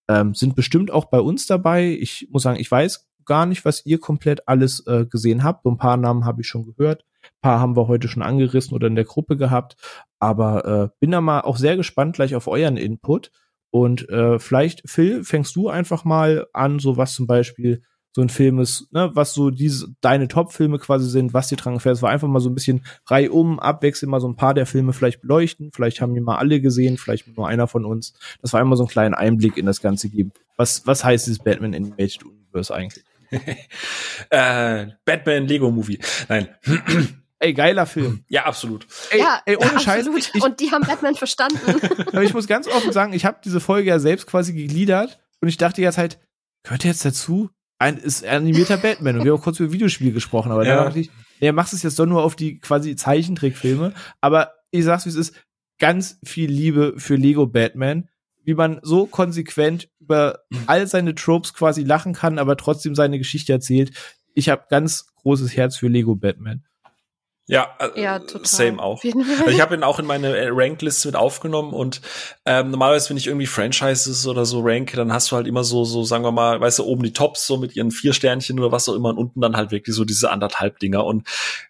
[0.09, 1.97] ähm, sind bestimmt auch bei uns dabei.
[2.01, 5.65] Ich muss sagen, ich weiß gar nicht, was ihr komplett alles äh, gesehen habt.
[5.65, 7.05] So ein paar Namen habe ich schon gehört.
[7.23, 9.77] Ein paar haben wir heute schon angerissen oder in der Gruppe gehabt.
[10.19, 13.31] Aber äh, bin da mal auch sehr gespannt gleich auf euren Input.
[13.77, 18.31] Und äh, vielleicht, Phil, fängst du einfach mal an, so was zum Beispiel so ein
[18.31, 21.97] Film ist, ne, was so diese deine Top-Filme quasi sind, was dir dran gefällt.
[21.97, 24.95] Es war einfach mal so ein bisschen reihum, abwechselnd mal so ein paar der Filme
[24.95, 25.73] vielleicht beleuchten.
[25.75, 28.15] Vielleicht haben die mal alle gesehen, vielleicht nur einer von uns.
[28.41, 30.33] Das war einmal so ein kleinen Einblick in das Ganze geben.
[30.57, 33.05] Was, was heißt dieses Batman Animated Universe eigentlich?
[34.31, 35.99] äh, Batman Lego Movie.
[36.31, 36.49] Nein.
[37.39, 38.25] Ey, geiler Film.
[38.29, 38.87] Ja, absolut.
[39.11, 40.07] Ey, ja, ey ohne Scheiß.
[40.17, 41.59] Ich, und die haben Batman verstanden.
[42.09, 45.49] aber ich muss ganz offen sagen, ich habe diese Folge ja selbst quasi gegliedert und
[45.49, 46.19] ich dachte jetzt halt,
[46.63, 47.51] gehört jetzt dazu?
[47.79, 50.77] Ein ist animierter Batman und wir haben auch kurz über Videospiele gesprochen, aber ja.
[50.77, 51.11] da dachte ich,
[51.41, 53.93] ja, machst es jetzt doch nur auf die quasi Zeichentrickfilme,
[54.23, 55.35] aber ich sag's wie es ist,
[55.79, 58.09] ganz viel Liebe für Lego Batman,
[58.45, 63.53] wie man so konsequent über all seine Tropes quasi lachen kann, aber trotzdem seine Geschichte
[63.53, 63.93] erzählt.
[64.35, 66.65] Ich habe ganz großes Herz für Lego Batman.
[67.49, 68.45] Ja, äh, ja total.
[68.45, 69.03] same auch.
[69.05, 72.01] Also ich habe ihn auch in meine äh, Rankliste mit aufgenommen und
[72.45, 75.85] ähm, normalerweise, wenn ich irgendwie Franchises oder so rank, dann hast du halt immer so,
[75.85, 78.73] so sagen wir mal, weißt du, oben die Tops so mit ihren vier Sternchen oder
[78.73, 81.27] was auch immer und unten dann halt wirklich so diese anderthalb Dinger und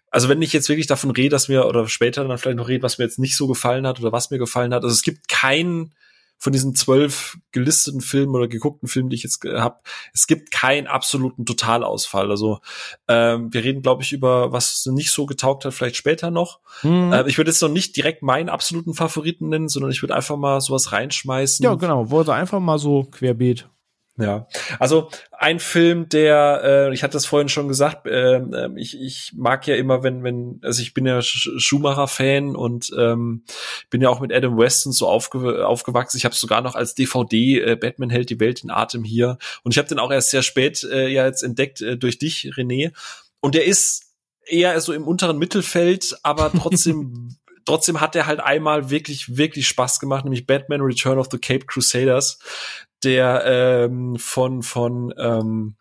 [0.09, 2.81] also wenn ich jetzt wirklich davon rede, dass mir oder später dann vielleicht noch rede,
[2.81, 5.27] was mir jetzt nicht so gefallen hat oder was mir gefallen hat, also es gibt
[5.27, 5.93] keinen
[6.37, 9.79] von diesen zwölf gelisteten Filmen oder geguckten Filmen, die ich jetzt habe,
[10.13, 12.29] es gibt keinen absoluten Totalausfall.
[12.29, 12.59] Also
[13.07, 16.59] ähm, wir reden, glaube ich, über was nicht so getaugt hat, vielleicht später noch.
[16.83, 17.11] Mhm.
[17.11, 20.37] Äh, ich würde jetzt noch nicht direkt meinen absoluten Favoriten nennen, sondern ich würde einfach
[20.37, 21.63] mal sowas reinschmeißen.
[21.63, 23.67] Ja, genau, wurde einfach mal so querbeet.
[24.19, 24.47] Ja,
[24.79, 28.41] also ein Film, der, äh, ich hatte das vorhin schon gesagt, äh,
[28.75, 33.43] ich, ich mag ja immer, wenn, wenn, also ich bin ja Schumacher-Fan und ähm,
[33.91, 36.17] bin ja auch mit Adam Weston so aufge aufgewachsen.
[36.17, 39.73] Ich habe sogar noch als DVD äh, Batman hält die Welt in Atem hier und
[39.73, 42.93] ich habe den auch erst sehr spät äh, ja jetzt entdeckt äh, durch dich, René.
[43.39, 44.15] Und der ist
[44.47, 47.35] eher so im unteren Mittelfeld, aber trotzdem
[47.67, 51.65] trotzdem hat er halt einmal wirklich, wirklich Spaß gemacht, nämlich Batman Return of the Cape
[51.65, 52.39] Crusaders
[53.03, 55.75] der ähm, von von ähm,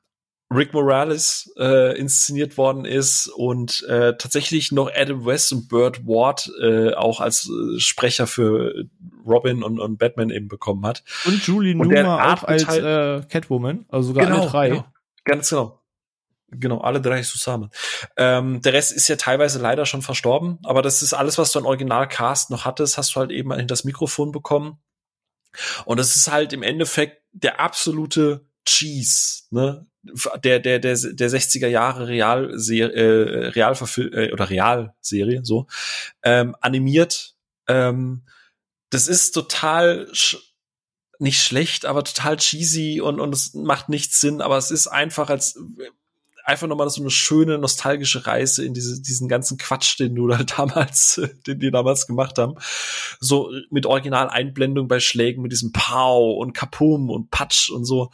[0.55, 6.51] Rick Morales äh, inszeniert worden ist und äh, tatsächlich noch Adam West und Burt Ward
[6.61, 8.85] äh, auch als äh, Sprecher für
[9.27, 11.03] Robin und, und Batman eben bekommen hat.
[11.25, 14.69] Und Julie und Numa auch als äh, Catwoman, also sogar genau, alle drei.
[14.69, 14.85] Genau,
[15.25, 15.81] ganz genau.
[16.49, 17.71] Genau, alle drei zusammen.
[18.17, 21.59] Ähm, der Rest ist ja teilweise leider schon verstorben, aber das ist alles, was du
[21.59, 24.79] an Originalcast noch hattest, hast du halt eben in das Mikrofon bekommen.
[25.87, 29.87] Und das ist halt im Endeffekt der absolute Cheese, ne?
[30.45, 35.67] Der, der, der, der 60er Jahre Realserie, äh, Realverfil äh, oder Realserie, so,
[36.23, 37.35] ähm, animiert.
[37.67, 38.25] Ähm,
[38.91, 40.37] das ist total sch
[41.19, 45.31] nicht schlecht, aber total cheesy und, und es macht nichts Sinn, aber es ist einfach
[45.31, 45.59] als
[46.47, 50.55] einfach nochmal so eine schöne nostalgische Reise in diese, diesen ganzen Quatsch, den du halt
[50.59, 52.55] damals, den die damals gemacht haben.
[53.19, 58.11] So mit Original-Einblendung bei Schlägen, mit diesem Pow und Kapum und Patsch und so.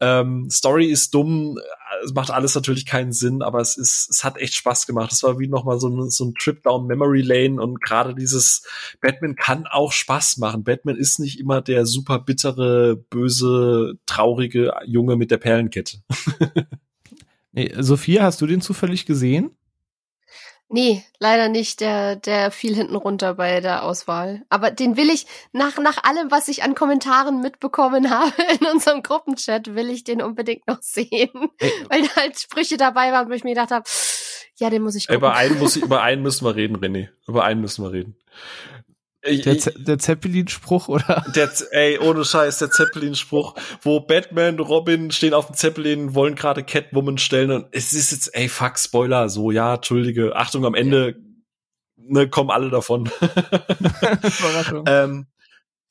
[0.00, 1.58] Ähm, Story ist dumm,
[2.04, 5.12] es macht alles natürlich keinen Sinn, aber es ist, es hat echt Spaß gemacht.
[5.12, 8.62] Es war wie nochmal so ein, so ein Trip down Memory Lane und gerade dieses
[9.00, 10.64] Batman kann auch Spaß machen.
[10.64, 15.98] Batman ist nicht immer der super bittere, böse, traurige Junge mit der Perlenkette.
[17.58, 19.50] nee, Sophia, hast du den zufällig gesehen?
[20.70, 21.80] Nee, leider nicht.
[21.80, 24.42] Der, der fiel hinten runter bei der Auswahl.
[24.50, 29.02] Aber den will ich, nach, nach allem, was ich an Kommentaren mitbekommen habe in unserem
[29.02, 31.30] Gruppenchat, will ich den unbedingt noch sehen.
[31.58, 31.72] Ey.
[31.88, 33.84] Weil da halt Sprüche dabei waren, wo ich mir gedacht habe,
[34.56, 35.18] ja, den muss ich gucken.
[35.18, 37.08] Über einen, muss, über einen müssen wir reden, René.
[37.26, 38.16] Über einen müssen wir reden.
[39.36, 41.24] Der, der Zeppelin-Spruch, oder?
[41.34, 46.64] Der, ey, ohne Scheiß, der Zeppelin-Spruch, wo Batman, Robin stehen auf dem Zeppelin, wollen gerade
[46.64, 51.16] Catwoman stellen und es ist jetzt, ey, fuck, Spoiler, so, ja, entschuldige, Achtung, am Ende,
[51.96, 53.10] ne, kommen alle davon.
[53.20, 54.84] Überraschung.
[54.86, 55.26] ähm,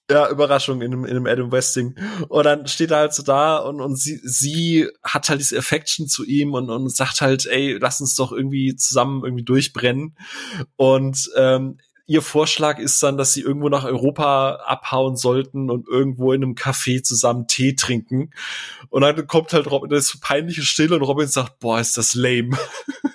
[0.09, 1.95] ja, Überraschung in einem, in einem Adam Westing.
[2.29, 6.07] Und dann steht er halt so da und, und sie, sie hat halt diese Affection
[6.07, 10.17] zu ihm und, und sagt halt, ey, lass uns doch irgendwie zusammen irgendwie durchbrennen.
[10.77, 16.31] Und ähm, ihr Vorschlag ist dann, dass sie irgendwo nach Europa abhauen sollten und irgendwo
[16.31, 18.31] in einem Café zusammen Tee trinken.
[18.89, 22.15] Und dann kommt halt Robin, das ist peinliche Stille und Robin sagt, boah, ist das
[22.15, 22.57] lame.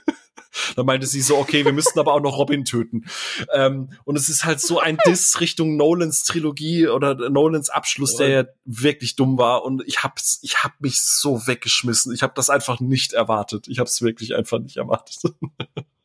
[0.77, 3.07] dann meinte sie so, okay, wir müssten aber auch noch Robin töten.
[3.55, 8.29] Ähm, und es ist halt so ein Diss Richtung Nolans Trilogie oder Nolans Abschluss, der
[8.29, 9.65] ja wirklich dumm war.
[9.65, 12.13] Und ich hab's, ich hab mich so weggeschmissen.
[12.13, 13.69] Ich habe das einfach nicht erwartet.
[13.69, 15.23] Ich habe es wirklich einfach nicht erwartet.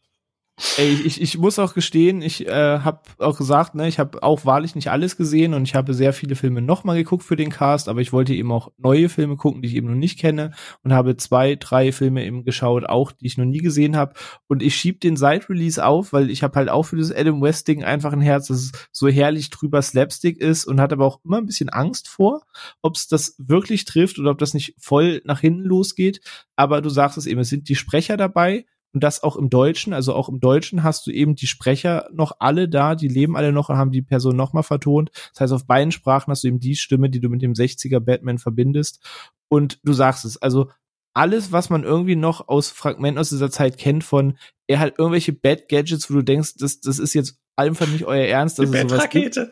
[0.77, 4.43] Ey, ich, ich muss auch gestehen, ich äh, habe auch gesagt, ne, ich habe auch
[4.43, 7.87] wahrlich nicht alles gesehen und ich habe sehr viele Filme nochmal geguckt für den Cast,
[7.87, 10.93] aber ich wollte eben auch neue Filme gucken, die ich eben noch nicht kenne und
[10.93, 14.13] habe zwei, drei Filme eben geschaut, auch die ich noch nie gesehen habe.
[14.47, 17.83] Und ich schieb den Side-Release auf, weil ich habe halt auch für das Adam West-Ding
[17.83, 21.37] einfach ein Herz, dass es so herrlich drüber Slapstick ist und hatte aber auch immer
[21.37, 22.41] ein bisschen Angst vor,
[22.81, 26.19] ob es das wirklich trifft oder ob das nicht voll nach hinten losgeht.
[26.55, 28.65] Aber du sagst es eben, es sind die Sprecher dabei
[28.97, 29.93] und das auch im Deutschen.
[29.93, 33.51] Also auch im Deutschen hast du eben die Sprecher noch alle da, die leben alle
[33.51, 35.11] noch und haben die Person nochmal vertont.
[35.33, 37.99] Das heißt, auf beiden Sprachen hast du eben die Stimme, die du mit dem 60er
[37.99, 39.05] Batman verbindest.
[39.49, 40.71] Und du sagst es, also
[41.13, 45.31] alles, was man irgendwie noch aus Fragmenten aus dieser Zeit kennt von, er hat irgendwelche
[45.31, 48.57] Bad Gadgets, wo du denkst, das, das ist jetzt einfach nicht euer Ernst.
[48.57, 49.51] Dass eine Bad-Rakete.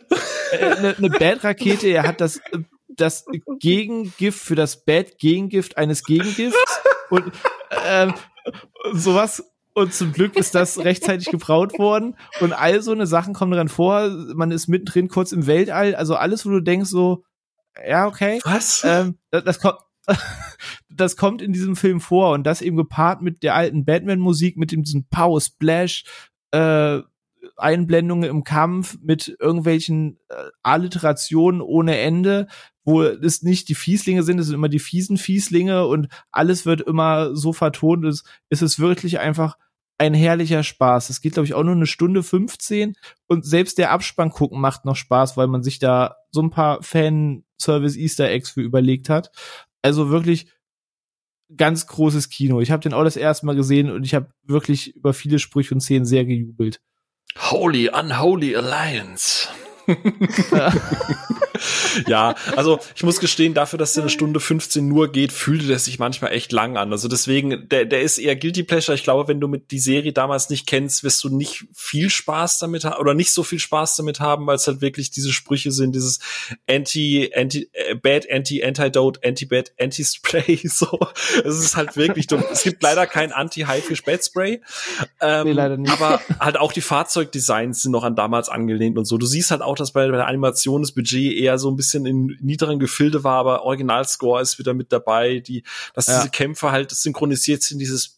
[0.60, 2.42] Eine, äh, eine Bad-Rakete, er hat das,
[2.88, 3.26] das
[3.60, 6.80] Gegengift für das Bad-Gegengift eines Gegengifts.
[7.12, 7.32] Und
[7.86, 8.16] ähm,
[8.94, 9.44] sowas.
[9.74, 12.16] Und zum Glück ist das rechtzeitig gebraut worden.
[12.40, 14.10] Und all so eine Sachen kommen dran vor.
[14.34, 15.96] Man ist mittendrin kurz im Weltall.
[15.96, 17.26] Also alles, wo du denkst so,
[17.86, 18.40] ja, okay.
[18.46, 18.84] Was?
[18.86, 19.80] Ähm, das, das kommt,
[20.90, 22.32] das kommt in diesem Film vor.
[22.32, 26.06] Und das eben gepaart mit der alten Batman-Musik, mit diesem Power Splash,
[26.52, 27.02] äh,
[27.58, 32.48] Einblendungen im Kampf mit irgendwelchen äh, Alliterationen ohne Ende,
[32.86, 36.82] wo es nicht die Fieslinge sind, es sind immer die fiesen Fieslinge und alles wird
[36.82, 38.06] immer so vertont.
[38.06, 39.58] Es, es ist wirklich einfach
[39.98, 41.10] ein herrlicher Spaß.
[41.10, 42.96] Es geht, glaube ich, auch nur eine Stunde 15
[43.28, 46.84] und selbst der Abspann gucken macht noch Spaß, weil man sich da so ein paar
[46.84, 49.32] Fan-Service Easter Eggs für überlegt hat.
[49.82, 50.48] Also wirklich
[51.56, 52.62] ganz großes Kino.
[52.62, 55.74] Ich habe den auch das erste Mal gesehen und ich habe wirklich über viele Sprüche
[55.74, 56.82] und Szenen sehr gejubelt.
[57.38, 59.48] Holy Unholy Alliance.
[62.08, 65.80] ja, also ich muss gestehen, dafür, dass der eine Stunde 15 nur geht, fühlte der
[65.80, 66.92] sich manchmal echt lang an.
[66.92, 68.96] Also deswegen, der, der ist eher Guilty Pleasure.
[68.96, 72.60] Ich glaube, wenn du mit die Serie damals nicht kennst, wirst du nicht viel Spaß
[72.60, 75.72] damit haben oder nicht so viel Spaß damit haben, weil es halt wirklich diese Sprüche
[75.72, 76.20] sind, dieses
[76.70, 81.00] Anti, Anti, äh, Bad, Anti, Antidote, Anti-Bad, Anti-Spray, so.
[81.44, 82.44] Es ist halt wirklich dumm.
[82.52, 84.62] Es gibt leider kein Anti-Haifisch-Bad-Spray.
[85.22, 85.92] Ähm, nee, leider nicht.
[85.92, 89.18] Aber halt auch die Fahrzeugdesigns sind noch an damals angelehnt und so.
[89.18, 92.06] Du siehst halt auch, dass bei, bei der Animation das Budget eher so ein bisschen
[92.06, 95.64] in niederen Gefilde war, aber Originalscore ist wieder mit dabei, die,
[95.94, 96.18] dass ja.
[96.18, 98.16] diese Kämpfe halt synchronisiert sind, dieses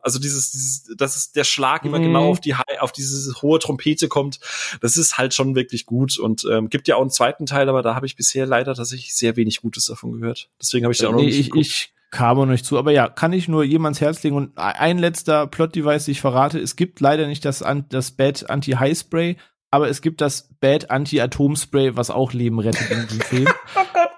[0.00, 2.14] also dieses, dieses, dass es der Schlag immer genau mhm.
[2.14, 4.40] genau auf die auf diese hohe Trompete kommt,
[4.80, 7.82] das ist halt schon wirklich gut und ähm, gibt ja auch einen zweiten Teil, aber
[7.82, 10.48] da habe ich bisher leider tatsächlich sehr wenig Gutes davon gehört.
[10.60, 13.08] Deswegen habe ich da auch noch nicht ich, ich kam noch nicht zu, aber ja,
[13.08, 14.36] kann ich nur jemands Herz legen.
[14.36, 19.36] Und ein letzter Plot-Device, den ich verrate, es gibt leider nicht das, das Bad Anti-High-Spray,
[19.70, 23.48] aber es gibt das Bad Anti-Atom-Spray, was auch Leben rettet in diesem Film.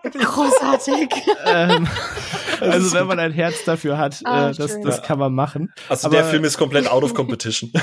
[0.03, 1.11] Großartig.
[1.47, 1.89] ähm,
[2.61, 5.73] also wenn man ein Herz dafür hat, ah, äh, das, das kann man machen.
[5.89, 7.73] Also Aber, der Film ist komplett out of competition.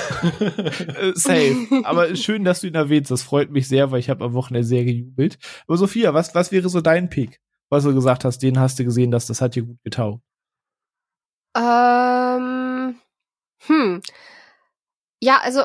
[0.98, 1.68] Äh, safe.
[1.84, 3.12] Aber schön, dass du ihn erwähnst.
[3.12, 5.38] Das freut mich sehr, weil ich habe am Wochenende sehr gejubelt.
[5.68, 7.40] Aber Sophia, was, was wäre so dein Pick?
[7.70, 10.22] Was du gesagt hast, den hast du gesehen, dass das hat dir gut getaugt.
[11.56, 12.96] Ähm,
[13.66, 14.02] hm.
[15.22, 15.64] Ja, also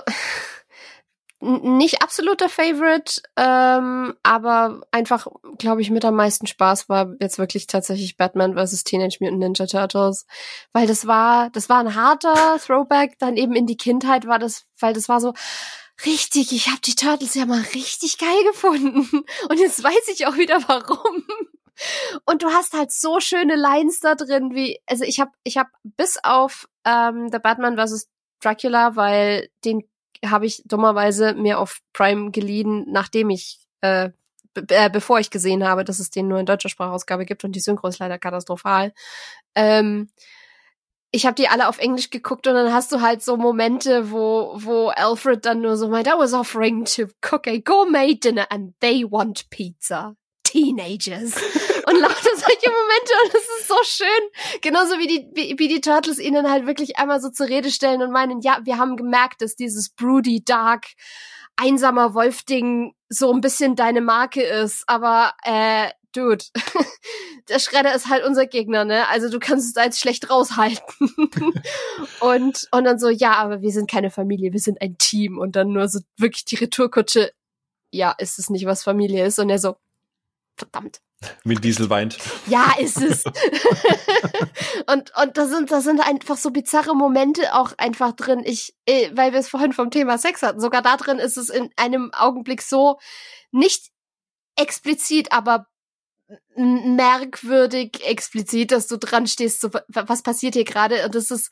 [1.43, 5.27] nicht absoluter Favorite, ähm, aber einfach,
[5.59, 8.85] glaube ich, mit am meisten Spaß war jetzt wirklich tatsächlich Batman vs.
[8.85, 10.27] Teenage Mutant Ninja Turtles,
[10.73, 14.67] weil das war, das war ein harter Throwback, dann eben in die Kindheit war das,
[14.79, 15.35] weil das war so,
[16.07, 20.37] richtig, ich habe die Turtles ja mal richtig geil gefunden und jetzt weiß ich auch
[20.37, 21.25] wieder warum.
[22.27, 25.69] Und du hast halt so schöne Lines da drin, wie, also ich habe ich hab
[25.83, 28.09] bis auf ähm, The Batman vs.
[28.41, 29.83] Dracula, weil den
[30.25, 34.11] habe ich dummerweise mir auf Prime geliehen, nachdem ich, äh,
[34.69, 37.61] äh, bevor ich gesehen habe, dass es den nur in deutscher Sprachausgabe gibt und die
[37.61, 38.93] Synchro ist leider katastrophal.
[39.55, 40.11] Ähm,
[41.11, 44.55] ich habe die alle auf Englisch geguckt und dann hast du halt so Momente, wo
[44.57, 48.75] wo Alfred dann nur so meint, I was offering to cook a gourmet dinner and
[48.81, 50.17] they want pizza.
[50.53, 51.35] Teenagers.
[51.87, 54.61] und lauter solche Momente und es ist so schön.
[54.61, 58.03] Genauso wie die, wie, wie die Turtles ihnen halt wirklich einmal so zur Rede stellen
[58.03, 60.87] und meinen, ja, wir haben gemerkt, dass dieses broody, dark,
[61.57, 66.45] einsamer Wolf-Ding so ein bisschen deine Marke ist, aber äh, Dude,
[67.49, 69.09] der Schredder ist halt unser Gegner, ne?
[69.09, 71.09] Also du kannst es als schlecht raushalten.
[72.21, 75.39] und, und dann so, ja, aber wir sind keine Familie, wir sind ein Team.
[75.39, 77.33] Und dann nur so wirklich die Retourkutsche,
[77.91, 79.39] ja, ist es nicht, was Familie ist?
[79.39, 79.77] Und er so,
[80.57, 81.01] verdammt.
[81.45, 82.19] Wie Diesel weint.
[82.47, 83.25] Ja, ist es.
[84.87, 88.43] und und da sind da sind einfach so bizarre Momente auch einfach drin.
[88.45, 90.61] Ich, äh, weil wir es vorhin vom Thema Sex hatten.
[90.61, 92.99] Sogar da drin ist es in einem Augenblick so
[93.53, 93.91] nicht
[94.57, 95.67] explizit, aber
[96.57, 99.61] merkwürdig explizit, dass du dran stehst.
[99.61, 101.05] So, was passiert hier gerade?
[101.05, 101.51] Und das ist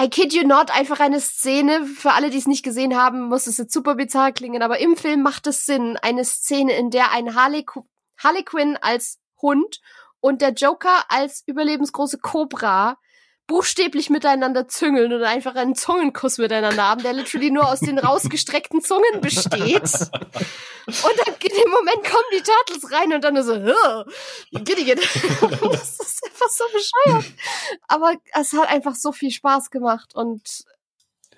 [0.00, 3.48] I kid you not, einfach eine Szene, für alle, die es nicht gesehen haben, muss
[3.48, 5.96] es jetzt super bizarr klingen, aber im Film macht es Sinn.
[5.96, 7.64] Eine Szene, in der ein Harley,
[8.18, 9.80] Harley Quinn als Hund
[10.20, 12.98] und der Joker als überlebensgroße Cobra
[13.48, 18.82] buchstäblich miteinander züngeln und einfach einen Zungenkuss miteinander haben, der literally nur aus den rausgestreckten
[18.82, 19.82] Zungen besteht.
[20.86, 23.54] Und dann in dem Moment kommen die Turtles rein und dann nur so,
[24.52, 24.98] Gidiget.
[25.00, 27.24] das ist einfach so bescheuert.
[27.88, 30.64] Aber es hat einfach so viel Spaß gemacht und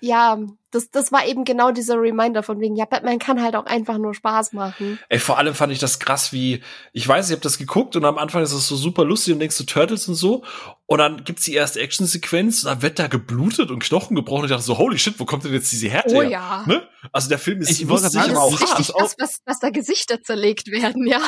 [0.01, 0.39] ja,
[0.71, 3.99] das, das war eben genau dieser Reminder von wegen, ja, Batman kann halt auch einfach
[3.99, 4.99] nur Spaß machen.
[5.09, 8.05] Ey, vor allem fand ich das krass, wie, ich weiß, ich habe das geguckt und
[8.05, 10.45] am Anfang ist es so super lustig und denkst du Turtles und so.
[10.91, 14.47] Und dann gibt's die erste Actionsequenz und dann wird da geblutet und Knochen gebrochen und
[14.47, 16.29] ich dachte so, holy shit, wo kommt denn jetzt diese Härte oh, her?
[16.29, 16.65] ja.
[16.67, 16.83] Ne?
[17.13, 20.21] Also der Film ist, ich wollte sagen, aber auch richtig krass, was, was da Gesichter
[20.21, 21.21] zerlegt werden, ja.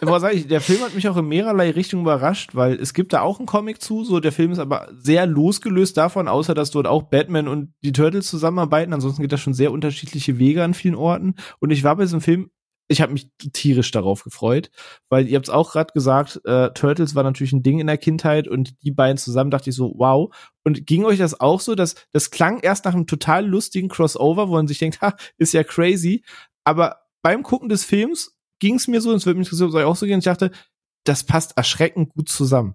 [0.00, 3.12] Aber sag ich, der Film hat mich auch in mehrerlei Richtungen überrascht, weil es gibt
[3.12, 6.70] da auch einen Comic zu, so der Film ist aber sehr losgelöst davon, außer dass
[6.70, 8.92] dort auch Batman und die Turtles zusammenarbeiten.
[8.92, 11.34] Ansonsten geht das schon sehr unterschiedliche Wege an vielen Orten.
[11.58, 12.50] Und ich war bei diesem Film
[12.88, 14.70] ich habe mich tierisch darauf gefreut,
[15.10, 17.98] weil ihr habt es auch gerade gesagt, äh, Turtles war natürlich ein Ding in der
[17.98, 20.34] Kindheit und die beiden zusammen dachte ich so, wow.
[20.64, 24.48] Und ging euch das auch so, dass das klang erst nach einem total lustigen Crossover,
[24.48, 26.24] wo man sich denkt, ha, ist ja crazy.
[26.64, 29.74] Aber beim Gucken des Films ging es mir so, und es würde mich interessieren, ob
[29.74, 30.50] es euch auch so gehen, ich dachte,
[31.04, 32.74] das passt erschreckend gut zusammen.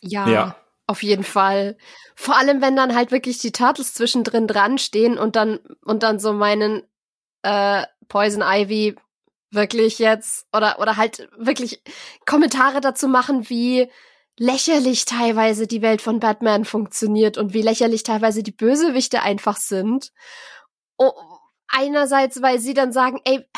[0.00, 0.28] Ja.
[0.28, 0.56] ja.
[0.86, 1.76] Auf jeden Fall.
[2.14, 6.18] Vor allem, wenn dann halt wirklich die Turtles zwischendrin dran stehen und dann und dann
[6.18, 6.82] so meinen,
[7.42, 8.94] äh, Poison Ivy
[9.52, 11.82] wirklich jetzt oder oder halt wirklich
[12.26, 13.90] Kommentare dazu machen, wie
[14.38, 20.12] lächerlich teilweise die Welt von Batman funktioniert und wie lächerlich teilweise die Bösewichte einfach sind.
[20.98, 21.12] Oh,
[21.68, 23.48] einerseits, weil sie dann sagen, ey,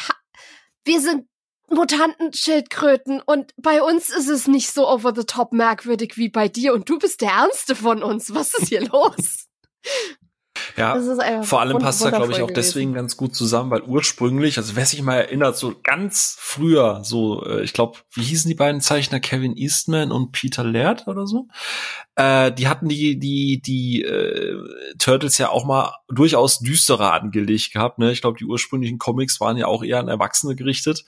[0.85, 1.26] wir sind
[1.70, 6.74] Mutantenschildkröten und bei uns ist es nicht so over the top merkwürdig wie bei dir
[6.74, 8.32] und du bist der Ernste von uns.
[8.32, 9.43] Was ist hier los?
[10.76, 11.01] Ja,
[11.42, 12.55] vor allem passt er, glaube ich, auch gewesen.
[12.55, 17.44] deswegen ganz gut zusammen, weil ursprünglich, also wer sich mal erinnert, so ganz früher, so,
[17.44, 21.46] äh, ich glaube, wie hießen die beiden Zeichner, Kevin Eastman und Peter Laird oder so?
[22.16, 24.56] Äh, die hatten die, die, die äh,
[24.98, 27.98] Turtles ja auch mal durchaus düsterer angelegt gehabt.
[27.98, 28.10] Ne?
[28.10, 31.05] Ich glaube, die ursprünglichen Comics waren ja auch eher an Erwachsene gerichtet.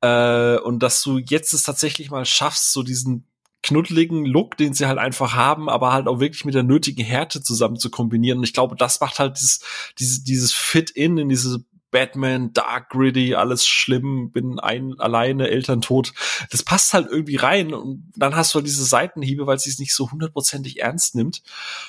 [0.00, 3.26] Äh, und dass du jetzt es tatsächlich mal schaffst, so diesen
[3.62, 7.42] knuddeligen Look, den sie halt einfach haben, aber halt auch wirklich mit der nötigen Härte
[7.42, 8.38] zusammen zu kombinieren.
[8.38, 9.60] Und ich glaube, das macht halt dieses,
[9.98, 16.12] dieses, dieses Fit-In in diese Batman, Dark Gritty, alles schlimm, bin ein alleine, Eltern tot.
[16.50, 19.78] Das passt halt irgendwie rein und dann hast du halt diese Seitenhiebe, weil sie es
[19.78, 21.42] nicht so hundertprozentig ernst nimmt.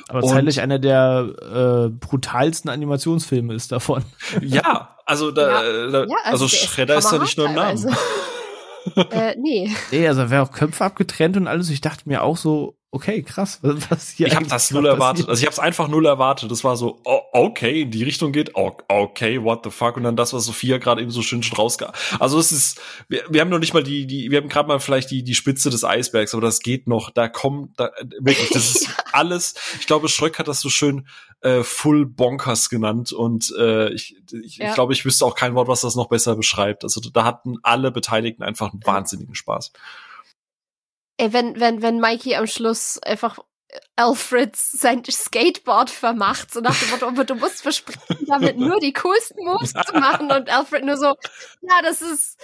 [0.10, 4.04] Aber zeitlich einer der äh, brutalsten Animationsfilme ist davon.
[4.41, 5.88] Ja, also da, ja.
[5.88, 7.95] da ja, also, also Shredder ist ja nicht nur im Namen.
[9.12, 9.72] äh, nee.
[9.92, 11.70] Nee, also wäre auch Köpfe abgetrennt und alles.
[11.70, 15.28] Ich dachte mir auch so, okay, krass, was hier Ich habe das null erwartet.
[15.28, 16.52] Also ich habe es einfach null erwartet.
[16.52, 19.98] Das war so, oh, okay, in die Richtung geht, oh, okay, what the fuck?
[19.98, 21.98] Und dann das, was Sophia gerade eben so schön rausgab.
[22.20, 22.80] Also es ist,
[23.10, 25.34] wir, wir haben noch nicht mal die, die, wir haben gerade mal vielleicht die die
[25.34, 27.10] Spitze des Eisbergs, aber das geht noch.
[27.10, 27.90] Da kommt, da,
[28.20, 29.56] wirklich, das ist alles.
[29.80, 31.07] Ich glaube, Schröck hat das so schön
[31.41, 34.70] äh, Full Bonkers genannt und äh, ich, ich, ja.
[34.70, 36.84] ich glaube, ich wüsste auch kein Wort, was das noch besser beschreibt.
[36.84, 39.72] Also da hatten alle Beteiligten einfach einen wahnsinnigen Spaß.
[41.18, 43.40] Ey, wenn, wenn, wenn Mikey am Schluss einfach
[43.95, 48.94] Alfred sein Skateboard vermacht, so nach dem Motto, aber du musst versprechen, damit nur die
[48.94, 51.15] coolsten Moves zu machen und Alfred nur so,
[51.61, 52.40] ja, das ist,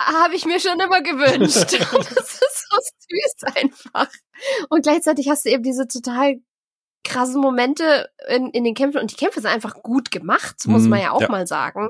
[0.00, 1.72] habe ich mir schon immer gewünscht.
[1.72, 2.78] das ist so
[3.08, 4.08] süß einfach.
[4.68, 6.36] Und gleichzeitig hast du eben diese total
[7.04, 10.98] krassen Momente in, in den Kämpfen und die Kämpfe sind einfach gut gemacht, muss man
[10.98, 11.28] mhm, ja auch ja.
[11.28, 11.88] mal sagen.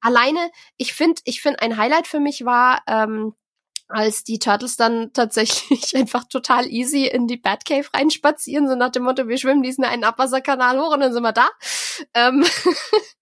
[0.00, 3.34] Alleine, ich finde, ich finde ein Highlight für mich war, ähm,
[3.88, 9.04] als die Turtles dann tatsächlich einfach total easy in die Batcave reinspazieren, so nach dem
[9.04, 11.48] Motto, wir schwimmen diesen einen Abwasserkanal hoch und dann sind wir da.
[12.14, 12.44] Ähm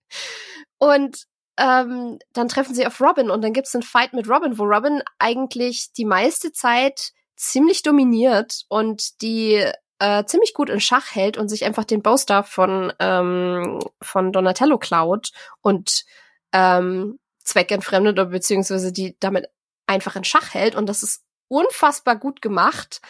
[0.79, 1.25] und
[1.59, 5.03] ähm, dann treffen sie auf Robin und dann gibt's einen Fight mit Robin, wo Robin
[5.19, 9.65] eigentlich die meiste Zeit ziemlich dominiert und die
[9.99, 14.79] äh, ziemlich gut in Schach hält und sich einfach den Bowstar von, ähm, von Donatello
[14.79, 15.31] klaut
[15.63, 16.05] und
[16.53, 19.49] ähm, zweckentfremdet oder beziehungsweise die damit
[19.87, 23.01] einfach in Schach hält und das ist unfassbar gut gemacht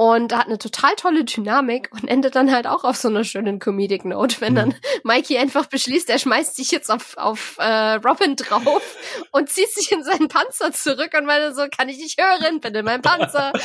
[0.00, 3.58] und hat eine total tolle Dynamik und endet dann halt auch auf so einer schönen
[3.58, 4.74] Comedic Note, wenn dann mhm.
[5.04, 8.80] Mikey einfach beschließt, er schmeißt sich jetzt auf, auf äh, Robin drauf
[9.30, 12.74] und zieht sich in seinen Panzer zurück und meine so, kann ich nicht hören, bin
[12.74, 13.52] in meinem Panzer.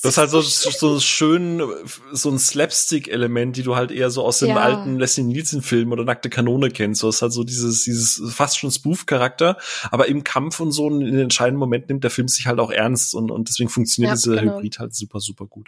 [0.00, 1.60] Das ist halt so, so schön,
[2.12, 4.56] so ein Slapstick-Element, die du halt eher so aus dem ja.
[4.56, 7.00] alten Leslie Nielsen-Film oder Nackte Kanone kennst.
[7.00, 9.58] So ist halt so dieses, dieses fast schon Spoof-Charakter,
[9.90, 12.70] aber im Kampf und so in den entscheidenden Momenten nimmt der Film sich halt auch
[12.70, 14.56] ernst und, und deswegen funktioniert ja, dieser genau.
[14.56, 15.67] Hybrid halt super, super gut.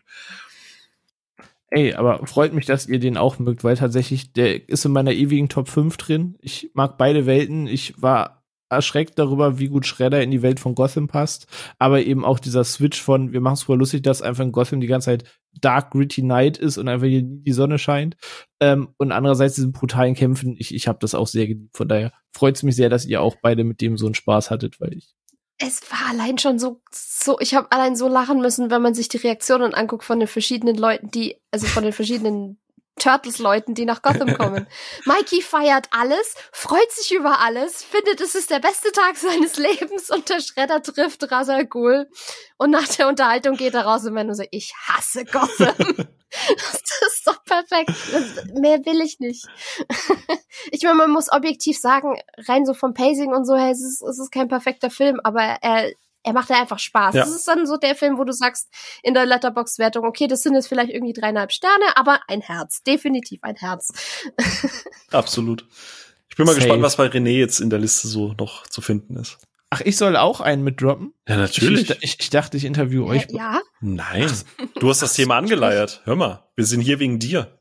[1.72, 5.12] Ey, aber freut mich, dass ihr den auch mögt, weil tatsächlich, der ist in meiner
[5.12, 6.36] ewigen Top 5 drin.
[6.40, 7.68] Ich mag beide Welten.
[7.68, 8.40] Ich war
[8.70, 11.46] erschreckt darüber, wie gut Shredder in die Welt von Gotham passt.
[11.78, 14.80] Aber eben auch dieser Switch von, wir machen es voll lustig, dass einfach in Gotham
[14.80, 15.24] die ganze Zeit
[15.60, 18.16] Dark Gritty Night ist und einfach hier die Sonne scheint.
[18.60, 20.56] Ähm, und andererseits diesen brutalen Kämpfen.
[20.58, 21.76] Ich, ich habe das auch sehr geliebt.
[21.76, 24.50] Von daher freut es mich sehr, dass ihr auch beide mit dem so einen Spaß
[24.50, 25.14] hattet, weil ich
[25.60, 29.08] es war allein schon so, so, ich habe allein so lachen müssen, wenn man sich
[29.08, 32.58] die Reaktionen anguckt von den verschiedenen Leuten, die, also von den verschiedenen
[32.98, 34.66] Turtles-Leuten, die nach Gotham kommen.
[35.04, 40.10] Mikey feiert alles, freut sich über alles, findet, es ist der beste Tag seines Lebens
[40.10, 42.08] und der Schredder trifft Rasal Ghul.
[42.56, 46.08] Und nach der Unterhaltung geht er raus und wenn du so, ich hasse Gotham.
[47.20, 47.90] ist doch perfekt.
[48.12, 49.46] Das, mehr will ich nicht.
[50.70, 52.18] ich meine, man muss objektiv sagen,
[52.48, 55.42] rein so vom Pacing und so her, es ist, es ist kein perfekter Film, aber
[55.42, 55.92] er
[56.22, 57.14] er macht ja einfach Spaß.
[57.14, 57.24] Ja.
[57.24, 58.68] Das ist dann so der Film, wo du sagst
[59.02, 62.82] in der Letterbox-Wertung, okay, das sind jetzt vielleicht irgendwie dreieinhalb Sterne, aber ein Herz.
[62.82, 63.90] Definitiv ein Herz.
[65.10, 65.64] Absolut.
[66.28, 66.64] Ich bin mal Safe.
[66.64, 69.38] gespannt, was bei René jetzt in der Liste so noch zu finden ist.
[69.70, 71.14] Ach, ich soll auch einen mit droppen?
[71.28, 71.90] Ja, natürlich.
[71.90, 73.28] Ich, ich, ich dachte, ich interview euch.
[73.30, 73.60] Ja?
[73.80, 74.28] Nein.
[74.80, 76.02] Du hast das Thema angeleiert.
[76.04, 77.60] Hör mal, wir sind hier wegen dir.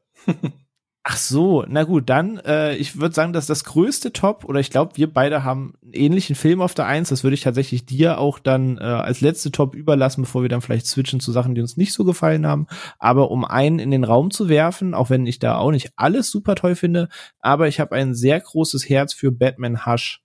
[1.03, 4.69] Ach so, na gut, dann, äh, ich würde sagen, dass das größte Top, oder ich
[4.69, 8.17] glaube, wir beide haben einen ähnlichen Film auf der Eins, das würde ich tatsächlich dir
[8.17, 11.61] auch dann äh, als letzte Top überlassen, bevor wir dann vielleicht switchen zu Sachen, die
[11.61, 12.67] uns nicht so gefallen haben.
[12.99, 16.29] Aber um einen in den Raum zu werfen, auch wenn ich da auch nicht alles
[16.29, 17.07] super toll finde,
[17.39, 20.21] aber ich habe ein sehr großes Herz für Batman Hush.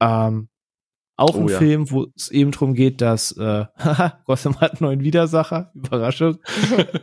[0.00, 0.48] Ähm,
[1.18, 1.58] auch oh, ein ja.
[1.58, 3.64] Film, wo es eben drum geht, dass äh,
[4.24, 6.38] Gotham hat einen neuen Widersacher, Überraschung.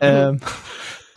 [0.02, 0.40] ähm,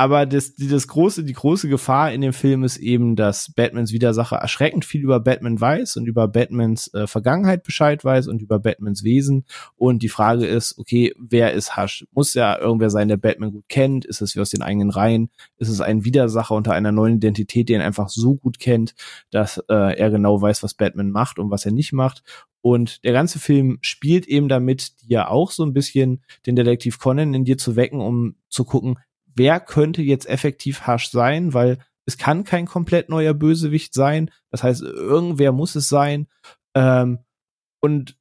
[0.01, 3.93] aber das, die, das große, die große Gefahr in dem Film ist eben, dass Batmans
[3.93, 8.61] Widersacher erschreckend viel über Batman weiß und über Batmans äh, Vergangenheit Bescheid weiß und über
[8.61, 9.45] Batmans Wesen.
[9.77, 12.07] Und die Frage ist, okay, wer ist Hush?
[12.13, 14.05] Muss ja irgendwer sein, der Batman gut kennt?
[14.05, 15.31] Ist es wie aus den eigenen Reihen?
[15.57, 18.95] Ist es ein Widersacher unter einer neuen Identität, den er einfach so gut kennt,
[19.33, 22.23] dass äh, er genau weiß, was Batman macht und was er nicht macht?
[22.61, 27.35] Und der ganze Film spielt eben damit, dir auch so ein bisschen den Detektiv Conan
[27.35, 28.99] in dir zu wecken, um zu gucken,
[29.35, 34.31] wer könnte jetzt effektiv Hush sein, weil es kann kein komplett neuer Bösewicht sein.
[34.51, 36.27] Das heißt, irgendwer muss es sein.
[36.75, 37.19] Ähm,
[37.81, 38.19] und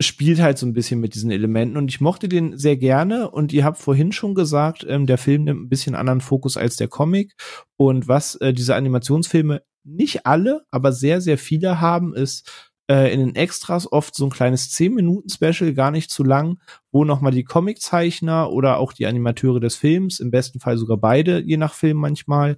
[0.00, 3.52] spielt halt so ein bisschen mit diesen Elementen und ich mochte den sehr gerne und
[3.52, 6.88] ihr habt vorhin schon gesagt, ähm, der Film nimmt ein bisschen anderen Fokus als der
[6.88, 7.34] Comic
[7.76, 13.20] und was äh, diese Animationsfilme nicht alle, aber sehr, sehr viele haben, ist äh, in
[13.20, 16.58] den Extras oft so ein kleines 10-Minuten-Special, gar nicht zu lang,
[16.92, 21.40] wo nochmal die Comiczeichner oder auch die Animateure des Films, im besten Fall sogar beide,
[21.40, 22.56] je nach Film manchmal,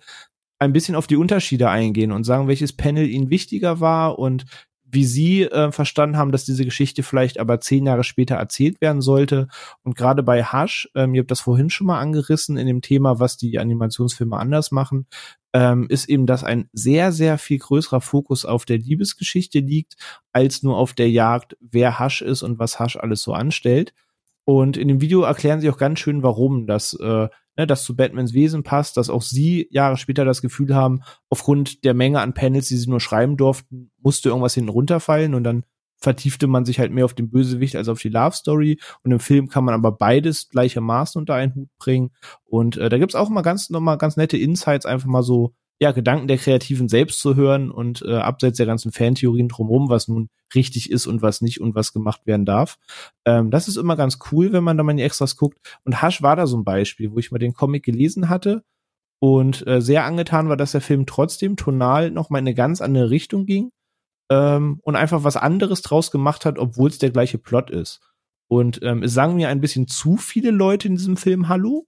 [0.59, 4.47] ein bisschen auf die Unterschiede eingehen und sagen, welches Panel ihnen wichtiger war und
[4.97, 9.03] wie sie äh, verstanden haben, dass diese Geschichte vielleicht aber zehn Jahre später erzählt werden
[9.03, 9.47] sollte.
[9.83, 13.21] Und gerade bei Hush, ähm, ihr habt das vorhin schon mal angerissen in dem Thema,
[13.21, 15.07] was die Animationsfilme anders machen,
[15.53, 19.97] ähm, ist eben, dass ein sehr, sehr viel größerer Fokus auf der Liebesgeschichte liegt,
[20.33, 23.93] als nur auf der Jagd, wer Hush ist und was Hush alles so anstellt.
[24.49, 27.97] Und in dem Video erklären sie auch ganz schön, warum das, äh, ne, das zu
[27.97, 32.33] Batmans Wesen passt, dass auch sie Jahre später das Gefühl haben, aufgrund der Menge an
[32.33, 35.65] Panels, die sie nur schreiben durften, musste irgendwas hinten runterfallen und dann
[35.97, 38.79] vertiefte man sich halt mehr auf den Bösewicht als auf die Love Story.
[39.03, 42.11] Und im Film kann man aber beides gleichermaßen unter einen Hut bringen.
[42.45, 45.93] Und äh, da gibt's auch mal ganz nochmal ganz nette Insights, einfach mal so ja,
[45.93, 50.31] Gedanken der Kreativen selbst zu hören und äh, abseits der ganzen Fantheorien drumherum, was nun
[50.55, 52.79] richtig ist und was nicht und was gemacht werden darf.
[53.27, 55.59] Ähm, das ist immer ganz cool, wenn man da mal in die Extras guckt.
[55.85, 58.63] Und Hush war da so ein Beispiel, wo ich mal den Comic gelesen hatte
[59.21, 62.81] und äh, sehr angetan war, dass der Film trotzdem tonal noch mal in eine ganz
[62.81, 63.71] andere Richtung ging
[64.31, 68.01] ähm, und einfach was anderes draus gemacht hat, obwohl es der gleiche Plot ist.
[68.49, 71.87] Und ähm, es sagen mir ein bisschen zu viele Leute in diesem Film Hallo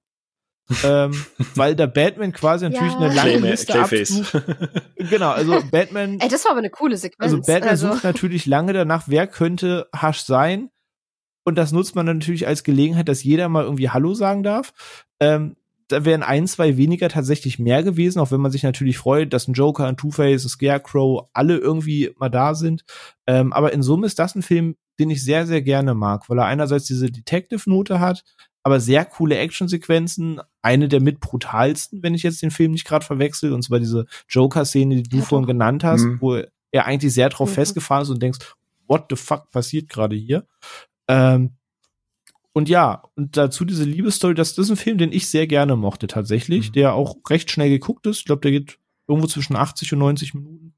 [0.84, 1.24] ähm,
[1.54, 2.98] weil der Batman quasi natürlich ja.
[2.98, 4.42] eine lange Clay Liste absucht.
[4.96, 6.18] genau, also Batman.
[6.20, 7.32] Ey, das war aber eine coole Sequenz.
[7.32, 7.92] Also Batman also.
[7.92, 10.70] sucht natürlich lange danach, wer könnte Hush sein.
[11.44, 14.74] Und das nutzt man dann natürlich als Gelegenheit, dass jeder mal irgendwie Hallo sagen darf.
[15.18, 15.56] Ähm,
[15.88, 19.48] da wären ein, zwei weniger tatsächlich mehr gewesen, auch wenn man sich natürlich freut, dass
[19.48, 22.84] ein Joker, ein Two-Face, ein Scarecrow alle irgendwie mal da sind.
[23.26, 26.38] Ähm, aber in Summe ist das ein Film, den ich sehr, sehr gerne mag, weil
[26.38, 28.24] er einerseits diese Detective-Note hat,
[28.62, 30.40] aber sehr coole Actionsequenzen.
[30.68, 34.04] Eine der mit brutalsten, wenn ich jetzt den Film nicht gerade verwechsel, und zwar diese
[34.28, 36.20] Joker-Szene, die du ja, vorhin genannt hast, mhm.
[36.20, 37.54] wo er eigentlich sehr drauf mhm.
[37.54, 38.40] festgefahren ist und denkst,
[38.86, 40.46] what the fuck passiert gerade hier?
[41.08, 41.54] Ähm,
[42.52, 45.74] und ja, und dazu diese Liebesstory, das, das ist ein Film, den ich sehr gerne
[45.74, 46.72] mochte tatsächlich, mhm.
[46.74, 48.18] der auch recht schnell geguckt ist.
[48.18, 50.74] Ich glaube, der geht irgendwo zwischen 80 und 90 Minuten.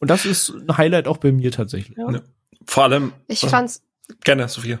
[0.00, 1.96] Und das ist ein Highlight auch bei mir tatsächlich.
[1.96, 2.20] Ja.
[2.66, 3.14] Vor allem.
[3.26, 3.82] Ich fand's.
[4.22, 4.80] Gerne, Sophia.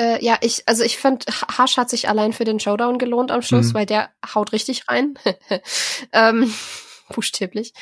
[0.00, 3.42] Äh, ja, ich, also ich fand, Hasch hat sich allein für den Showdown gelohnt am
[3.42, 3.74] Schluss, mhm.
[3.74, 5.14] weil der haut richtig rein.
[6.12, 6.54] ähm,
[7.10, 7.74] buchstäblich.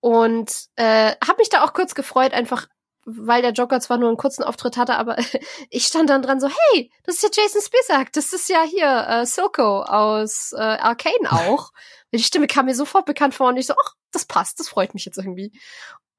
[0.00, 2.66] Und äh, habe mich da auch kurz gefreut, einfach
[3.06, 5.16] weil der Joker zwar nur einen kurzen Auftritt hatte, aber
[5.70, 9.06] ich stand dann dran so, hey, das ist ja Jason Spisak, das ist ja hier
[9.08, 11.72] äh, Silco aus äh, Arcane auch.
[12.12, 14.92] die Stimme kam mir sofort bekannt vor und ich so, ach, das passt, das freut
[14.92, 15.58] mich jetzt irgendwie.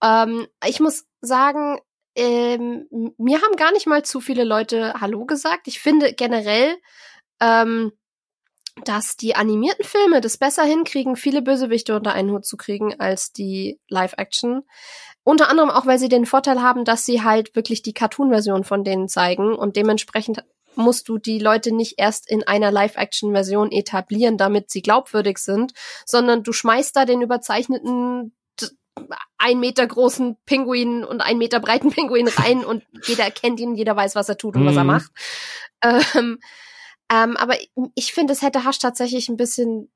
[0.03, 1.79] Ähm, ich muss sagen,
[2.15, 2.87] ähm,
[3.17, 5.67] mir haben gar nicht mal zu viele Leute Hallo gesagt.
[5.67, 6.75] Ich finde generell,
[7.41, 7.91] ähm,
[8.83, 13.31] dass die animierten Filme das besser hinkriegen, viele Bösewichte unter einen Hut zu kriegen, als
[13.31, 14.63] die Live-Action.
[15.23, 18.83] Unter anderem auch, weil sie den Vorteil haben, dass sie halt wirklich die Cartoon-Version von
[18.83, 20.43] denen zeigen und dementsprechend
[20.75, 25.73] musst du die Leute nicht erst in einer Live-Action-Version etablieren, damit sie glaubwürdig sind,
[26.05, 28.35] sondern du schmeißt da den überzeichneten
[29.37, 33.95] ein Meter großen Pinguin und ein Meter breiten Pinguin rein und jeder kennt ihn, jeder
[33.95, 34.67] weiß, was er tut und mhm.
[34.67, 34.89] was er mhm.
[34.89, 35.11] macht.
[35.83, 36.39] Ähm,
[37.11, 37.55] ähm, aber
[37.93, 39.91] ich finde, es hätte Hasch tatsächlich ein bisschen.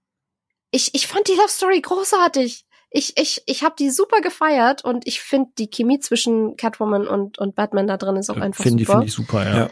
[0.72, 2.66] Ich, ich fand die Love Story großartig.
[2.92, 7.38] Ich, ich, ich habe die super gefeiert und ich finde die Chemie zwischen Catwoman und,
[7.38, 8.94] und Batman da drin ist auch einfach find, super.
[8.94, 9.70] Finde ich super, ja.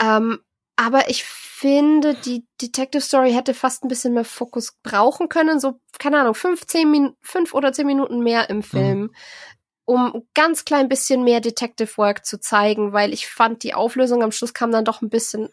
[0.00, 0.16] ja.
[0.16, 0.40] Ähm,
[0.76, 1.24] aber ich
[1.58, 5.60] finde, die Detective Story hätte fast ein bisschen mehr Fokus brauchen können.
[5.60, 9.00] So, keine Ahnung, fünf, zehn Min fünf oder zehn Minuten mehr im Film.
[9.00, 9.14] Mhm.
[9.84, 14.32] Um ganz klein bisschen mehr Detective Work zu zeigen, weil ich fand, die Auflösung am
[14.32, 15.48] Schluss kam dann doch ein bisschen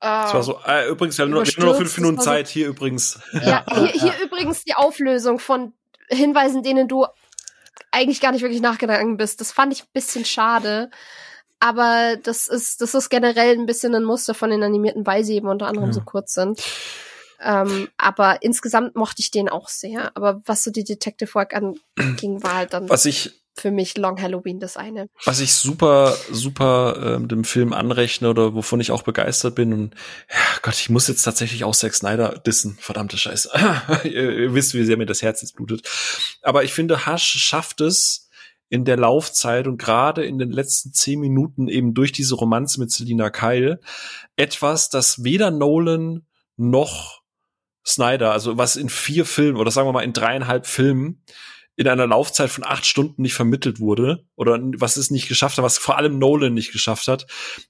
[0.00, 3.18] das war so, äh, übrigens, wir haben nur, nur noch fünf Minuten Zeit, hier übrigens.
[3.32, 5.72] Ja, hier, hier übrigens die Auflösung von
[6.08, 7.06] Hinweisen, denen du
[7.90, 9.40] eigentlich gar nicht wirklich nachgegangen bist.
[9.40, 10.90] Das fand ich ein bisschen schade.
[11.60, 15.34] Aber das ist, das ist generell ein bisschen ein Muster von den animierten, weil sie
[15.34, 15.94] eben unter anderem ja.
[15.94, 16.62] so kurz sind.
[17.40, 20.16] Ähm, aber insgesamt mochte ich den auch sehr.
[20.16, 24.20] Aber was so die Detective Work anging, war halt dann was ich, für mich Long
[24.20, 25.08] Halloween das eine.
[25.24, 29.94] Was ich super, super ähm, dem Film anrechne oder wovon ich auch begeistert bin und
[30.30, 32.78] ja, Gott, ich muss jetzt tatsächlich auch Zack Snyder dissen.
[32.80, 33.50] Verdammte Scheiße.
[34.04, 35.88] ihr, ihr wisst, wie sehr mir das Herz jetzt blutet.
[36.42, 38.27] Aber ich finde, Hush schafft es,
[38.70, 42.90] in der Laufzeit und gerade in den letzten zehn Minuten eben durch diese Romanze mit
[42.90, 43.80] Selina Kyle
[44.36, 46.26] etwas, das weder Nolan
[46.56, 47.22] noch
[47.86, 51.22] Snyder, also was in vier Filmen oder sagen wir mal in dreieinhalb Filmen
[51.76, 55.64] in einer Laufzeit von acht Stunden nicht vermittelt wurde oder was es nicht geschafft hat,
[55.64, 57.26] was vor allem Nolan nicht geschafft hat,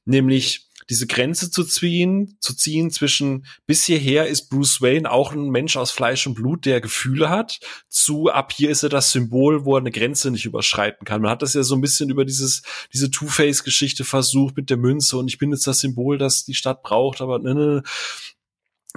[0.07, 5.51] nämlich diese Grenze zu ziehen, zu ziehen zwischen bis hierher ist Bruce Wayne auch ein
[5.51, 9.65] Mensch aus Fleisch und Blut, der Gefühle hat, zu ab hier ist er das Symbol,
[9.65, 11.23] wo er eine Grenze nicht überschreiten kann.
[11.23, 12.63] Man hat das ja so ein bisschen über dieses
[12.93, 16.83] diese Two-Face-Geschichte versucht mit der Münze und ich bin jetzt das Symbol, das die Stadt
[16.83, 17.83] braucht, aber ne, ne,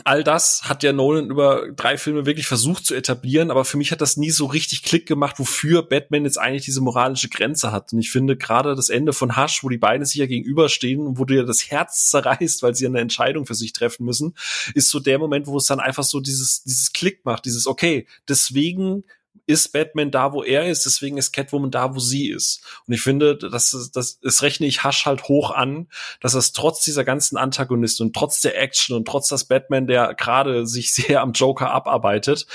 [0.05, 3.91] all das hat ja Nolan über drei Filme wirklich versucht zu etablieren, aber für mich
[3.91, 7.91] hat das nie so richtig Klick gemacht, wofür Batman jetzt eigentlich diese moralische Grenze hat.
[7.91, 11.19] Und ich finde gerade das Ende von Hush, wo die beiden sich ja gegenüberstehen und
[11.19, 14.34] wo dir das Herz zerreißt, weil sie eine Entscheidung für sich treffen müssen,
[14.76, 18.07] ist so der Moment, wo es dann einfach so dieses, dieses Klick macht, dieses, okay,
[18.27, 19.03] deswegen
[19.45, 22.63] ist Batman da, wo er ist, deswegen ist Catwoman da, wo sie ist.
[22.88, 25.88] Und ich finde, das, das, das rechne ich Hasch halt hoch an,
[26.19, 30.13] dass es trotz dieser ganzen Antagonisten und trotz der Action und trotz das Batman, der
[30.13, 32.47] gerade sich sehr am Joker abarbeitet,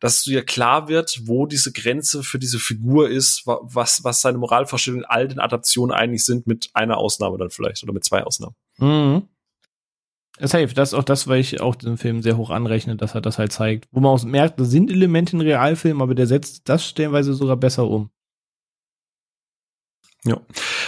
[0.00, 5.04] dass dir klar wird, wo diese Grenze für diese Figur ist, was, was seine Moralvorstellungen
[5.04, 8.54] in all den Adaptionen eigentlich sind, mit einer Ausnahme dann vielleicht oder mit zwei Ausnahmen.
[8.78, 9.28] Mhm.
[10.48, 13.20] Safe, das ist auch das, weil ich auch den Film sehr hoch anrechne, dass er
[13.20, 13.86] das halt zeigt.
[13.92, 17.56] Wo man auch merkt, da sind Elemente in Realfilmen, aber der setzt das stellenweise sogar
[17.56, 18.10] besser um.
[20.24, 20.40] Ja.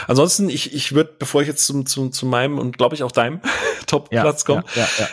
[0.09, 3.13] Ansonsten, ich, ich würde, bevor ich jetzt zum, zum, zu meinem und glaube ich auch
[3.13, 3.41] deinem
[3.87, 5.09] Top-Platz komme, ja, ja, ja.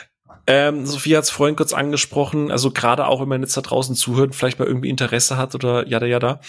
[0.48, 3.96] Ähm, Sophie hat es vorhin kurz angesprochen, also gerade auch, wenn man jetzt da draußen
[3.96, 6.40] zuhört, vielleicht mal irgendwie Interesse hat oder jada jada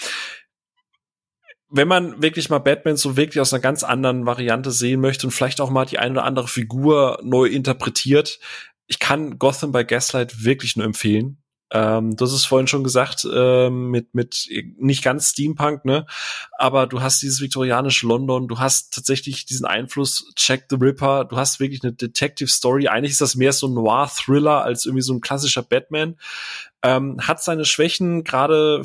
[1.71, 5.31] wenn man wirklich mal Batman so wirklich aus einer ganz anderen Variante sehen möchte und
[5.31, 8.41] vielleicht auch mal die eine oder andere Figur neu interpretiert,
[8.87, 11.39] ich kann Gotham by Gaslight wirklich nur empfehlen.
[11.73, 16.07] Ähm, du hast es vorhin schon gesagt, ähm, mit, mit nicht ganz Steampunk, ne?
[16.59, 21.37] Aber du hast dieses viktorianische London, du hast tatsächlich diesen Einfluss Jack the Ripper, du
[21.37, 22.89] hast wirklich eine Detective Story.
[22.89, 26.17] Eigentlich ist das mehr so ein Noir-Thriller als irgendwie so ein klassischer Batman.
[26.83, 28.83] Ähm, hat seine Schwächen, gerade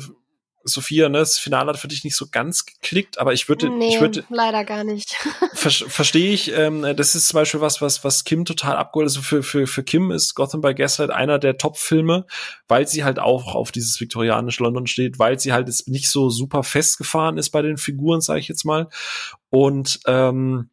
[0.66, 3.94] Sophia, ne, das Finale hat für dich nicht so ganz geklickt, aber ich würde, nee,
[3.94, 5.16] ich würde leider gar nicht.
[5.54, 6.52] ver Verstehe ich.
[6.52, 9.06] Ähm, das ist zum Beispiel was, was, was Kim total abgeholt.
[9.06, 12.26] Also für für für Kim ist Gotham by Gaslight einer der Top-Filme,
[12.68, 16.30] weil sie halt auch auf dieses viktorianische London steht, weil sie halt jetzt nicht so
[16.30, 18.88] super festgefahren ist bei den Figuren, sage ich jetzt mal.
[19.50, 20.70] Und ähm,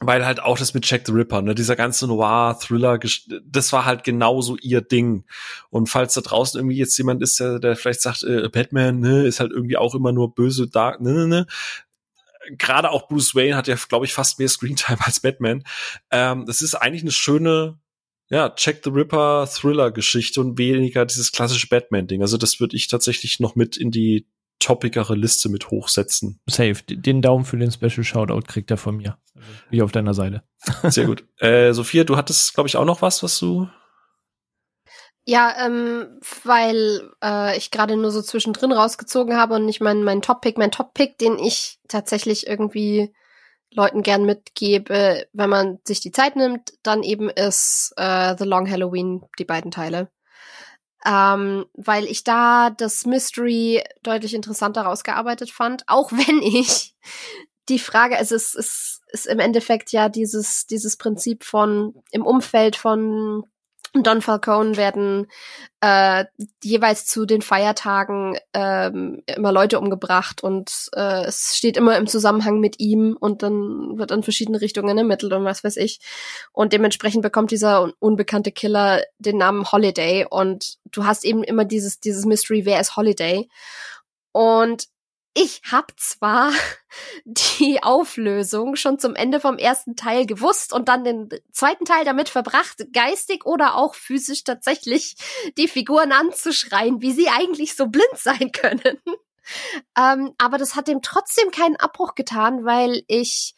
[0.00, 3.00] weil halt auch das mit Jack the Ripper, ne, dieser ganze Noir-Thriller,
[3.44, 5.24] das war halt genauso ihr Ding.
[5.70, 9.26] Und falls da draußen irgendwie jetzt jemand ist, der, der vielleicht sagt, äh, Batman, ne,
[9.26, 11.46] ist halt irgendwie auch immer nur böse, dark, ne, ne, ne.
[12.50, 15.64] Gerade auch Bruce Wayne hat ja, glaube ich, fast mehr Screentime als Batman.
[16.10, 17.78] Ähm, das ist eigentlich eine schöne,
[18.30, 22.22] ja, Jack the Ripper Thriller-Geschichte und weniger dieses klassische Batman-Ding.
[22.22, 24.26] Also das würde ich tatsächlich noch mit in die
[24.58, 26.40] toppigere Liste mit hochsetzen.
[26.46, 26.74] Safe.
[26.88, 29.18] Den Daumen für den Special Shoutout kriegt er von mir.
[29.34, 30.42] Also, wie auf deiner Seite.
[30.84, 31.24] Sehr gut.
[31.38, 33.68] Äh, Sophia, du hattest, glaube ich, auch noch was, was du.
[35.24, 40.22] Ja, ähm, weil äh, ich gerade nur so zwischendrin rausgezogen habe und nicht mein, mein
[40.22, 43.12] Top-Pick, mein Top-Pick, den ich tatsächlich irgendwie
[43.70, 48.70] Leuten gern mitgebe, wenn man sich die Zeit nimmt, dann eben ist äh, The Long
[48.70, 50.10] Halloween, die beiden Teile
[51.06, 56.94] ähm, weil ich da das Mystery deutlich interessanter rausgearbeitet fand, auch wenn ich
[57.68, 62.76] die Frage, also es ist, ist im Endeffekt ja dieses, dieses Prinzip von im Umfeld
[62.76, 63.44] von
[63.94, 65.28] Don Falcone werden
[65.80, 66.24] äh,
[66.62, 72.60] jeweils zu den Feiertagen ähm, immer Leute umgebracht und äh, es steht immer im Zusammenhang
[72.60, 76.00] mit ihm und dann wird in verschiedene Richtungen ermittelt und was weiß ich.
[76.52, 82.00] Und dementsprechend bekommt dieser unbekannte Killer den Namen Holiday und du hast eben immer dieses,
[82.00, 83.48] dieses Mystery, wer ist Holiday?
[84.32, 84.88] Und
[85.34, 86.52] ich habe zwar
[87.24, 92.28] die Auflösung schon zum Ende vom ersten Teil gewusst und dann den zweiten Teil damit
[92.28, 95.16] verbracht, geistig oder auch physisch tatsächlich
[95.56, 98.98] die Figuren anzuschreien, wie sie eigentlich so blind sein können.
[99.96, 103.54] ähm, aber das hat dem trotzdem keinen Abbruch getan, weil ich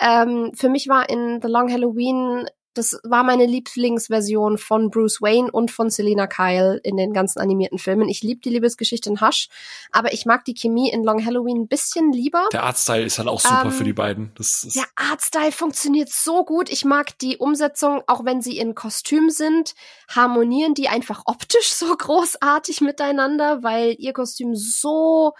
[0.00, 5.50] ähm, für mich war in The Long Halloween das war meine Lieblingsversion von Bruce Wayne
[5.50, 8.08] und von Selena Kyle in den ganzen animierten Filmen.
[8.08, 9.48] Ich liebe die Liebesgeschichte in Hush,
[9.92, 12.48] aber ich mag die Chemie in Long Halloween ein bisschen lieber.
[12.52, 14.32] Der Artstyle ist halt auch super ähm, für die beiden.
[14.36, 16.68] Das ist der Artstyle funktioniert so gut.
[16.70, 19.74] Ich mag die Umsetzung, auch wenn sie in Kostüm sind,
[20.08, 25.32] harmonieren die einfach optisch so großartig miteinander, weil ihr Kostüm so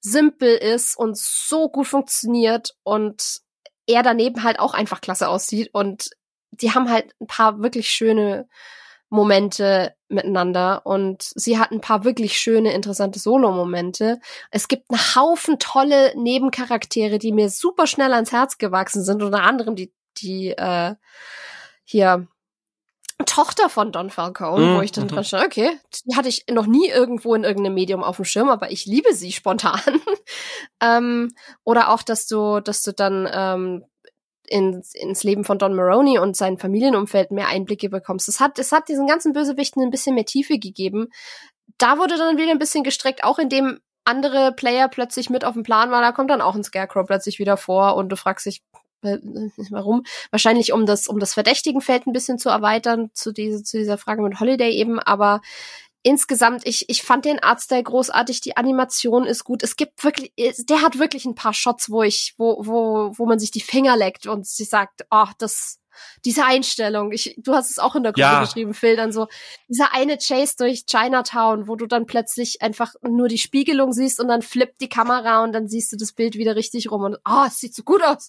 [0.00, 3.40] simpel ist und so gut funktioniert und
[3.86, 6.10] er daneben halt auch einfach klasse aussieht und
[6.50, 8.48] die haben halt ein paar wirklich schöne
[9.10, 14.20] Momente miteinander und sie hat ein paar wirklich schöne, interessante Solo-Momente.
[14.50, 19.42] Es gibt einen Haufen tolle Nebencharaktere, die mir super schnell ans Herz gewachsen sind, unter
[19.42, 20.94] anderem die, die äh,
[21.84, 22.28] hier
[23.26, 26.66] Tochter von Don Falcone, mm, wo ich dann dran stand, okay, die hatte ich noch
[26.66, 29.80] nie irgendwo in irgendeinem Medium auf dem Schirm, aber ich liebe sie spontan.
[30.80, 33.84] ähm, oder auch, dass du, dass du dann ähm,
[34.50, 38.28] ins, ins Leben von Don Maroney und sein Familienumfeld mehr Einblicke bekommst.
[38.28, 41.08] Es hat, es hat diesen ganzen Bösewichten ein bisschen mehr Tiefe gegeben.
[41.78, 45.62] Da wurde dann wieder ein bisschen gestreckt, auch indem andere Player plötzlich mit auf dem
[45.62, 48.60] Plan waren, da kommt dann auch ein Scarecrow plötzlich wieder vor und du fragst dich,
[49.02, 49.18] Äh,
[49.70, 50.02] warum?
[50.30, 54.20] Wahrscheinlich um das, um das Verdächtigenfeld ein bisschen zu erweitern, zu, diese, zu dieser Frage
[54.22, 55.40] mit Holiday eben, aber
[56.02, 59.62] insgesamt, ich, ich fand den Artstyle großartig, die Animation ist gut.
[59.62, 63.38] Es gibt wirklich, der hat wirklich ein paar Shots, wo ich, wo, wo, wo man
[63.38, 65.78] sich die Finger leckt und sich sagt, oh, das,
[66.24, 68.40] diese Einstellung, ich, du hast es auch in der Gruppe Ja.
[68.44, 69.26] geschrieben, Phil, dann so,
[69.68, 74.28] dieser eine Chase durch Chinatown, wo du dann plötzlich einfach nur die Spiegelung siehst und
[74.28, 77.44] dann flippt die Kamera und dann siehst du das Bild wieder richtig rum und, oh,
[77.46, 78.28] es sieht so gut aus.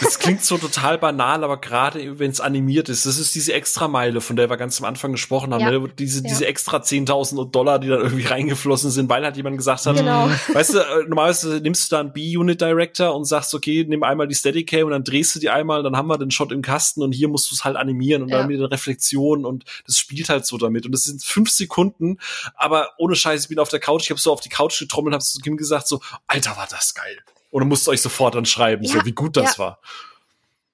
[0.00, 4.20] Das klingt so total banal, aber gerade wenn es animiert ist, das ist diese Extrameile,
[4.20, 5.70] von der wir ganz am Anfang gesprochen haben, Ja.
[5.70, 5.88] ne?
[5.98, 6.28] diese, Ja.
[6.28, 10.28] diese extra 10.000 Dollar, die dann irgendwie reingeflossen sind, weil halt jemand gesagt hat, Genau.
[10.52, 14.28] weißt du, äh, normalerweise nimmst du da einen B-Unit Director und sagst, okay, nimm einmal
[14.28, 17.02] die Steadicam und dann drehst du die einmal, dann haben wir den Shot im Kasten
[17.06, 18.38] und hier musst du es halt animieren und Ja.
[18.38, 22.18] dann mit den Reflexionen und das spielt halt so damit und das sind fünf Sekunden,
[22.54, 25.14] aber ohne Scheiß, ich bin auf der Couch, ich habe so auf die Couch getrommelt,
[25.14, 27.18] hab zu Kim gesagt so, Alter, war das geil.
[27.50, 29.58] Und dann musst du euch sofort dann schreiben, Ja, so wie gut das ja.
[29.64, 29.80] war.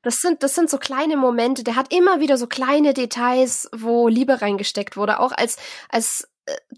[0.02, 1.62] Das sind, das sind so kleine Momente.
[1.62, 5.20] Der hat immer wieder so kleine Details, wo Liebe reingesteckt wurde.
[5.20, 5.58] Auch als,
[5.90, 6.28] als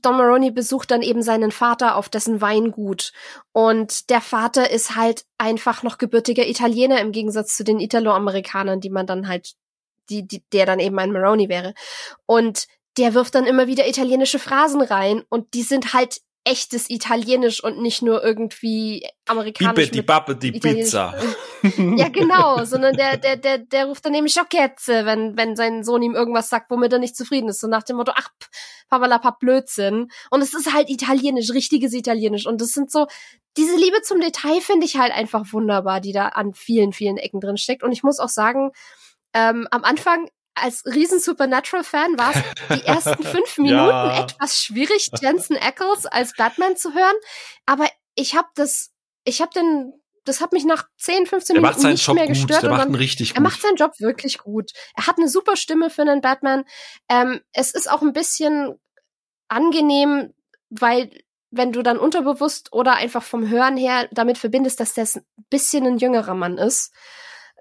[0.02, 3.12] Don Maroney besucht dann eben seinen Vater auf dessen Weingut.
[3.52, 8.90] Und der Vater ist halt einfach noch gebürtiger Italiener im Gegensatz zu den Italo-Amerikanern, die
[8.90, 9.54] man dann halt,
[10.10, 11.74] die, die, der dann eben ein Maroney wäre.
[12.26, 12.66] Und
[12.98, 17.80] der wirft dann immer wieder italienische Phrasen rein und die sind halt echtes Italienisch und
[17.80, 19.90] nicht nur irgendwie amerikanisch.
[19.90, 21.14] Die mit Bappe, die Pizza.
[21.96, 26.02] ja, genau, sondern der, der, der, der ruft dann eben Schocketze, wenn, wenn sein Sohn
[26.02, 27.60] ihm irgendwas sagt, womit er nicht zufrieden ist.
[27.60, 28.28] So nach dem Motto, ach,
[28.90, 30.08] Papalapap Blödsinn.
[30.30, 32.46] Und es ist halt italienisch, richtiges Italienisch.
[32.46, 33.06] Und das sind so,
[33.56, 37.40] diese Liebe zum Detail finde ich halt einfach wunderbar, die da an vielen, vielen Ecken
[37.40, 37.82] drin steckt.
[37.82, 38.70] Und ich muss auch sagen,
[39.32, 44.20] ähm, am Anfang als riesen Supernatural-Fan war es die ersten fünf Minuten Ja.
[44.24, 47.16] etwas schwierig, Jensen Ackles als Batman zu hören.
[47.66, 48.92] Aber ich habe das,
[49.24, 49.92] ich habe den,
[50.24, 52.64] das hat mich nach 10, 15 Der macht Minuten nicht Job mehr gut, gestört.
[52.64, 53.42] und macht dann, richtig er gut.
[53.42, 54.70] macht seinen Job wirklich gut.
[54.96, 56.64] Er hat eine super Stimme für einen Batman.
[57.08, 58.78] Ähm, es ist auch ein bisschen
[59.48, 60.32] angenehm,
[60.70, 61.10] weil
[61.50, 65.86] wenn du dann unterbewusst oder einfach vom Hören her damit verbindest, dass das ein bisschen
[65.86, 66.92] ein jüngerer Mann ist.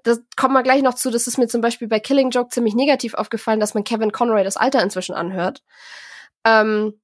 [0.04, 1.10] Das kommt mal gleich noch zu.
[1.10, 4.44] Das ist mir zum Beispiel bei Killing Joke ziemlich negativ aufgefallen, dass man Kevin Conroy
[4.44, 5.62] das Alter inzwischen anhört.
[6.44, 7.00] Ähm,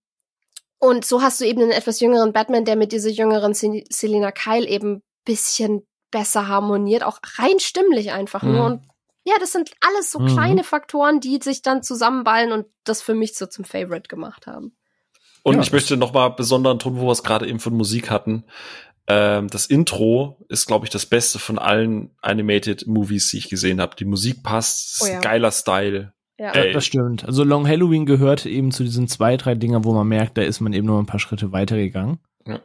[0.79, 4.31] und so hast du eben einen etwas jüngeren Batman, der mit dieser jüngeren Sel- Selina
[4.33, 8.55] Kyle eben bisschen besser harmoniert, auch rein stimmlich einfach nur.
[8.55, 8.61] Mhm.
[8.77, 8.83] Und
[9.25, 10.27] ja, das sind alles so Mhm.
[10.29, 14.75] kleine Faktoren, die sich dann zusammenballen und das für mich so zum Favorite gemacht haben.
[15.43, 15.61] Und Ja.
[15.63, 18.45] ich möchte noch mal besonderen Ton, wo wir es gerade eben von Musik hatten.
[19.11, 23.81] Ähm, das Intro ist, glaube ich, das Beste von allen Animated Movies, die ich gesehen
[23.81, 23.97] habe.
[23.97, 25.15] Die Musik passt, Oh ja.
[25.15, 26.13] ein geiler Style.
[26.39, 26.53] Ja.
[26.53, 26.73] Ey.
[26.73, 27.25] Das stimmt.
[27.25, 30.61] Also Long Halloween gehört eben zu diesen zwei, drei Dingern, wo man merkt, da ist
[30.61, 32.19] man eben nur ein paar Schritte weitergegangen.
[32.47, 32.61] Ja.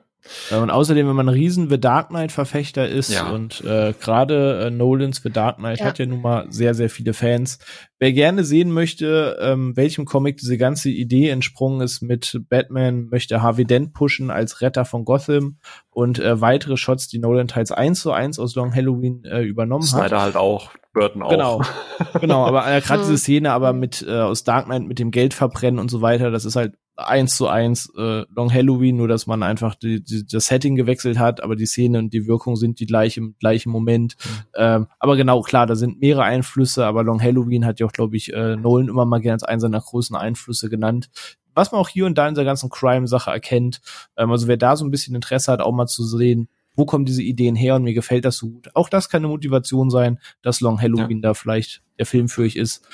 [0.51, 3.29] Äh, Und außerdem, wenn man ein riesen The Dark Knight Verfechter ist Ja.
[3.29, 5.85] und äh, gerade äh, Nolans The Dark Knight Ja.
[5.85, 7.59] hat ja nun mal sehr, sehr viele Fans.
[7.99, 13.41] Wer gerne sehen möchte, ähm, welchem Comic diese ganze Idee entsprungen ist mit Batman möchte
[13.41, 15.57] Harvey Dent pushen als Retter von Gotham
[15.89, 19.83] und äh, weitere Shots, die Nolan teils eins zu eins aus Long Halloween äh, übernommen
[19.83, 19.89] hat.
[19.89, 21.29] Snyder halt auch, Burton auch.
[21.29, 21.61] Genau,
[22.19, 23.07] genau, aber äh, gerade Hm.
[23.07, 26.31] diese Szene, aber mit äh, aus Dark Knight mit dem Geld verbrennen und so weiter,
[26.31, 30.25] das ist halt eins zu eins äh, Long Halloween, nur dass man einfach die, die,
[30.25, 33.71] das Setting gewechselt hat, aber die Szene und die Wirkung sind die gleiche im gleichen
[33.71, 34.15] Moment.
[34.55, 38.15] Ähm, aber genau, klar, da sind mehrere Einflüsse, aber Long Halloween hat ja auch, glaube
[38.15, 41.09] ich, äh, Nolan immer mal gerne als einen seiner großen Einflüsse genannt.
[41.53, 43.81] Was man auch hier und da in der ganzen Crime-Sache erkennt.
[44.17, 47.05] Ähm, also wer da so ein bisschen Interesse hat, auch mal zu sehen, wo kommen
[47.05, 48.69] diese Ideen her und mir gefällt das so gut.
[48.73, 52.55] Auch das kann eine Motivation sein, dass Long Halloween da vielleicht der Film für euch
[52.55, 52.85] ist.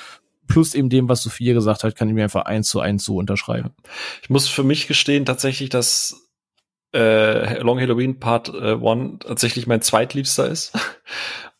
[0.48, 3.16] Plus eben dem, was Sophia gesagt hat, kann ich mir einfach eins zu eins so
[3.16, 3.70] unterschreiben.
[4.22, 6.16] Ich muss für mich gestehen, tatsächlich, dass
[6.94, 10.72] äh, Long Halloween Part 1 tatsächlich mein zweitliebster ist.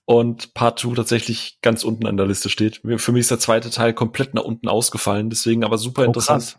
[0.05, 2.83] Und Part 2 tatsächlich ganz unten an der Liste steht.
[2.97, 6.59] Für mich ist der zweite Teil komplett nach unten ausgefallen, deswegen aber super Oh, interessant.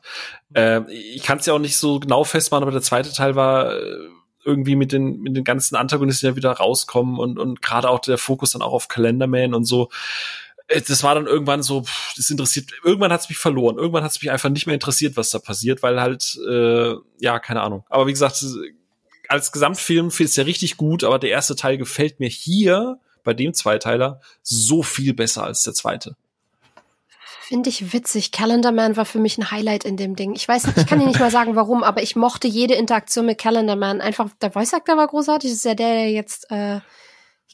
[0.55, 3.75] äh, ich kann es ja auch nicht so genau festmachen, aber der zweite Teil war
[3.75, 4.07] äh,
[4.45, 8.17] irgendwie mit den, mit den ganzen Antagonisten ja wieder rauskommen und, und gerade auch der
[8.17, 9.89] Fokus dann auch auf Calendarman und so.
[10.67, 13.77] Äh, Das war dann irgendwann so, pff, das interessiert, irgendwann hat es mich verloren.
[13.77, 17.39] Irgendwann hat es mich einfach nicht mehr interessiert, was da passiert, weil halt, äh, ja,
[17.39, 17.85] keine Ahnung.
[17.89, 18.43] Aber wie gesagt,
[19.27, 23.53] als Gesamtfilm ist ja richtig gut, aber der erste Teil gefällt mir hier bei dem
[23.53, 26.15] Zweiteiler so viel besser als der zweite.
[27.41, 28.31] Finde ich witzig.
[28.31, 30.33] Calendar Man war für mich ein Highlight in dem Ding.
[30.33, 33.25] Ich weiß nicht, ich kann dir nicht mal sagen, warum, aber ich mochte jede Interaktion
[33.25, 34.01] mit Calendar Man.
[34.01, 35.49] Einfach, der Voice Actor war großartig.
[35.49, 36.79] Das ist ja der, der jetzt, äh,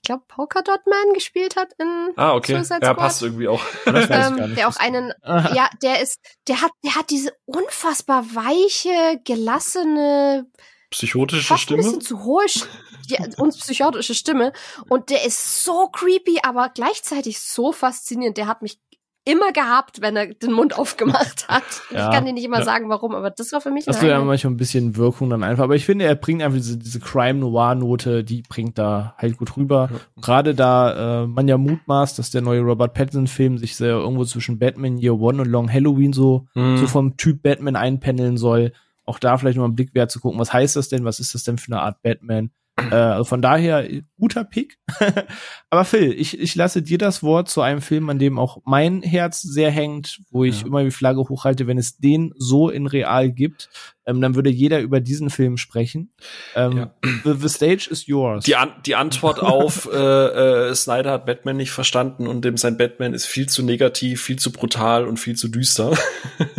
[0.01, 2.53] ich glaube, Polka Dot Man gespielt hat in Ah, okay.
[2.55, 3.61] Suicide Ja, passt irgendwie auch.
[3.85, 4.57] Das weiß ich gar ähm, nicht.
[4.57, 10.47] der auch einen, ja, der ist, der hat, der hat diese unfassbar weiche, gelassene,
[10.89, 11.83] Psychotische fast ein Stimme.
[11.83, 12.65] bisschen zu hohe, Sch-
[13.09, 14.53] die uns psychotische Stimme.
[14.89, 18.37] Und der ist so creepy, aber gleichzeitig so faszinierend.
[18.37, 18.79] Der hat mich
[19.29, 21.63] immer gehabt, wenn er den Mund aufgemacht hat.
[21.91, 22.65] Ja, ich kann dir nicht immer ja.
[22.65, 25.43] sagen, warum, aber das war für mich Das wäre ja manchmal ein bisschen Wirkung dann
[25.43, 25.63] einfach.
[25.63, 29.89] Aber ich finde, er bringt einfach diese, diese Crime-Noir-Note, die bringt da halt gut rüber.
[29.91, 30.21] Ja.
[30.21, 34.59] Gerade da äh, man ja mutmaßt, dass der neue Robert Pattinson-Film sich sehr irgendwo zwischen
[34.59, 36.77] Batman Year One und Long Halloween so, mhm.
[36.77, 38.71] so vom Typ Batman einpendeln soll.
[39.05, 41.05] Auch da vielleicht noch einen Blick wert zu gucken, was heißt das denn?
[41.05, 42.51] Was ist das denn für eine Art Batman?
[42.91, 43.87] Äh, also von daher,
[44.17, 44.77] guter Pick.
[45.69, 49.01] Aber Phil, ich, ich lasse dir das Wort zu einem Film, an dem auch mein
[49.01, 50.67] Herz sehr hängt, wo ich ja.
[50.67, 53.69] immer die Flagge hochhalte, wenn es den so in real gibt
[54.09, 56.11] ähm, dann würde jeder über diesen Film sprechen.
[56.55, 56.95] Ähm, ja.
[57.23, 58.43] the, the, stage is yours.
[58.45, 62.77] Die, An die Antwort auf äh, äh, Snyder hat Batman nicht verstanden und dem sein
[62.77, 65.95] Batman ist viel zu negativ, viel zu brutal und viel zu düster.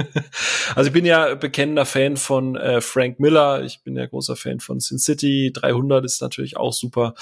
[0.76, 3.64] also ich bin ja bekennender Fan von äh, Frank Miller.
[3.64, 5.50] Ich bin ja großer Fan von Sin City.
[5.52, 7.14] 300 ist natürlich auch super.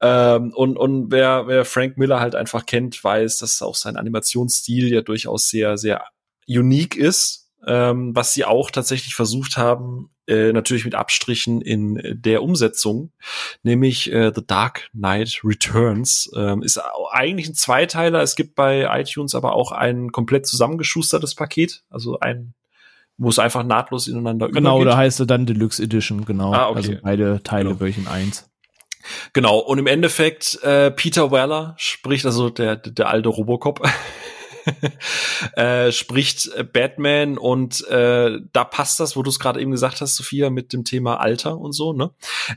[0.00, 4.92] Ähm, und und wer, wer Frank Miller halt einfach kennt, weiß, dass auch sein Animationsstil
[4.92, 6.04] ja durchaus sehr, sehr
[6.48, 12.42] unique ist ähm, was sie auch tatsächlich versucht haben, äh, natürlich mit Abstrichen in der
[12.42, 13.12] Umsetzung,
[13.62, 16.30] nämlich äh, The Dark Knight Returns.
[16.36, 16.80] Ähm, ist
[17.10, 18.22] eigentlich ein Zweiteiler.
[18.22, 22.54] Es gibt bei iTunes aber auch ein komplett zusammengeschustertes Paket, also ein
[23.20, 24.84] wo es einfach nahtlos ineinander genau, übergeht.
[24.84, 26.52] Genau, da heißt er dann Deluxe Edition, genau.
[26.52, 26.76] Ah, okay.
[26.76, 27.84] Also beide Teile genau.
[27.84, 28.48] in eins.
[29.32, 33.82] Genau, und im Endeffekt äh, Peter Weller spricht, also der, der alte Robocop,
[35.56, 40.16] äh, spricht Batman und äh, da passt das, wo du es gerade eben gesagt hast,
[40.16, 42.10] Sophia, mit dem Thema Alter und so, ne?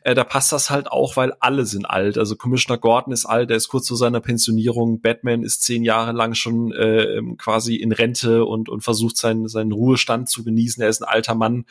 [0.03, 2.17] Äh, da passt das halt auch, weil alle sind alt.
[2.17, 5.01] Also Commissioner Gordon ist alt, der ist kurz vor seiner Pensionierung.
[5.01, 9.71] Batman ist zehn Jahre lang schon äh, quasi in Rente und, und versucht seinen, seinen
[9.71, 10.81] Ruhestand zu genießen.
[10.81, 11.65] Er ist ein alter Mann.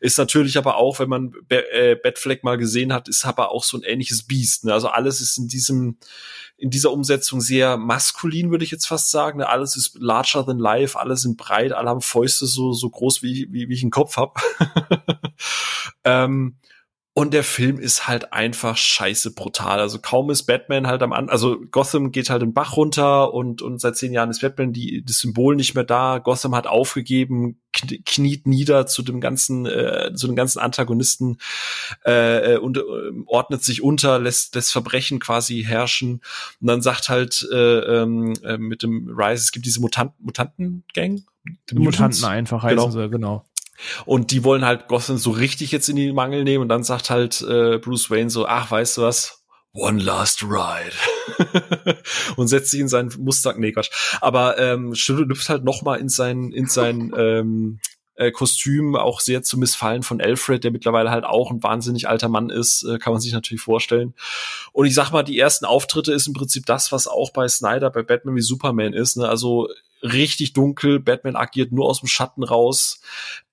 [0.00, 3.64] Ist natürlich aber auch, wenn man Be äh, Batfleck mal gesehen hat, ist aber auch
[3.64, 4.64] so ein ähnliches Biest.
[4.64, 4.72] Ne?
[4.72, 5.96] Also alles ist in diesem
[6.58, 9.42] in dieser Umsetzung sehr maskulin, würde ich jetzt fast sagen.
[9.42, 13.48] Alles ist larger than life, alle sind breit, alle haben Fäuste so, so groß, wie,
[13.50, 14.40] wie, wie ich einen Kopf hab.
[16.04, 16.56] ähm,
[17.18, 19.80] und der Film ist halt einfach scheiße brutal.
[19.80, 23.62] Also kaum ist Batman halt am An, also Gotham geht halt den Bach runter und,
[23.62, 26.18] und seit zehn Jahren ist Batman die, das Symbol nicht mehr da.
[26.18, 31.38] Gotham hat aufgegeben, kniet nieder zu dem ganzen, äh, zu den ganzen Antagonisten
[32.04, 32.82] äh, äh und äh,
[33.24, 36.20] ordnet sich unter, lässt das Verbrechen quasi herrschen.
[36.60, 41.24] Und dann sagt halt äh, ähm, äh, mit dem Rise, es gibt diese Mutant Mutanten-Gang.
[41.70, 42.90] Die Mutanten einfach heißen genau.
[42.90, 43.44] sie, genau.
[44.04, 47.10] Und die wollen halt Gotham so richtig jetzt in die Mangel nehmen und dann sagt
[47.10, 49.42] halt äh, Bruce Wayne so, ach, weißt du was?
[49.72, 50.96] One last ride.
[52.36, 53.90] und setzt sich in seinen Mustang, nee, Quatsch.
[54.20, 57.80] Aber ähm, schlüpft halt noch mal in sein, in sein ähm,
[58.16, 62.28] äh, Kostüm auch sehr zu missfallen von Alfred, der mittlerweile halt auch ein wahnsinnig alter
[62.28, 64.14] Mann ist, äh, kann man sich natürlich vorstellen.
[64.72, 67.90] Und ich sag mal, die ersten Auftritte ist im Prinzip das, was auch bei Snyder,
[67.90, 69.16] bei Batman wie Superman ist.
[69.16, 69.28] Ne?
[69.28, 69.68] Also
[70.02, 71.00] richtig dunkel.
[71.00, 73.00] Batman agiert nur aus dem Schatten raus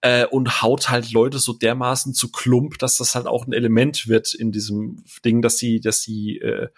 [0.01, 4.07] äh, und haut halt Leute so dermaßen zu Klump, dass das halt auch ein Element
[4.07, 6.69] wird in diesem Ding, dass die, dass die äh,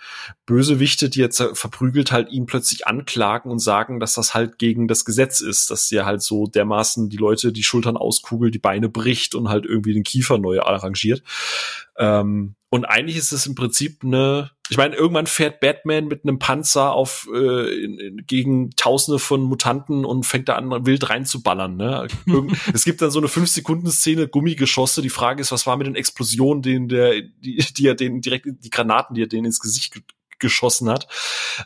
[0.45, 5.05] Bösewichte, die jetzt verprügelt, halt ihn plötzlich anklagen und sagen, dass das halt gegen das
[5.05, 9.35] Gesetz ist, dass er halt so dermaßen die Leute die Schultern auskugelt, die Beine bricht
[9.35, 11.23] und halt irgendwie den Kiefer neu arrangiert.
[11.97, 16.39] Ähm, und eigentlich ist es im Prinzip eine, ich meine, irgendwann fährt Batman mit einem
[16.39, 21.75] Panzer auf äh, in, in, gegen Tausende von Mutanten und fängt da an, wild reinzuballern.
[21.75, 22.07] Ne?
[22.73, 25.03] es gibt dann so eine fünf Sekunden Szene, Gummigeschosse.
[25.03, 28.47] Die Frage ist, was war mit den Explosionen, denen der, die, die er denen direkt
[28.47, 30.01] die Granaten, die er denen ins Gesicht
[30.39, 31.07] geschossen hat.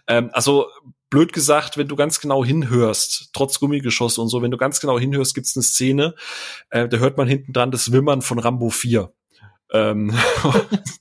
[0.08, 0.68] Ähm, also
[1.10, 5.00] blöd gesagt, wenn du ganz genau hinhörst, trotz Gummigeschosse und so, wenn du ganz genau
[5.00, 6.16] hinhörst, gibt's eine Szene,
[6.70, 9.12] äh, da hört man hinten dran das Wimmern von Rambo 4.
[9.72, 10.18] Ähm,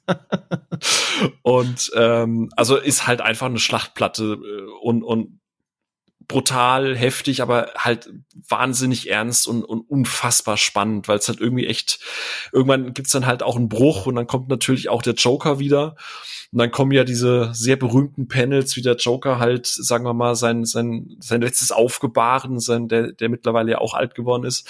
[1.42, 5.40] und ähm, also ist halt einfach eine Schlachtplatte äh, und, und
[6.28, 8.10] brutal, heftig, aber halt
[8.48, 12.00] wahnsinnig ernst und, und unfassbar spannend, weil es halt irgendwie echt,
[12.52, 15.96] irgendwann gibt's dann halt auch einen Bruch und dann kommt natürlich auch der Joker wieder.
[16.52, 20.34] Und dann kommen ja diese sehr berühmten Panels, wie der Joker halt, sagen wir mal,
[20.34, 24.68] sein, sein, sein letztes Aufgebaren, sein, der, der mittlerweile ja auch alt geworden ist,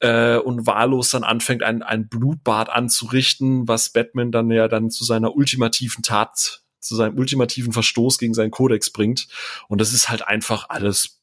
[0.00, 5.04] äh, und wahllos dann anfängt, ein, ein Blutbad anzurichten, was Batman dann ja dann zu
[5.04, 9.28] seiner ultimativen Tat, zu seinem ultimativen Verstoß gegen seinen Kodex bringt.
[9.68, 11.18] Und das ist halt einfach alles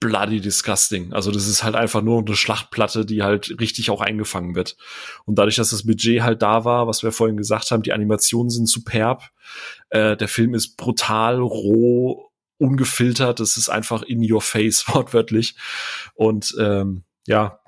[0.00, 1.12] bloody disgusting.
[1.12, 4.76] Also das ist halt einfach nur eine Schlachtplatte, die halt richtig auch eingefangen wird.
[5.24, 8.50] Und dadurch, dass das Budget halt da war, was wir vorhin gesagt haben, die Animationen
[8.50, 9.30] sind superb.
[9.90, 13.40] Äh, der Film ist brutal, roh, ungefiltert.
[13.40, 15.56] Das ist einfach in your face, wortwörtlich.
[16.14, 17.60] Und ähm, ja,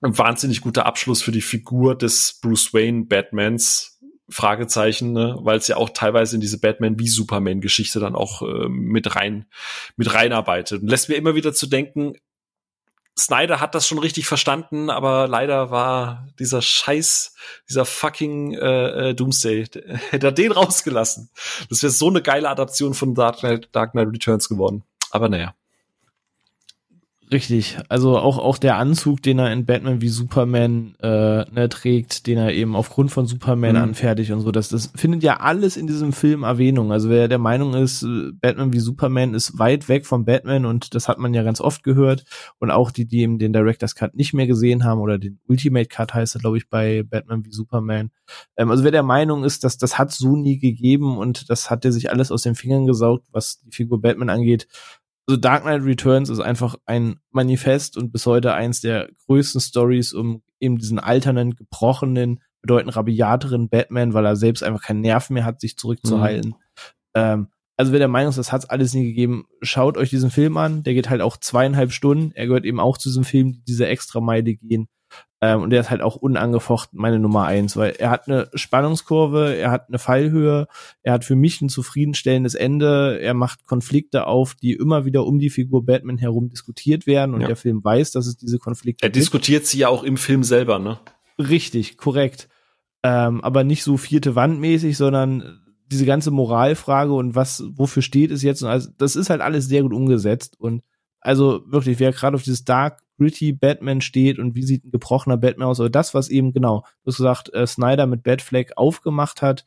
[0.00, 3.93] ein wahnsinnig guter Abschluss für die Figur des Bruce Wayne Batmans,
[4.28, 5.36] Fragezeichen, ne?
[5.40, 9.14] weil es ja auch teilweise in diese Batman wie Superman Geschichte dann auch äh, mit
[9.16, 9.46] rein
[9.96, 12.14] mit reinarbeitet und lässt mir immer wieder zu denken,
[13.16, 17.36] Snyder hat das schon richtig verstanden, aber leider war dieser Scheiß,
[17.68, 19.64] dieser fucking äh, äh Doomsday,
[20.10, 21.30] hätte er den rausgelassen.
[21.68, 24.82] Das wäre so eine geile Adaption von Dark Knight, Dark Knight Returns geworden.
[25.10, 25.54] Aber naja.
[27.32, 32.26] Richtig, also auch auch der Anzug, den er in Batman wie Superman äh, ne, trägt,
[32.26, 33.82] den er eben aufgrund von Superman mhm.
[33.82, 36.92] anfertigt und so, das das findet ja alles in diesem Film Erwähnung.
[36.92, 40.94] Also wer der Meinung ist, äh, Batman wie Superman ist weit weg von Batman und
[40.94, 42.24] das hat man ja ganz oft gehört
[42.58, 45.88] und auch die, die eben den Director's Cut nicht mehr gesehen haben oder den Ultimate
[45.88, 48.10] Cut heißt er, glaube ich, bei Batman wie Superman.
[48.56, 51.86] Ähm, also wer der Meinung ist, dass das hat so nie gegeben und das hat
[51.86, 54.68] er sich alles aus den Fingern gesaugt, was die Figur Batman angeht,
[55.26, 60.12] also Dark Knight Returns ist einfach ein Manifest und bis heute eins der größten Stories
[60.12, 65.44] um eben diesen alternden, gebrochenen, bedeutend rabiateren Batman, weil er selbst einfach keinen Nerv mehr
[65.44, 66.50] hat, sich zurückzuhalten.
[66.50, 66.56] Mhm.
[67.14, 70.56] Ähm, also wer der Meinung ist, das hat's alles nie gegeben, schaut euch diesen Film
[70.56, 70.84] an.
[70.84, 72.32] Der geht halt auch zweieinhalb Stunden.
[72.34, 74.88] Er gehört eben auch zu diesem Film, die diese extra Meile gehen.
[75.44, 79.54] Ähm, und der ist halt auch unangefochten meine Nummer eins, weil er hat eine Spannungskurve,
[79.54, 80.68] er hat eine Fallhöhe,
[81.02, 85.38] er hat für mich ein zufriedenstellendes Ende, er macht Konflikte auf, die immer wieder um
[85.38, 87.48] die Figur Batman herum diskutiert werden und ja.
[87.48, 89.16] der Film weiß, dass es diese Konflikte Er gibt.
[89.16, 90.98] diskutiert sie ja auch im Film selber, ne?
[91.38, 92.48] Richtig, korrekt.
[93.02, 95.60] Ähm, aber nicht so vierte Wandmäßig, sondern
[95.92, 98.62] diese ganze Moralfrage und was, wofür steht es jetzt?
[98.62, 100.82] Und also, das ist halt alles sehr gut umgesetzt und
[101.24, 105.36] also wirklich, wer gerade auf dieses Dark gritty Batman steht und wie sieht ein gebrochener
[105.36, 109.40] Batman aus, oder das, was eben genau, du hast gesagt, äh, Snyder mit Batfleck aufgemacht
[109.40, 109.64] hat,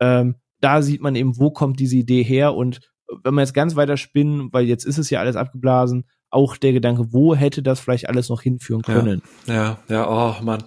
[0.00, 2.80] ähm, da sieht man eben, wo kommt diese Idee her und
[3.24, 6.72] wenn man jetzt ganz weiter spinnen, weil jetzt ist es ja alles abgeblasen, auch der
[6.72, 9.22] Gedanke, wo hätte das vielleicht alles noch hinführen können?
[9.46, 10.64] Ja, ja, ja oh Mann.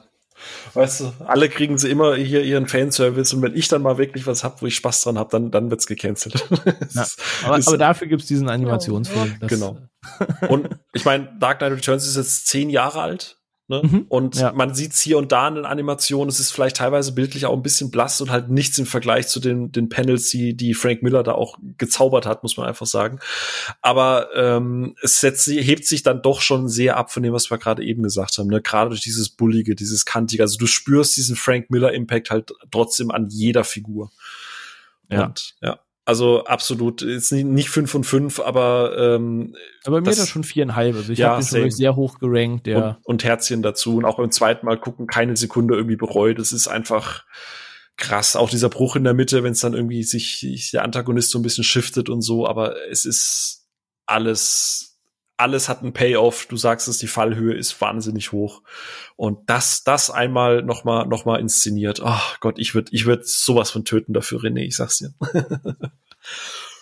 [0.73, 4.25] Weißt du, alle kriegen sie immer hier ihren Fanservice und wenn ich dann mal wirklich
[4.25, 6.47] was hab, wo ich Spaß dran hab, dann, dann wird's gecancelt.
[6.93, 7.05] Ja,
[7.43, 9.35] aber, aber, dafür gibt's diesen Animationsfilm.
[9.47, 9.77] genau.
[10.49, 13.37] Und ich meine, Dark Knight Returns ist jetzt zehn Jahre alt.
[13.71, 13.81] Ne?
[13.83, 14.51] Mhm, und ja.
[14.51, 17.63] man sieht hier und da in den Animationen, es ist vielleicht teilweise bildlich auch ein
[17.63, 21.23] bisschen blass und halt nichts im Vergleich zu den, den Panels, die, die Frank Miller
[21.23, 23.19] da auch gezaubert hat, muss man einfach sagen.
[23.81, 27.57] Aber ähm, es setzt, hebt sich dann doch schon sehr ab von dem, was wir
[27.59, 28.49] gerade eben gesagt haben.
[28.49, 28.61] Ne?
[28.61, 30.43] Gerade durch dieses Bullige, dieses Kantige.
[30.43, 34.11] Also du spürst diesen Frank Miller-Impact halt trotzdem an jeder Figur.
[35.09, 35.27] Ja.
[35.27, 35.79] Und, ja.
[36.03, 40.43] Also absolut, ist nicht fünf von fünf, aber ähm, aber mir das, ist das schon
[40.43, 40.95] viereinhalb.
[40.95, 42.65] Also ich ja, habe den schon sehr hoch gerankt.
[42.65, 42.89] Ja.
[42.89, 46.39] Und, und Herzchen dazu und auch beim zweiten Mal gucken keine Sekunde irgendwie bereut.
[46.39, 47.23] Das ist einfach
[47.97, 48.35] krass.
[48.35, 51.37] Auch dieser Bruch in der Mitte, wenn es dann irgendwie sich, sich der Antagonist so
[51.37, 52.47] ein bisschen shiftet und so.
[52.47, 53.67] Aber es ist
[54.07, 54.90] alles
[55.41, 56.45] alles hat einen Payoff.
[56.45, 58.61] Du sagst es, die Fallhöhe ist wahnsinnig hoch.
[59.15, 62.01] Und das, das einmal noch mal, noch mal inszeniert.
[62.03, 64.61] Ach oh Gott, ich würde, ich würde sowas von töten dafür, René.
[64.61, 65.13] Ich sag's dir.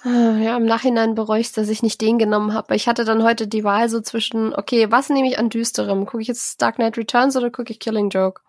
[0.03, 2.73] Ah, ja, im Nachhinein bereue ich, dass ich nicht den genommen habe.
[2.73, 6.05] Ich hatte dann heute die Wahl so zwischen, okay, was nehme ich an düsterem?
[6.05, 8.41] Gucke ich jetzt Dark Knight Returns oder gucke ich Killing Joke?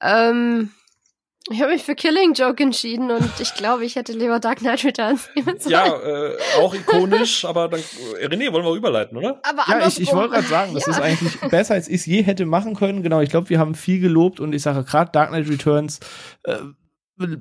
[0.00, 0.70] Ähm,
[1.50, 4.84] ich habe mich für Killing Joke entschieden und ich glaube, ich hätte lieber Dark Knight
[4.84, 5.72] Returns nehmen sollen.
[5.72, 7.80] Ja, äh, auch ikonisch, aber dann,
[8.20, 9.40] äh, René, wollen wir überleiten, oder?
[9.44, 10.92] Aber ja, ich, ich wollte gerade sagen, das ja.
[10.92, 13.02] ist eigentlich besser, als ich es je hätte machen können.
[13.02, 16.00] Genau, ich glaube, wir haben viel gelobt und ich sage gerade Dark Knight Returns,
[16.42, 16.56] äh,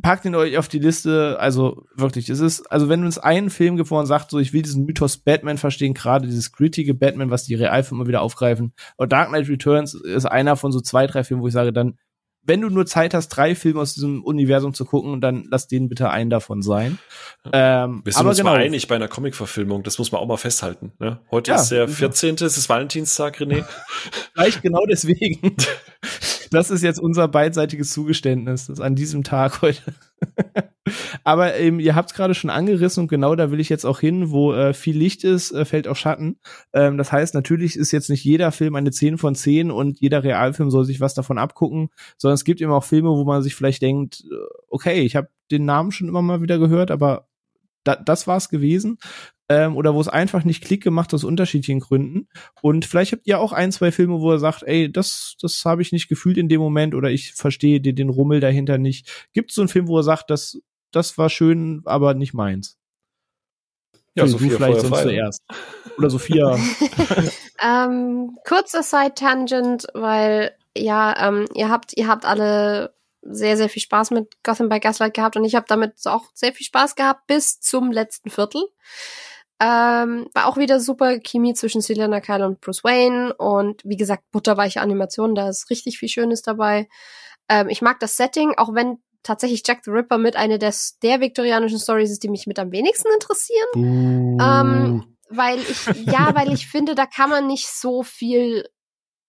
[0.02, 1.38] packt ihn euch auf die Liste.
[1.40, 4.54] Also wirklich, es ist, also wenn uns einen Film gibt, wo man sagt, so ich
[4.54, 8.74] will diesen Mythos Batman verstehen, gerade dieses grittige Batman, was die Realfilme immer wieder aufgreifen.
[8.98, 11.98] Und Dark Knight Returns ist einer von so zwei, drei Filmen, wo ich sage, dann
[12.46, 15.90] wenn du nur Zeit hast, drei Filme aus diesem Universum zu gucken, dann lass den
[15.90, 17.00] bitte einen davon sein.
[17.52, 18.52] Ähm, Wir sind aber uns genau.
[18.52, 20.94] mal einig bei einer Comic-Verfilmung, das muss man auch mal festhalten.
[21.00, 21.20] Ne?
[21.32, 22.38] Heute ja, ist der 14.
[22.38, 22.46] Ja.
[22.46, 23.66] es ist Valentinstag, René.
[24.34, 25.56] Vielleicht genau deswegen.
[26.52, 29.82] Das ist jetzt unser beidseitiges Zugeständnis, das an diesem Tag heute.
[31.24, 34.00] Aber ähm, ihr habt es gerade schon angerissen und genau da will ich jetzt auch
[34.00, 36.40] hin, wo äh, viel Licht ist, äh, fällt auch Schatten.
[36.74, 40.24] Ähm, das heißt, natürlich ist jetzt nicht jeder Film eine 10 von 10 und jeder
[40.24, 43.56] Realfilm soll sich was davon abgucken, sondern es gibt eben auch Filme, wo man sich
[43.56, 44.36] vielleicht denkt, äh,
[44.70, 47.28] okay, ich habe den Namen schon immer mal wieder gehört, aber
[47.86, 48.98] da, das war's gewesen.
[49.48, 52.28] Ähm, oder wo es einfach nicht Klick gemacht aus unterschiedlichen Gründen.
[52.62, 55.84] Und vielleicht habt ihr auch ein, zwei Filme, wo ihr sagt, ey, das, das habe
[55.84, 59.30] ich nicht gefühlt in dem Moment oder ich verstehe den, den Rummel dahinter nicht.
[59.34, 60.60] Gibt es so einen Film, wo ihr sagt, das
[60.96, 62.78] das war schön, aber nicht meins.
[64.16, 65.44] Ja, okay, Sophia, du vielleicht sonst zuerst.
[65.98, 66.58] Oder Sophia.
[67.62, 72.94] ähm, kurzer Side-Tangent, weil ja, ähm, ihr habt, ihr habt alle
[73.26, 76.54] sehr, sehr viel Spaß mit Gotham by Gaslight gehabt und ich habe damit auch sehr
[76.54, 78.64] viel Spaß gehabt bis zum letzten Viertel.
[79.60, 84.24] Ähm, war auch wieder super Chemie zwischen Selena Kyle und Bruce Wayne und wie gesagt,
[84.32, 86.88] butterweiche Animationen, da ist richtig viel Schönes dabei.
[87.50, 91.20] Ähm, ich mag das Setting, auch wenn tatsächlich Jack the Ripper mit einer der, der
[91.20, 93.68] viktorianischen Stories ist, die mich mit am wenigsten interessieren.
[93.76, 94.38] Uh.
[94.42, 98.70] Ähm, weil ich, ja, weil ich finde, da kann man nicht so viel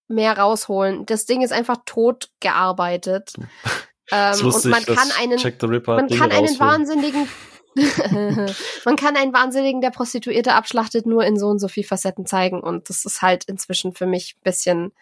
[0.09, 1.07] mehr rausholen.
[1.07, 3.33] Das Ding ist einfach tot gearbeitet.
[4.11, 5.39] Ähm, und wusste man kann einen,
[5.87, 7.29] man Dinge kann einen wahnsinnigen,
[8.85, 12.61] man kann einen Wahnsinnigen, der Prostituierte abschlachtet, nur in so und so viel Facetten zeigen.
[12.61, 14.93] Und das ist halt inzwischen für mich ein bisschen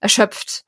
[0.00, 0.64] erschöpft.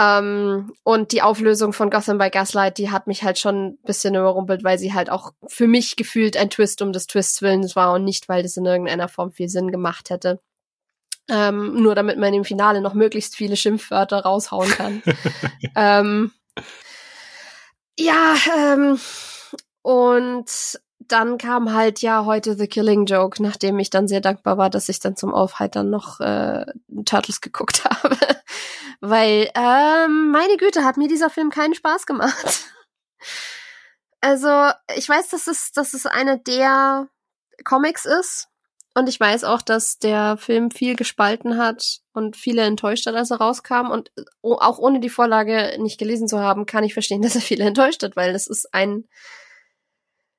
[0.00, 4.14] Ähm, und die Auflösung von Gotham by Gaslight, die hat mich halt schon ein bisschen
[4.14, 7.92] überrumpelt, weil sie halt auch für mich gefühlt ein Twist um des Twists Willens war
[7.94, 10.40] und nicht, weil das in irgendeiner Form viel Sinn gemacht hätte.
[11.28, 15.02] Ähm, nur damit man im Finale noch möglichst viele Schimpfwörter raushauen kann.
[15.76, 16.30] ähm,
[17.98, 18.98] ja, ähm,
[19.82, 24.70] und dann kam halt ja heute The Killing Joke, nachdem ich dann sehr dankbar war,
[24.70, 26.66] dass ich dann zum Aufheitern noch äh,
[27.04, 28.16] Turtles geguckt habe.
[29.00, 32.64] Weil, ähm, meine Güte, hat mir dieser Film keinen Spaß gemacht.
[34.20, 37.08] Also, ich weiß, dass es, dass es eine der
[37.64, 38.48] Comics ist.
[38.98, 43.30] Und ich weiß auch, dass der Film viel gespalten hat und viele enttäuscht hat, als
[43.30, 43.92] er rauskam.
[43.92, 44.10] Und
[44.42, 47.64] o- auch ohne die Vorlage nicht gelesen zu haben, kann ich verstehen, dass er viele
[47.64, 49.08] enttäuscht hat, weil es ist ein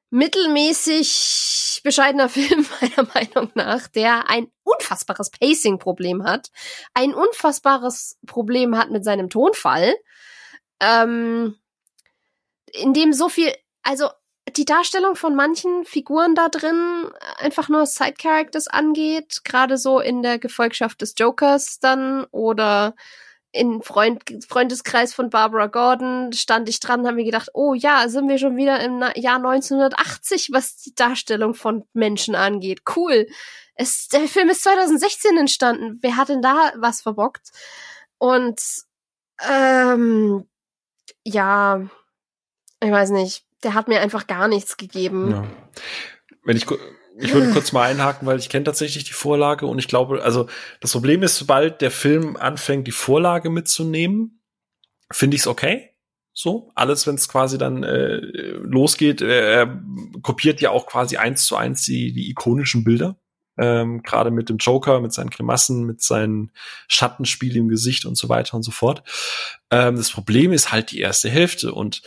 [0.09, 6.51] mittelmäßig bescheidener Film, meiner Meinung nach, der ein unfassbares Pacing-Problem hat,
[6.93, 9.95] ein unfassbares Problem hat mit seinem Tonfall,
[10.81, 11.55] ähm,
[12.73, 13.53] in dem so viel,
[13.83, 14.09] also
[14.59, 20.37] die Darstellung von manchen Figuren da drin einfach nur Side-Characters angeht, gerade so in der
[20.37, 22.93] Gefolgschaft des Jokers dann oder
[23.53, 28.27] in Freund, Freundeskreis von Barbara Gordon stand ich dran, haben mir gedacht, oh ja, sind
[28.27, 32.81] wir schon wieder im Na Jahr 1980, was die Darstellung von Menschen angeht.
[32.97, 33.27] Cool.
[33.75, 35.99] Es, der Film ist 2016 entstanden.
[36.01, 37.51] Wer hat denn da was verbockt?
[38.17, 38.59] Und
[39.49, 40.45] ähm,
[41.23, 41.81] ja,
[42.83, 43.48] ich weiß nicht.
[43.63, 45.31] Der hat mir einfach gar nichts gegeben.
[45.31, 45.43] Ja.
[46.43, 46.65] Wenn ich,
[47.17, 50.47] ich würde kurz mal einhaken, weil ich kenne tatsächlich die Vorlage und ich glaube, also
[50.79, 54.41] das Problem ist, sobald der Film anfängt, die Vorlage mitzunehmen,
[55.11, 55.89] finde ich es okay.
[56.33, 58.17] So, alles, wenn es quasi dann äh,
[58.61, 59.83] losgeht, äh, er
[60.21, 63.19] kopiert ja auch quasi eins zu eins die, die ikonischen Bilder.
[63.57, 66.53] Ähm, Gerade mit dem Joker, mit seinen Grimassen, mit seinen
[66.87, 69.03] Schattenspiel im Gesicht und so weiter und so fort.
[69.69, 72.01] Ähm, das Problem ist halt die erste Hälfte und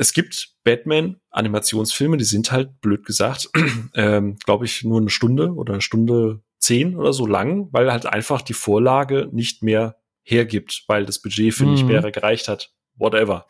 [0.00, 3.50] es gibt Batman-Animationsfilme, die sind halt, blöd gesagt,
[3.94, 8.06] ähm, glaube ich, nur eine Stunde oder eine Stunde zehn oder so lang, weil halt
[8.06, 11.88] einfach die Vorlage nicht mehr hergibt, weil das Budget für nicht Mhm.
[11.88, 12.72] mehr gereicht hat.
[12.94, 13.46] Whatever.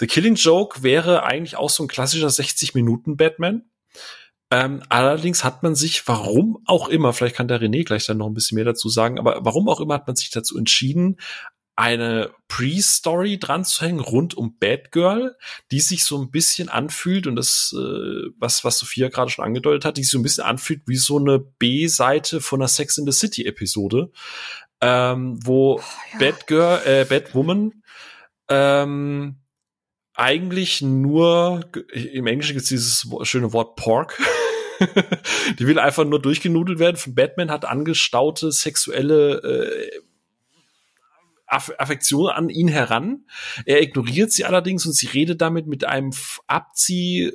[0.00, 3.62] The Killing Joke wäre eigentlich auch so ein klassischer 60-Minuten-Batman.
[4.50, 8.26] Ähm, allerdings hat man sich, warum auch immer, vielleicht kann der René gleich dann noch
[8.26, 11.18] ein bisschen mehr dazu sagen, aber warum auch immer hat man sich dazu entschieden,
[11.74, 15.36] eine Pre-Story dran zu hängen rund um Batgirl,
[15.70, 19.84] die sich so ein bisschen anfühlt und das, äh, was, was Sophia gerade schon angedeutet
[19.84, 23.06] hat, die sich so ein bisschen anfühlt wie so eine B-Seite von einer Sex in
[23.06, 24.10] the City Episode,
[24.80, 25.78] ähm, wo
[26.12, 26.18] ja.
[26.18, 27.82] Batgirl, äh, Batwoman
[28.48, 29.36] ähm,
[30.14, 34.20] eigentlich nur, im Englischen gibt es dieses schöne Wort Pork.
[35.58, 36.96] die will einfach nur durchgenudelt werden.
[36.96, 40.00] Von Batman hat angestaute sexuelle äh,
[41.52, 43.26] Aff Affektion an ihn heran.
[43.66, 46.12] Er ignoriert sie allerdings und sie redet damit mit einem
[46.46, 47.32] Abzieh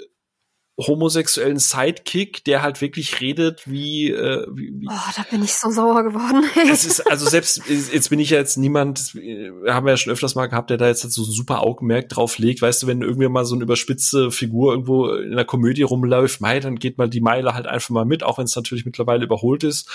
[0.77, 5.71] homosexuellen Sidekick, der halt wirklich redet wie, äh, wie, wie Oh, da bin ich so
[5.71, 6.43] sauer geworden.
[6.71, 10.13] es ist, also selbst, jetzt bin ich ja jetzt niemand, äh, haben wir ja schon
[10.13, 12.61] öfters mal gehabt, der da jetzt so ein super Augenmerk drauf legt.
[12.61, 16.59] Weißt du, wenn irgendwie mal so eine überspitzte Figur irgendwo in einer Komödie rumläuft, mei,
[16.59, 19.63] dann geht mal die Meile halt einfach mal mit, auch wenn es natürlich mittlerweile überholt
[19.63, 19.89] ist.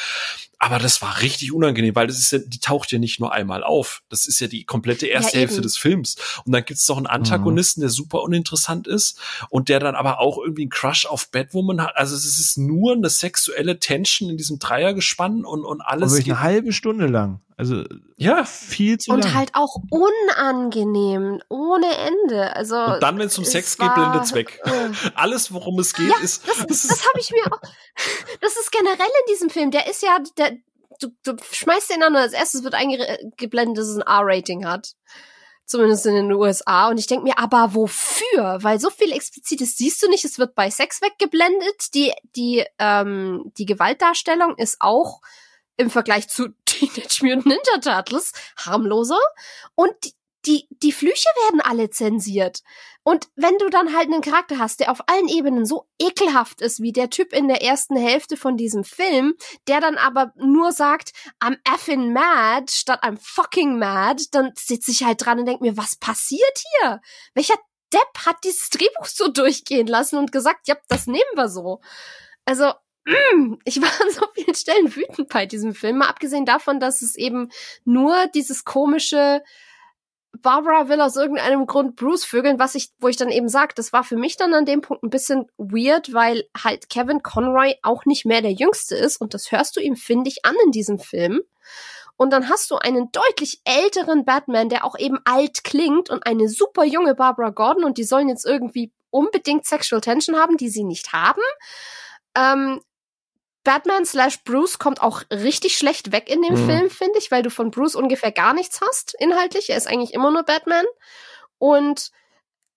[0.58, 3.64] Aber das war richtig unangenehm, weil das ist ja, die taucht ja nicht nur einmal
[3.64, 4.02] auf.
[4.08, 6.16] Das ist ja die komplette erste Ja, Hälfte des Films.
[6.44, 9.18] Und dann gibt's noch einen Antagonisten, der super uninteressant ist
[9.48, 11.96] und der dann aber auch irgendwie Crush auf Batwoman hat.
[11.96, 16.16] Also es ist nur eine sexuelle Tension in diesem Dreiergespann und, und alles.
[16.16, 17.40] geht- eine halbe Stunde lang.
[17.56, 17.84] Also
[18.16, 19.34] ja, viel zu Und lang.
[19.34, 22.54] halt auch unangenehm, ohne Ende.
[22.56, 24.60] Also Und dann, wenn es um Sex geht, blendet's weg.
[24.64, 24.90] äh.
[25.14, 27.60] Alles, worum es geht, Ja, ist, Das, das das habe ich mir auch.
[28.40, 29.70] Das ist generell in diesem Film.
[29.70, 30.52] Der ist ja, der,
[31.00, 34.94] du, du schmeißt den an und als erstes wird eingeblendet, dass es ein R-Rating hat.
[35.64, 36.88] Zumindest in den USA.
[36.88, 38.58] Und ich denk mir, aber wofür?
[38.60, 40.24] Weil so viel Explizites siehst du nicht.
[40.24, 41.94] Es wird bei Sex weggeblendet.
[41.94, 45.20] Die, die, ähm, die Gewaltdarstellung ist auch
[45.76, 49.20] im Vergleich zu Teenage Mutant Ninja Turtles harmloser.
[49.74, 50.12] Und die,
[50.46, 52.62] die, die Flüche werden alle zensiert.
[53.04, 56.80] Und wenn du dann halt einen Charakter hast, der auf allen Ebenen so ekelhaft ist,
[56.80, 59.34] wie der Typ in der ersten Hälfte von diesem Film,
[59.66, 65.04] der dann aber nur sagt, I'm effing mad statt I'm fucking mad, dann sitze ich
[65.04, 67.00] halt dran und denk mir, was passiert hier?
[67.34, 67.56] Welcher
[67.92, 71.80] Depp hat dieses Drehbuch so durchgehen lassen und gesagt, ja, das nehmen wir so.
[72.44, 72.72] Also,
[73.04, 77.02] mm, ich war an so vielen Stellen wütend bei diesem Film, mal abgesehen davon, dass
[77.02, 77.50] es eben
[77.84, 79.42] nur dieses komische
[80.42, 83.92] Barbara will aus irgendeinem Grund Bruce vögeln, was ich, wo ich dann eben sag, das
[83.92, 88.04] war für mich dann an dem Punkt ein bisschen weird, weil halt Kevin Conroy auch
[88.04, 90.98] nicht mehr der Jüngste ist und das hörst du ihm, finde ich, an in diesem
[90.98, 91.40] Film.
[92.16, 96.48] Und dann hast du einen deutlich älteren Batman, der auch eben alt klingt und eine
[96.48, 100.84] super junge Barbara Gordon und die sollen jetzt irgendwie unbedingt Sexual Tension haben, die sie
[100.84, 101.42] nicht haben.
[102.36, 102.80] Ähm,
[103.64, 106.66] Batman slash Bruce kommt auch richtig schlecht weg in dem mhm.
[106.66, 109.70] Film, finde ich, weil du von Bruce ungefähr gar nichts hast, inhaltlich.
[109.70, 110.84] Er ist eigentlich immer nur Batman.
[111.58, 112.10] Und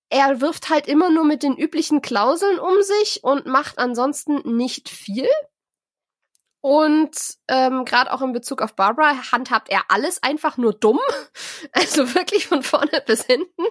[0.10, 4.90] er wirft halt immer nur mit den üblichen Klauseln um sich und macht ansonsten nicht
[4.90, 5.28] viel.
[6.62, 7.16] Und
[7.48, 11.00] ähm, gerade auch in Bezug auf Barbara handhabt er alles einfach nur dumm.
[11.72, 13.66] Also wirklich von vorne bis hinten.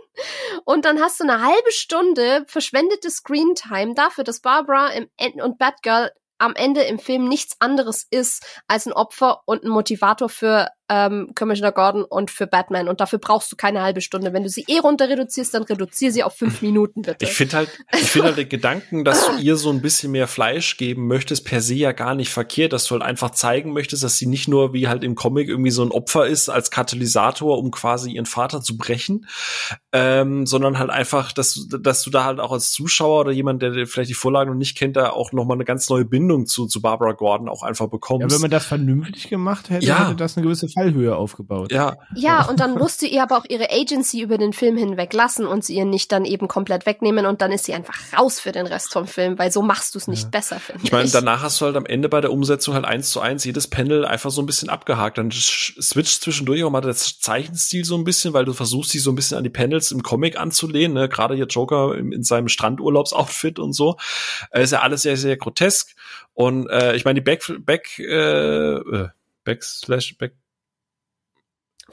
[0.64, 5.58] Und dann hast du eine halbe Stunde verschwendete Screentime dafür, dass Barbara im End und
[5.58, 10.68] Batgirl am Ende im Film nichts anderes ist als ein Opfer und ein Motivator für
[10.90, 12.88] ähm, Commissioner Gordon und für Batman.
[12.88, 14.32] Und dafür brauchst du keine halbe Stunde.
[14.32, 17.24] Wenn du sie eh runter reduzierst, dann reduzier sie auf fünf Minuten, bitte.
[17.24, 20.28] Ich finde halt, ich finde halt den Gedanken, dass du ihr so ein bisschen mehr
[20.28, 24.02] Fleisch geben möchtest, per se ja gar nicht verkehrt, dass du halt einfach zeigen möchtest,
[24.02, 27.58] dass sie nicht nur wie halt im Comic irgendwie so ein Opfer ist als Katalysator,
[27.58, 29.26] um quasi ihren Vater zu brechen,
[29.92, 33.86] ähm, sondern halt einfach, dass, dass du da halt auch als Zuschauer oder jemand, der
[33.86, 36.82] vielleicht die Vorlage noch nicht kennt, da auch nochmal eine ganz neue Bindung zu, zu
[36.82, 38.22] Barbara Gordon auch einfach bekommst.
[38.22, 40.08] Ja, wenn man das vernünftig gemacht hätte, ja.
[40.08, 41.72] hätte das eine gewisse Fallhöhe aufgebaut.
[41.72, 41.96] Ja.
[42.14, 45.46] Ja, und dann musst du ihr aber auch ihre Agency über den Film hinweg lassen
[45.46, 48.52] und sie ihr nicht dann eben komplett wegnehmen und dann ist sie einfach raus für
[48.52, 50.28] den Rest vom Film, weil so machst du es nicht ja.
[50.30, 50.86] besser, finde ich.
[50.86, 53.44] Ich meine, danach hast du halt am Ende bei der Umsetzung halt eins zu eins
[53.44, 55.18] jedes Panel einfach so ein bisschen abgehakt.
[55.18, 59.10] Dann switcht zwischendurch auch mal das Zeichenstil so ein bisschen, weil du versuchst, sie so
[59.10, 61.08] ein bisschen an die Panels im Comic anzulehnen, ne?
[61.08, 63.96] gerade hier Joker in, in seinem Strandurlaubsoutfit und so.
[64.50, 65.94] Äh, ist ja alles sehr, sehr grotesk.
[66.32, 69.08] Und äh, ich meine, die Back, Back, äh, äh
[69.44, 70.34] Backslash, Back,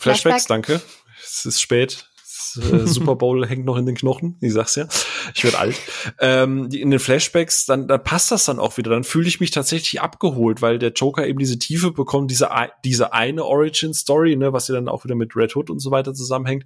[0.01, 0.47] Flashbacks, Flashback.
[0.47, 0.81] danke.
[1.23, 2.07] Es ist spät.
[2.55, 4.35] äh, Super Bowl hängt noch in den Knochen.
[4.41, 4.87] Ich sag's ja.
[5.35, 5.75] Ich werde alt.
[6.19, 8.89] Ähm, die, in den Flashbacks, dann, dann passt das dann auch wieder.
[8.89, 12.49] Dann fühle ich mich tatsächlich abgeholt, weil der Joker eben diese Tiefe bekommt, diese,
[12.83, 16.13] diese eine Origin-Story, ne, was ja dann auch wieder mit Red Hood und so weiter
[16.13, 16.65] zusammenhängt.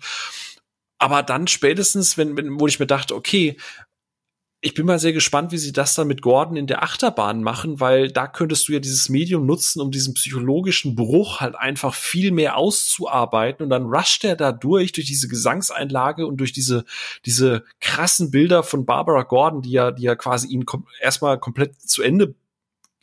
[0.98, 3.57] Aber dann spätestens, wenn, wenn, wo ich mir dachte, okay,
[4.61, 7.80] ich bin mal sehr gespannt, wie sie das dann mit Gordon in der Achterbahn machen,
[7.80, 12.32] weil da könntest du ja dieses Medium nutzen, um diesen psychologischen Bruch halt einfach viel
[12.32, 13.64] mehr auszuarbeiten.
[13.64, 16.86] Und dann rusht er da durch, durch diese Gesangseinlage und durch diese,
[17.26, 21.80] diese krassen Bilder von Barbara Gordon, die ja, die ja quasi ihn kom erstmal komplett
[21.82, 22.34] zu Ende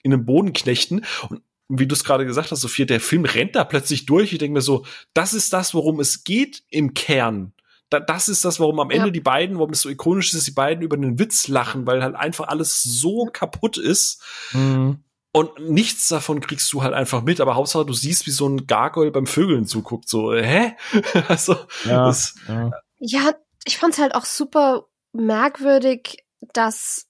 [0.03, 1.05] in den Boden knechten.
[1.29, 4.33] Und wie du es gerade gesagt hast, Sophia, der Film rennt da plötzlich durch.
[4.33, 4.85] Ich denke mir so,
[5.15, 7.53] das ist das, worum es geht im Kern
[7.93, 9.13] da, das ist das, warum am Ende ja.
[9.13, 12.03] die beiden, warum es so ikonisch ist, dass die beiden über einen Witz lachen, weil
[12.03, 14.23] halt einfach alles so kaputt ist.
[14.53, 15.05] Mhm.
[15.35, 18.67] Und nichts davon kriegst du halt einfach mit, aber Hauptsache du siehst, wie so ein
[18.67, 20.77] Gargoyle beim Vögeln zuguckt, so, hä?
[21.29, 22.71] also, ja, das, ja.
[22.99, 27.07] ja, ich fand's halt auch super merkwürdig, dass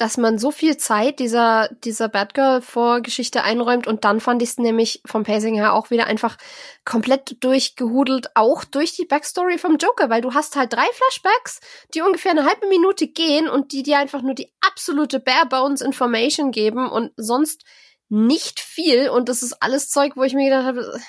[0.00, 5.02] dass man so viel Zeit dieser, dieser Batgirl-Vorgeschichte einräumt und dann fand ich es nämlich
[5.04, 6.38] vom Pacing her auch wieder einfach
[6.86, 11.60] komplett durchgehudelt, auch durch die Backstory vom Joker, weil du hast halt drei Flashbacks,
[11.92, 15.82] die ungefähr eine halbe Minute gehen und die dir einfach nur die absolute Bare Bones
[15.82, 17.64] Information geben und sonst
[18.08, 21.00] nicht viel und das ist alles Zeug, wo ich mir gedacht habe,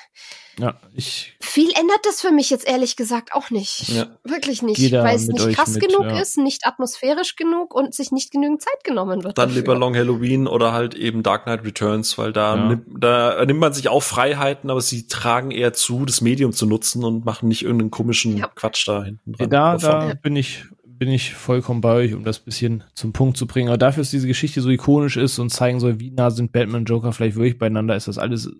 [0.61, 1.35] ja, ich.
[1.41, 3.89] Viel ändert das für mich jetzt ehrlich gesagt auch nicht.
[3.89, 4.07] Ja.
[4.23, 6.19] Wirklich nicht, weil es nicht krass mit, genug ja.
[6.19, 9.37] ist, nicht atmosphärisch genug und sich nicht genügend Zeit genommen wird.
[9.37, 9.61] Dann dafür.
[9.61, 12.67] lieber Long Halloween oder halt eben Dark Knight Returns, weil da, ja.
[12.67, 16.67] nimmt, da nimmt man sich auch Freiheiten, aber sie tragen eher zu, das Medium zu
[16.67, 19.49] nutzen und machen nicht irgendeinen komischen Quatsch da hinten dran.
[19.49, 23.47] Da, da bin ich bin ich vollkommen bei euch, um das bisschen zum Punkt zu
[23.47, 23.69] bringen.
[23.69, 26.81] Aber dafür, dass diese Geschichte so ikonisch ist und zeigen soll, wie nah sind Batman
[26.81, 28.51] und Joker vielleicht wirklich beieinander, ist das alles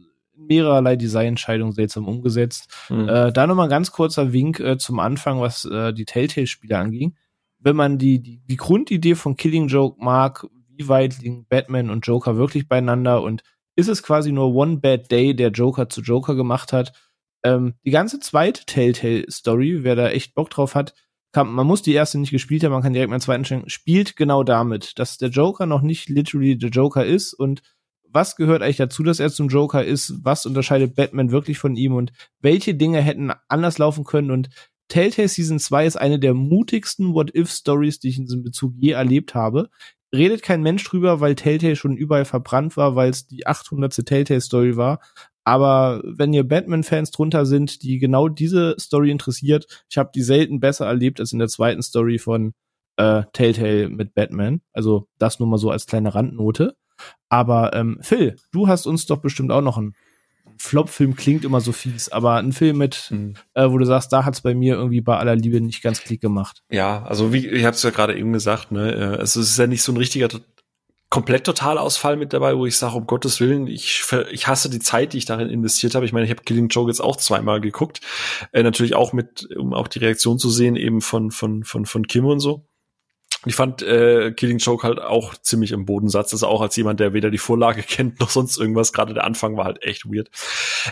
[0.48, 2.68] mehrerlei Designentscheidungen seltsam umgesetzt.
[2.90, 3.08] Mhm.
[3.08, 7.16] Äh, da nochmal ein ganz kurzer Wink äh, zum Anfang, was äh, die Telltale-Spiele anging.
[7.60, 12.06] Wenn man die, die, die Grundidee von Killing Joke mag, wie weit liegen Batman und
[12.08, 13.44] Joker wirklich beieinander und
[13.76, 16.94] ist es quasi nur One Bad Day, der Joker zu Joker gemacht hat.
[17.44, 20.94] Ähm, die ganze zweite Telltale-Story, wer da echt Bock drauf hat,
[21.32, 24.16] kann, man muss die erste nicht gespielt haben, man kann direkt mal zweiten schenken, spielt
[24.16, 27.62] genau damit, dass der Joker noch nicht literally der Joker ist und
[28.12, 30.14] was gehört eigentlich dazu, dass er zum Joker ist?
[30.24, 31.94] Was unterscheidet Batman wirklich von ihm?
[31.94, 32.12] Und
[32.42, 34.32] welche Dinge hätten anders laufen können?
[34.32, 34.50] Und
[34.88, 39.36] Telltale Season 2 ist eine der mutigsten What-If-Stories, die ich in diesem Bezug je erlebt
[39.36, 39.70] habe.
[40.14, 44.06] Redet kein Mensch drüber, weil Telltale schon überall verbrannt war, weil es die 800.
[44.06, 45.00] Telltale-Story war.
[45.46, 50.60] Aber wenn ihr Batman-Fans drunter sind, die genau diese Story interessiert, ich habe die selten
[50.60, 52.54] besser erlebt als in der zweiten Story von
[52.98, 54.62] äh, Telltale mit Batman.
[54.74, 56.76] Also das nur mal so als kleine Randnote.
[57.30, 59.96] Aber ähm, Phil, du hast uns doch bestimmt auch noch einen
[60.58, 63.34] Flop-Film klingt immer so fies, aber ein Film mit, mhm.
[63.56, 66.22] äh, wo du sagst, da hat's bei mir irgendwie bei aller Liebe nicht ganz klick
[66.22, 66.62] gemacht.
[66.70, 69.58] Ja, also wie ich habe es ja gerade eben gesagt, ne, äh, also es ist
[69.58, 70.30] ja nicht so ein richtiger
[71.10, 75.12] komplett Totalausfall mit dabei, wo ich sage, um Gottes Willen, ich, ich hasse die Zeit,
[75.14, 76.06] die ich darin investiert habe.
[76.06, 78.00] Ich meine, ich habe Killing Joke jetzt auch zweimal geguckt,
[78.54, 82.08] äh, natürlich auch mit, um auch die Reaktion zu sehen, eben von von von von
[82.08, 82.66] Kim und so.
[83.46, 86.32] Ich fand äh, Killing Joke halt auch ziemlich im Bodensatz.
[86.32, 88.94] Also auch als jemand, der weder die Vorlage kennt noch sonst irgendwas.
[88.94, 90.30] Gerade der Anfang war halt echt weird.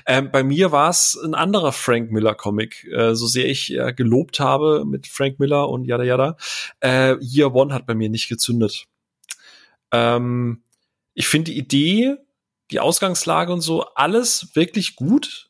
[0.07, 2.85] Ähm, bei mir war es ein anderer Frank Miller Comic.
[2.85, 6.37] Äh, so sehr ich äh, gelobt habe mit Frank Miller und yada yada.
[6.79, 8.87] Äh, Year One hat bei mir nicht gezündet.
[9.91, 10.63] Ähm,
[11.13, 12.15] ich finde die Idee,
[12.71, 15.49] die Ausgangslage und so alles wirklich gut.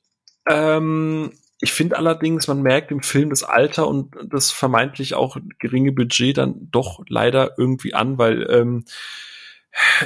[0.50, 5.92] Ähm, ich finde allerdings, man merkt im Film das Alter und das vermeintlich auch geringe
[5.92, 8.86] Budget dann doch leider irgendwie an, weil ähm,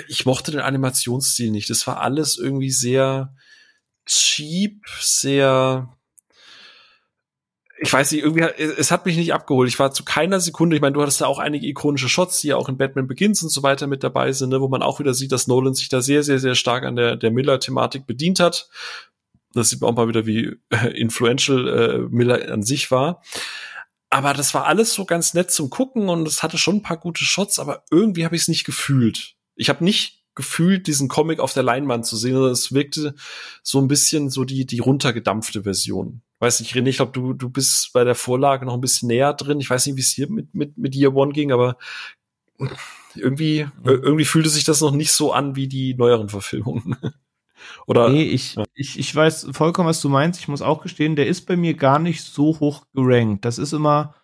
[0.07, 1.69] ich mochte den Animationsstil nicht.
[1.69, 3.35] Das war alles irgendwie sehr
[4.05, 5.95] cheap, sehr
[7.84, 9.67] ich weiß nicht, irgendwie, es hat mich nicht abgeholt.
[9.67, 12.47] Ich war zu keiner Sekunde, ich meine, du hattest da auch einige ikonische Shots, die
[12.47, 14.99] ja auch in Batman Begins und so weiter mit dabei sind, ne, wo man auch
[14.99, 18.39] wieder sieht, dass Nolan sich da sehr, sehr, sehr stark an der, der Miller-Thematik bedient
[18.39, 18.69] hat.
[19.53, 23.21] Das sieht man auch mal wieder, wie äh, influential äh, Miller an sich war.
[24.09, 26.97] Aber das war alles so ganz nett zum Gucken und es hatte schon ein paar
[26.97, 29.35] gute Shots, aber irgendwie habe ich es nicht gefühlt.
[29.55, 33.15] Ich habe nicht gefühlt, diesen Comic auf der Leinwand zu sehen, es wirkte
[33.61, 36.21] so ein bisschen so die, die runtergedampfte Version.
[36.39, 39.34] Weiß nicht, René, ich glaube, du, du bist bei der Vorlage noch ein bisschen näher
[39.34, 39.59] drin.
[39.59, 41.77] Ich weiß nicht, wie es hier mit, mit, mit Year One ging, aber
[43.15, 43.85] irgendwie, mhm.
[43.85, 46.97] irgendwie fühlte sich das noch nicht so an wie die neueren Verfilmungen.
[47.88, 48.10] Oder?
[48.10, 48.64] Nee, ich, ja.
[48.73, 50.39] ich, ich weiß vollkommen, was du meinst.
[50.39, 53.45] Ich muss auch gestehen, der ist bei mir gar nicht so hoch gerankt.
[53.45, 54.15] Das ist immer,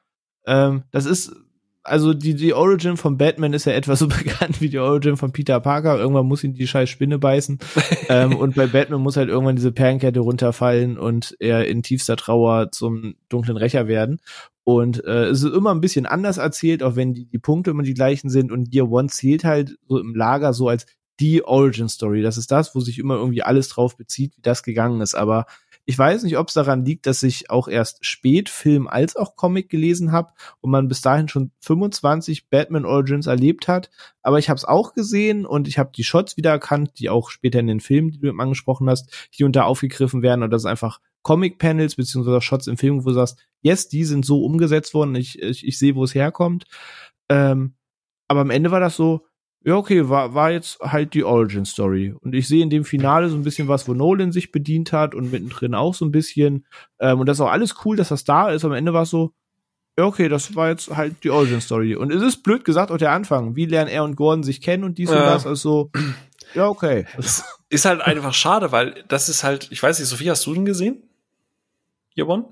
[0.45, 1.35] ähm, das ist,
[1.83, 5.31] also die, die Origin von Batman ist ja etwas so bekannt wie die Origin von
[5.31, 5.97] Peter Parker.
[5.97, 7.59] Irgendwann muss ihn die scheiß Spinne beißen.
[8.09, 12.71] ähm, und bei Batman muss halt irgendwann diese Perlenkette runterfallen und er in tiefster Trauer
[12.71, 14.19] zum dunklen Rächer werden.
[14.63, 17.81] Und äh, es ist immer ein bisschen anders erzählt, auch wenn die, die Punkte immer
[17.81, 18.51] die gleichen sind.
[18.51, 20.85] Und Year One zählt halt so im Lager so als
[21.19, 22.21] die Origin Story.
[22.21, 25.15] Das ist das, wo sich immer irgendwie alles drauf bezieht, wie das gegangen ist.
[25.15, 25.45] Aber
[25.85, 29.35] ich weiß nicht, ob es daran liegt, dass ich auch erst spät Film als auch
[29.35, 30.31] Comic gelesen habe
[30.61, 33.89] und man bis dahin schon 25 Batman Origins erlebt hat.
[34.21, 37.31] Aber ich habe es auch gesehen und ich habe die Shots wieder erkannt, die auch
[37.31, 40.43] später in den Filmen, die du eben angesprochen hast, hier und da aufgegriffen werden.
[40.43, 44.25] Und das ist einfach Comic-Panels beziehungsweise Shots im Film, wo du sagst, yes, die sind
[44.25, 45.15] so umgesetzt worden.
[45.15, 46.65] Ich, ich, ich sehe, wo es herkommt.
[47.29, 47.73] Ähm,
[48.27, 49.25] aber am Ende war das so,
[49.63, 52.13] ja, okay, war, war jetzt halt die Origin Story.
[52.21, 55.13] Und ich sehe in dem Finale so ein bisschen was, wo Nolan sich bedient hat
[55.13, 56.65] und mittendrin auch so ein bisschen.
[56.99, 58.63] Ähm, und das ist auch alles cool, dass das da ist.
[58.63, 59.33] Am Ende war es so,
[59.97, 61.93] ja, okay, das war jetzt halt die Origin Story.
[61.93, 63.57] Und es ist blöd gesagt auch der Anfang.
[63.57, 65.17] Wie lernen er und Gordon sich kennen und dies ja.
[65.17, 65.45] und das?
[65.45, 65.91] Also,
[66.53, 67.05] ja, okay.
[67.17, 70.53] Das ist halt einfach schade, weil das ist halt, ich weiß nicht, Sophie, hast du
[70.53, 71.03] den gesehen?
[72.13, 72.45] Jewon?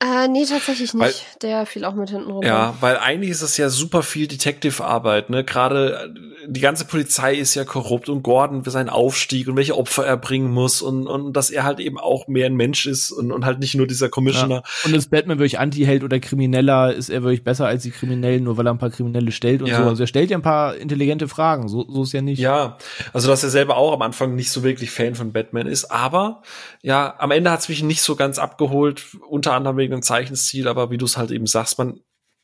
[0.00, 1.02] Äh, nee, tatsächlich nicht.
[1.02, 1.12] Weil,
[1.42, 2.46] der fiel auch mit hinten runter.
[2.46, 5.42] Ja, weil eigentlich ist es ja super viel Detective-Arbeit, ne?
[5.42, 9.76] Gerade äh, die ganze Polizei ist ja korrupt und Gordon für seinen Aufstieg und welche
[9.76, 13.10] Opfer er bringen muss und, und dass er halt eben auch mehr ein Mensch ist
[13.10, 14.62] und, und halt nicht nur dieser Commissioner.
[14.62, 14.62] Ja.
[14.84, 16.94] Und ist Batman wirklich Anti-Held oder Krimineller?
[16.94, 19.68] Ist er wirklich besser als die Kriminellen, nur weil er ein paar Kriminelle stellt und
[19.68, 19.82] ja.
[19.82, 19.88] so?
[19.88, 22.38] Also er stellt ja ein paar intelligente Fragen, so, so ist ja nicht.
[22.38, 22.78] Ja,
[23.12, 26.42] also dass er selber auch am Anfang nicht so wirklich Fan von Batman ist, aber
[26.82, 30.68] ja, am Ende hat es mich nicht so ganz abgeholt, unter anderem wegen einem Zeichenstil,
[30.68, 32.00] aber wie du es halt eben sagst, man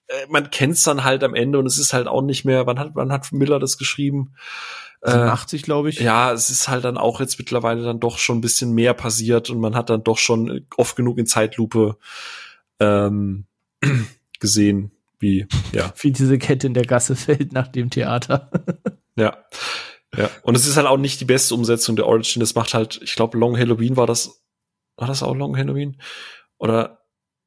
[0.08, 2.78] äh, man kennt's dann halt am Ende und es ist halt auch nicht mehr, wann
[2.78, 4.34] hat, wann hat Miller das geschrieben?
[5.02, 6.00] 80, äh, glaube ich.
[6.00, 9.50] Ja, es ist halt dann auch jetzt mittlerweile dann doch schon ein bisschen mehr passiert
[9.50, 11.98] und man hat dann doch schon oft genug in Zeitlupe
[12.80, 13.46] ähm,
[14.40, 15.92] gesehen, wie, ja.
[16.00, 18.50] Wie diese Kette in der Gasse fällt nach dem Theater.
[19.16, 19.44] ja.
[20.16, 20.30] Ja.
[20.42, 22.38] Und es ist halt auch nicht die beste Umsetzung der Origin.
[22.38, 24.44] Das macht halt, ich glaube, Long Halloween war das,
[24.96, 26.00] war das auch Long Halloween?
[26.56, 27.03] Oder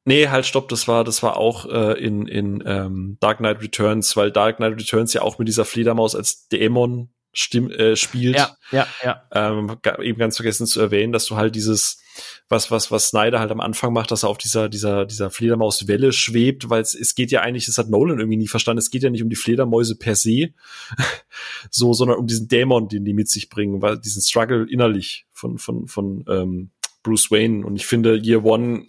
[0.08, 4.16] Nee, halt, stopp, das war, das war auch äh, in, in ähm, Dark Knight Returns,
[4.16, 8.36] weil Dark Knight Returns ja auch mit dieser Fledermaus als Dämon stimm, äh, spielt.
[8.36, 9.22] Ja, ja, ja.
[9.32, 12.00] Ähm, eben ganz vergessen zu erwähnen, dass du halt dieses,
[12.48, 16.12] was, was, was Snyder halt am Anfang macht, dass er auf dieser, dieser, dieser Fledermauswelle
[16.12, 19.02] schwebt, weil es, es geht ja eigentlich, das hat Nolan irgendwie nie verstanden, es geht
[19.02, 20.54] ja nicht um die Fledermäuse per se,
[21.70, 25.58] so, sondern um diesen Dämon, den die mit sich bringen, weil diesen Struggle innerlich von,
[25.58, 26.70] von, von ähm,
[27.02, 27.66] Bruce Wayne.
[27.66, 28.86] Und ich finde, Year One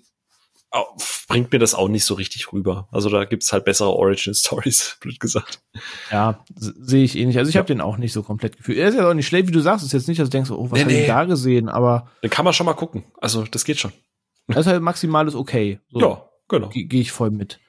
[1.28, 2.88] bringt mir das auch nicht so richtig rüber.
[2.92, 5.62] Also da gibt's halt bessere Origin-Stories, blöd gesagt.
[6.12, 7.38] Ja, sehe ich eh nicht.
[7.38, 7.60] Also ich ja.
[7.60, 8.78] habe den auch nicht so komplett gefühlt.
[8.78, 9.86] Er ist ja auch nicht schlecht, wie du sagst.
[9.86, 11.02] ist jetzt nicht, dass du denkst, oh, was nee, habe nee.
[11.02, 12.08] ich da gesehen, aber.
[12.24, 13.06] Den kann man schon mal gucken.
[13.20, 13.92] Also das geht schon.
[14.48, 15.80] Das ist halt maximales Okay.
[15.92, 16.70] So, ja, genau.
[16.70, 17.60] Gehe geh ich voll mit.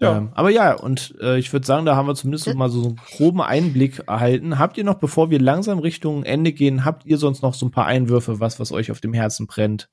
[0.00, 0.16] Ja.
[0.16, 2.96] Ähm, aber ja, und äh, ich würde sagen, da haben wir zumindest mal so einen
[2.96, 4.58] groben Einblick erhalten.
[4.58, 7.70] Habt ihr noch, bevor wir langsam Richtung Ende gehen, habt ihr sonst noch so ein
[7.70, 9.88] paar Einwürfe, was, was euch auf dem Herzen brennt?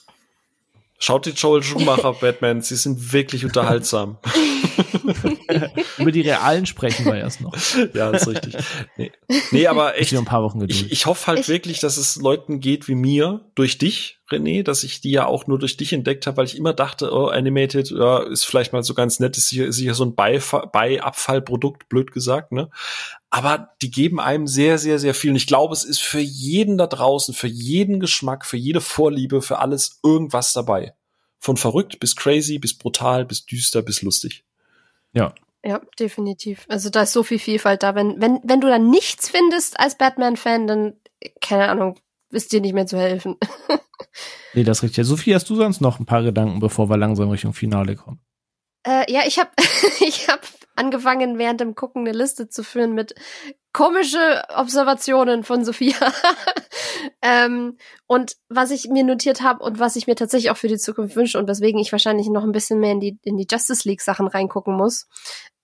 [1.03, 4.19] Schaut die Joel Schumacher Batman, sie sind wirklich unterhaltsam.
[5.97, 7.55] Über die realen sprechen wir erst noch.
[7.95, 8.55] Ja, ist richtig.
[8.97, 9.11] Nee,
[9.49, 10.13] nee aber echt.
[10.13, 13.49] ein paar Wochen ich, ich hoffe halt ich, wirklich, dass es Leuten geht wie mir
[13.55, 16.55] durch dich, René, dass ich die ja auch nur durch dich entdeckt habe, weil ich
[16.55, 19.95] immer dachte, oh, Animated, ja, ist vielleicht mal so ganz nett, ist sicher, ist sicher
[19.95, 22.69] so ein Beiabfallprodukt, blöd gesagt, ne?
[23.33, 25.31] Aber die geben einem sehr, sehr, sehr viel.
[25.31, 29.41] Und ich glaube, es ist für jeden da draußen, für jeden Geschmack, für jede Vorliebe,
[29.41, 30.93] für alles irgendwas dabei.
[31.39, 34.43] Von verrückt bis crazy, bis brutal, bis düster, bis lustig.
[35.13, 35.33] Ja.
[35.63, 36.65] Ja, definitiv.
[36.67, 37.95] Also da ist so viel Vielfalt da.
[37.95, 40.93] Wenn, wenn, wenn du da nichts findest als Batman-Fan, dann,
[41.39, 41.99] keine Ahnung,
[42.31, 43.37] ist dir nicht mehr zu helfen.
[44.53, 45.05] nee, das ist richtig.
[45.05, 48.19] Sophie, hast du sonst noch ein paar Gedanken, bevor wir langsam Richtung Finale kommen?
[48.85, 49.51] Äh, ja, ich habe
[49.99, 50.41] ich hab
[50.81, 53.13] angefangen, während dem Gucken eine Liste zu führen mit
[53.71, 55.95] komische Observationen von Sophia.
[57.21, 57.77] ähm,
[58.07, 61.15] und was ich mir notiert habe und was ich mir tatsächlich auch für die Zukunft
[61.15, 64.01] wünsche und weswegen ich wahrscheinlich noch ein bisschen mehr in die, in die Justice League
[64.01, 65.07] Sachen reingucken muss,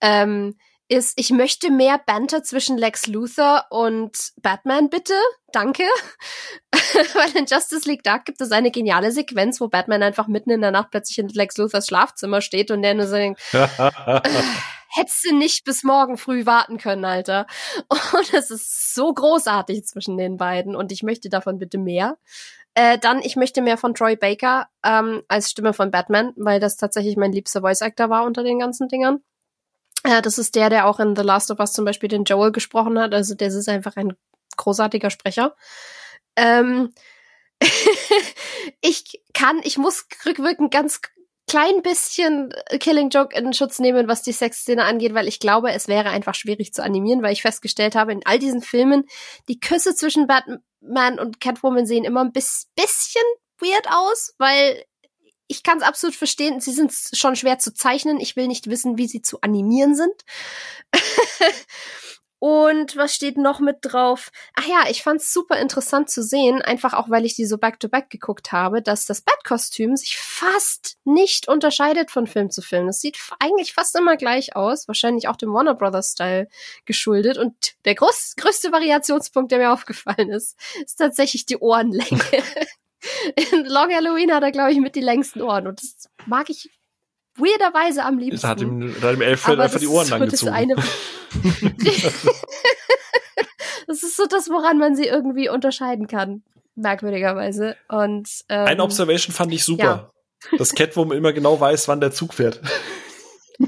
[0.02, 0.56] ähm,
[0.90, 5.14] ist, ich möchte mehr Banter zwischen Lex Luthor und Batman, bitte.
[5.52, 5.84] Danke.
[7.14, 10.62] Weil in Justice League Dark gibt es eine geniale Sequenz, wo Batman einfach mitten in
[10.62, 13.42] der Nacht plötzlich in Lex Luthors Schlafzimmer steht und der nur so denkt,
[14.90, 17.48] hättest du nicht bis morgen früh warten können, Alter.
[17.90, 22.18] Und es ist so großartig zwischen den beiden und ich möchte davon bitte mehr.
[22.74, 26.78] Äh, dann, ich möchte mehr von Troy Baker ähm, als Stimme von Batman, weil das
[26.78, 29.24] tatsächlich mein liebster Voice Actor war unter den ganzen Dingern.
[30.08, 32.54] Ja, das ist der, der auch in The Last of Us zum Beispiel den Joel
[32.54, 33.14] gesprochen hat.
[33.14, 34.14] Also das ist einfach ein
[34.56, 35.54] großartiger Sprecher.
[36.38, 36.94] Ähm,
[38.82, 41.02] ich kann, ich muss rückwirkend ganz
[41.50, 45.90] klein bisschen Killing Joke in Schutz nehmen, was die Sexszene angeht, weil ich glaube, es
[45.90, 49.06] wäre einfach schwierig zu animieren, weil ich festgestellt habe, in all diesen Filmen,
[49.50, 53.24] die Küsse zwischen Batman und Catwoman sehen immer ein bisschen
[53.60, 54.84] weird aus, weil
[55.48, 58.20] ich kann es absolut verstehen, sie sind schon schwer zu zeichnen.
[58.20, 60.26] Ich will nicht wissen, wie sie zu animieren sind.
[62.40, 64.30] Und was steht noch mit drauf?
[64.54, 68.06] Ach ja, ich fand's super interessant zu sehen, einfach auch weil ich die so back-to-back
[68.06, 72.90] -back geguckt habe, dass das Bat-Kostüm sich fast nicht unterscheidet von Film zu Film.
[72.90, 76.48] Es sieht eigentlich fast immer gleich aus, wahrscheinlich auch dem Warner Brothers Style
[76.86, 77.40] geschuldet.
[77.40, 77.56] Und
[77.86, 82.22] der groß, größte Variationspunkt, der mir aufgefallen ist, ist tatsächlich die Ohrenlänge.
[83.36, 85.68] In Long Halloween hat er, glaube ich, mit die längsten Ohren.
[85.68, 86.70] Und das mag ich
[87.36, 88.42] weirderweise am liebsten.
[88.42, 90.54] Das hat ihm, hat ihm Elfeld einfach die Ohren so langgezogen.
[90.54, 90.76] Eine
[93.88, 96.44] das ist so das, woran man sie irgendwie unterscheiden kann.
[96.76, 97.76] Merkwürdigerweise.
[97.90, 100.12] Und, ähm, Eine Observation fand ich super.
[100.52, 100.58] Ja.
[100.58, 102.62] Dass Catwoman immer genau weiß, wann der Zug fährt.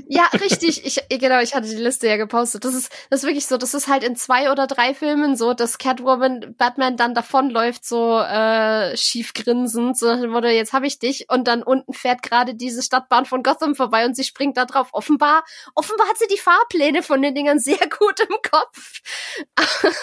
[0.08, 0.86] Ja, richtig.
[0.86, 2.64] Ich, genau, ich hatte die Liste ja gepostet.
[2.64, 3.58] Das ist, das ist wirklich so.
[3.58, 8.20] Das ist halt in zwei oder drei Filmen so, dass Catwoman Batman dann davonläuft, so
[8.20, 11.26] äh, schief grinsend, so dem Motto, jetzt habe ich dich.
[11.30, 14.90] Und dann unten fährt gerade diese Stadtbahn von Gotham vorbei und sie springt da drauf.
[14.92, 15.44] Offenbar,
[15.74, 19.02] offenbar hat sie die Fahrpläne von den Dingern sehr gut im Kopf.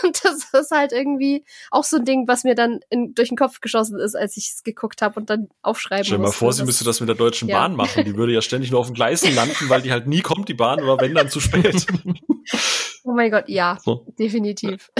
[0.03, 3.37] Und das ist halt irgendwie auch so ein Ding, was mir dann in, durch den
[3.37, 6.53] Kopf geschossen ist, als ich es geguckt habe und dann aufschreiben Stell dir mal vor,
[6.53, 7.61] sie müsste das mit der Deutschen ja.
[7.61, 8.05] Bahn machen.
[8.05, 10.55] Die würde ja ständig nur auf den Gleisen landen, weil die halt nie kommt, die
[10.55, 11.87] Bahn, oder wenn dann zu spät.
[13.05, 14.07] oh mein Gott, ja, so.
[14.19, 14.91] definitiv.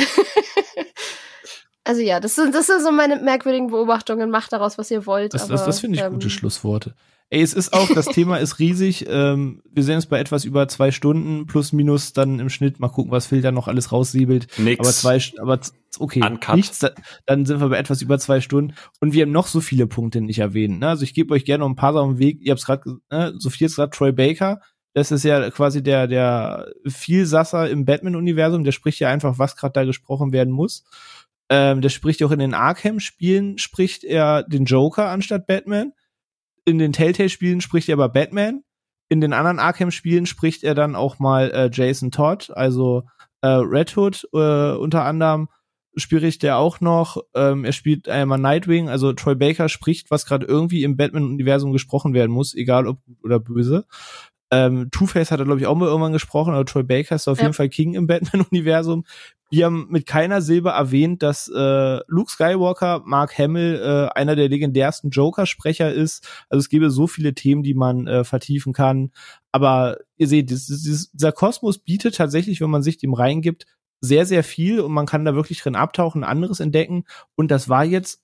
[1.85, 4.31] also ja, das sind, das sind so meine merkwürdigen Beobachtungen.
[4.31, 5.35] Macht daraus, was ihr wollt.
[5.35, 6.95] Das, aber, das, das finde ich ähm, gute Schlussworte.
[7.29, 9.07] Ey, es ist auch, das Thema ist riesig.
[9.09, 12.79] Ähm, wir sehen es bei etwas über zwei Stunden plus minus dann im Schnitt.
[12.79, 14.47] Mal gucken, was Phil da noch alles raussiebelt.
[14.59, 14.79] Nix.
[14.79, 15.61] Aber zwei, aber
[15.99, 16.55] okay, Uncut.
[16.55, 16.87] nichts.
[17.27, 20.21] Dann sind wir bei etwas über zwei Stunden und wir haben noch so viele Punkte
[20.21, 20.79] nicht erwähnt.
[20.79, 20.89] Ne?
[20.89, 22.39] Also ich gebe euch gerne noch ein paar Sachen Weg.
[22.43, 23.35] Ihr habt es gerade, ne?
[23.39, 24.61] Sophie ist gerade Troy Baker.
[24.95, 28.63] Das ist ja quasi der der Vielsasser im Batman-Universum.
[28.63, 30.85] Der spricht ja einfach, was gerade da gesprochen werden muss.
[31.49, 35.93] Ähm, der spricht auch in den Arkham-Spielen spricht er den Joker anstatt Batman
[36.67, 38.63] in den Telltale-Spielen spricht er aber Batman.
[39.09, 43.05] In den anderen Arkham-Spielen spricht er dann auch mal äh, Jason Todd, also
[43.41, 45.49] äh, Red Hood äh, unter anderem
[45.97, 47.23] spricht er auch noch.
[47.35, 52.15] Ähm, er spielt einmal Nightwing, also Troy Baker spricht, was gerade irgendwie im Batman-Universum gesprochen
[52.15, 53.87] werden muss, egal ob gut oder böse.
[54.51, 57.39] Ähm, Two-Face hat er, glaube ich, auch mal irgendwann gesprochen, aber Troy Baker ist auf
[57.39, 57.45] ja.
[57.45, 59.05] jeden Fall King im Batman-Universum.
[59.51, 64.49] Wir haben mit keiner Silbe erwähnt, dass äh, Luke Skywalker, Mark Hamill, äh, einer der
[64.49, 66.27] legendärsten Joker-Sprecher ist.
[66.49, 69.13] Also es gäbe so viele Themen, die man äh, vertiefen kann.
[69.53, 73.67] Aber ihr seht, dieses, dieser Kosmos bietet tatsächlich, wenn man sich dem reingibt,
[74.01, 77.05] sehr, sehr viel und man kann da wirklich drin abtauchen, anderes entdecken.
[77.35, 78.23] Und das war jetzt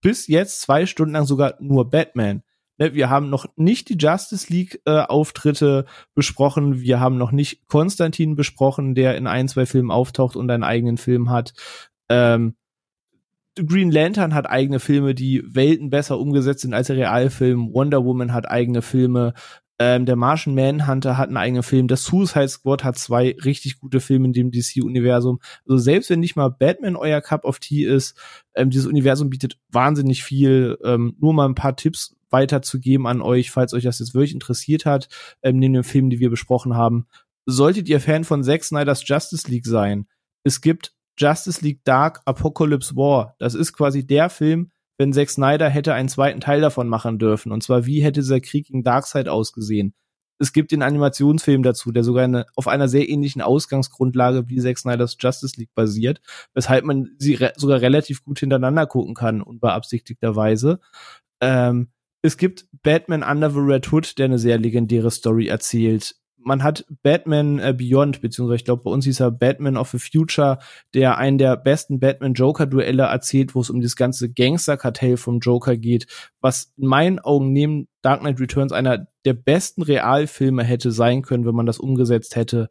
[0.00, 2.42] bis jetzt zwei Stunden lang sogar nur Batman.
[2.82, 6.80] Ne, wir haben noch nicht die Justice League äh, Auftritte besprochen.
[6.80, 10.96] Wir haben noch nicht Konstantin besprochen, der in ein, zwei Filmen auftaucht und einen eigenen
[10.96, 11.54] Film hat.
[12.08, 12.56] Ähm,
[13.54, 17.72] Green Lantern hat eigene Filme, die Welten besser umgesetzt sind als der Realfilm.
[17.72, 19.34] Wonder Woman hat eigene Filme.
[19.78, 21.86] Ähm, der Martian Manhunter hat einen eigenen Film.
[21.86, 25.38] Der Suicide Squad hat zwei richtig gute Filme in dem DC-Universum.
[25.68, 28.18] Also selbst wenn nicht mal Batman euer Cup of Tea ist,
[28.56, 30.78] ähm, dieses Universum bietet wahnsinnig viel.
[30.82, 34.86] Ähm, nur mal ein paar Tipps weiterzugeben an euch, falls euch das jetzt wirklich interessiert
[34.86, 35.08] hat,
[35.42, 37.06] ähm, neben den Filmen, die wir besprochen haben.
[37.46, 40.06] Solltet ihr Fan von Zack Snyder's Justice League sein,
[40.44, 43.36] es gibt Justice League Dark Apocalypse War.
[43.38, 47.52] Das ist quasi der Film, wenn Zack Snyder hätte einen zweiten Teil davon machen dürfen.
[47.52, 49.94] Und zwar, wie hätte dieser Krieg gegen Darkseid ausgesehen?
[50.38, 54.78] Es gibt den Animationsfilm dazu, der sogar eine, auf einer sehr ähnlichen Ausgangsgrundlage wie Zack
[54.78, 56.20] Snyder's Justice League basiert,
[56.54, 60.80] weshalb man sie re sogar relativ gut hintereinander gucken kann, unbeabsichtigterweise.
[61.40, 61.90] Ähm,
[62.22, 66.14] es gibt Batman Under the Red Hood, der eine sehr legendäre Story erzählt.
[66.44, 69.98] Man hat Batman äh, Beyond, beziehungsweise ich glaube, bei uns hieß er Batman of the
[69.98, 70.58] Future,
[70.92, 76.06] der einen der besten Batman-Joker-Duelle erzählt, wo es um das ganze Gangster-Kartell vom Joker geht,
[76.40, 81.46] was in meinen Augen neben Dark Knight Returns einer der besten Realfilme hätte sein können,
[81.46, 82.70] wenn man das umgesetzt hätte.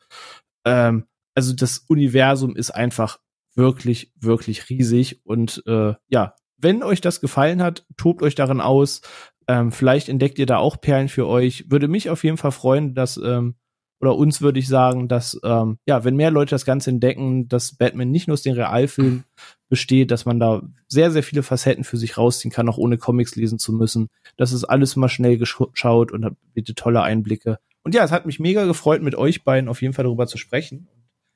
[0.65, 3.19] Ähm, also das Universum ist einfach
[3.55, 9.01] wirklich, wirklich riesig und äh, ja, wenn euch das gefallen hat, tobt euch darin aus.
[9.47, 11.69] Ähm, vielleicht entdeckt ihr da auch Perlen für euch.
[11.69, 13.55] Würde mich auf jeden Fall freuen, dass, ähm,
[13.99, 17.75] oder uns würde ich sagen, dass, ähm, ja, wenn mehr Leute das Ganze entdecken, dass
[17.75, 19.25] Batman nicht nur aus den Realfilmen
[19.69, 23.35] besteht, dass man da sehr, sehr viele Facetten für sich rausziehen kann, auch ohne Comics
[23.35, 24.09] lesen zu müssen.
[24.37, 27.59] Das ist alles mal schnell geschaut und hat bitte tolle Einblicke.
[27.83, 30.37] Und ja, es hat mich mega gefreut, mit euch beiden auf jeden Fall darüber zu
[30.37, 30.87] sprechen.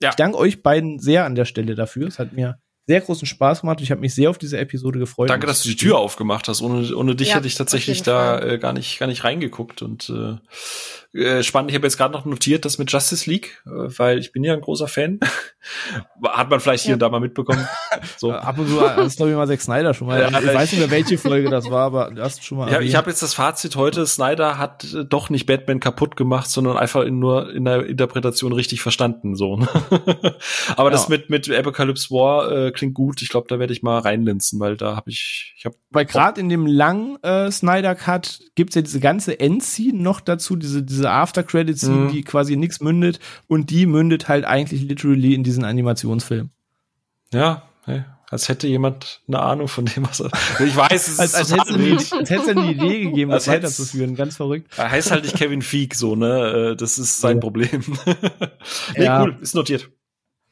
[0.01, 0.09] Ja.
[0.09, 2.07] Ich danke euch beiden sehr an der Stelle dafür.
[2.07, 3.81] Es hat mir sehr großen Spaß gemacht.
[3.81, 5.29] Ich habe mich sehr auf diese Episode gefreut.
[5.29, 6.61] Danke, dass du die Tür aufgemacht hast.
[6.61, 10.09] Ohne, ohne dich ja, hätte ich tatsächlich da äh, gar nicht gar nicht reingeguckt und
[10.09, 10.37] äh,
[11.15, 11.71] äh, spannend.
[11.71, 14.53] Ich habe jetzt gerade noch notiert, das mit Justice League, äh, weil ich bin ja
[14.53, 15.19] ein großer Fan.
[16.23, 16.95] Hat man vielleicht hier ja.
[16.95, 17.67] und da mal mitbekommen.
[18.17, 18.31] So.
[18.31, 20.19] Ab und zu hast glaube ich mal Zack Snyder schon mal.
[20.19, 22.71] Ja, ich weiß nicht mehr, welche Folge das war, aber du hast schon mal.
[22.71, 24.05] Ja, ich habe jetzt das Fazit heute.
[24.05, 28.51] Snyder hat äh, doch nicht Batman kaputt gemacht, sondern einfach in, nur in der Interpretation
[28.51, 29.35] richtig verstanden.
[29.35, 29.57] So.
[29.57, 29.67] Ne?
[30.75, 30.91] aber ja.
[30.91, 33.23] das mit mit Apocalypse War äh, klingt gut.
[33.23, 35.75] Ich glaube, da werde ich mal reinlinsen, weil da habe ich, ich habe.
[35.89, 40.55] Weil gerade in dem langen äh, Snyder Cut gibt's ja diese ganze Endscene noch dazu,
[40.55, 42.09] diese diese diese After Credits, mhm.
[42.11, 46.49] die quasi nichts mündet und die mündet halt eigentlich literally in diesen Animationsfilm.
[47.31, 50.31] Ja, hey, als hätte jemand eine Ahnung von dem, was er.
[50.59, 54.15] Ich weiß, es als, ist als hätte es als hätte eine Idee gegeben, das weiterzuführen.
[54.15, 54.71] Ganz verrückt.
[54.77, 56.71] Er heißt halt nicht Kevin Feig so, ne?
[56.71, 57.41] Äh, das ist sein ja.
[57.41, 57.83] Problem.
[58.97, 59.21] nee, ja.
[59.21, 59.89] cool, ist notiert.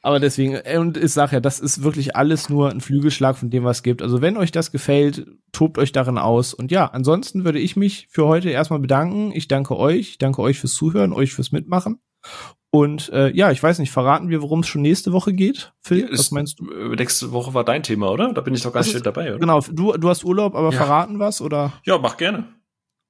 [0.06, 3.50] Aber deswegen, äh, und ich sage ja, das ist wirklich alles nur ein Flügelschlag von
[3.50, 4.02] dem, was es gibt.
[4.02, 6.54] Also wenn euch das gefällt, tobt euch darin aus.
[6.54, 9.32] Und ja, ansonsten würde ich mich für heute erstmal bedanken.
[9.34, 12.02] Ich danke euch, ich danke euch fürs Zuhören, euch fürs Mitmachen.
[12.70, 15.74] Und äh, ja, ich weiß nicht, verraten wir, worum es schon nächste Woche geht?
[15.82, 16.70] Phil, was meinst du?
[16.70, 18.34] Äh, nächste Woche war dein Thema, oder?
[18.34, 19.40] Da bin ich doch ganz schön dabei, oder?
[19.40, 20.78] Genau, du, du hast Urlaub, aber ja.
[20.78, 21.74] verraten was, oder?
[21.86, 22.48] Ja, mach gerne.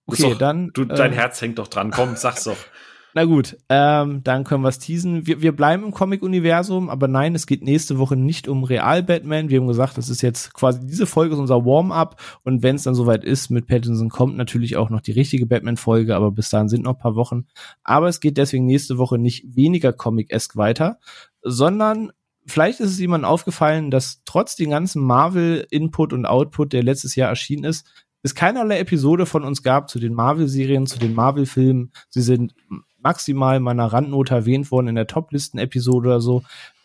[0.06, 0.70] Okay, doch, dann.
[0.74, 1.90] Du, dein äh, Herz hängt doch dran.
[1.90, 2.58] Komm, sag's doch.
[3.16, 5.28] Na gut, ähm, dann können wir es teasen.
[5.28, 9.50] Wir, wir bleiben im Comic-Universum, aber nein, es geht nächste Woche nicht um Real-Batman.
[9.50, 12.84] Wir haben gesagt, das ist jetzt quasi diese Folge ist unser Warm-up und wenn es
[12.84, 16.70] dann soweit ist mit Pattinson, kommt natürlich auch noch die richtige Batman-Folge, aber bis dahin
[16.70, 17.46] sind noch paar Wochen.
[17.84, 21.00] Aber es geht deswegen nächste Woche nicht weniger Comic-esque weiter,
[21.44, 22.12] sondern
[22.48, 27.30] vielleicht ist es jemandem aufgefallen, dass trotz den ganzen Marvel-Input und Output, der letztes Jahr
[27.30, 27.86] erschienen ist,
[28.24, 31.92] es keinerlei Episode von uns gab zu den Marvel-Serien, zu den Marvel-Filmen.
[32.10, 32.56] Sie sind
[33.04, 36.44] maximal meiner Randnote erwähnt worden in der Top-Listen-Episode oder so.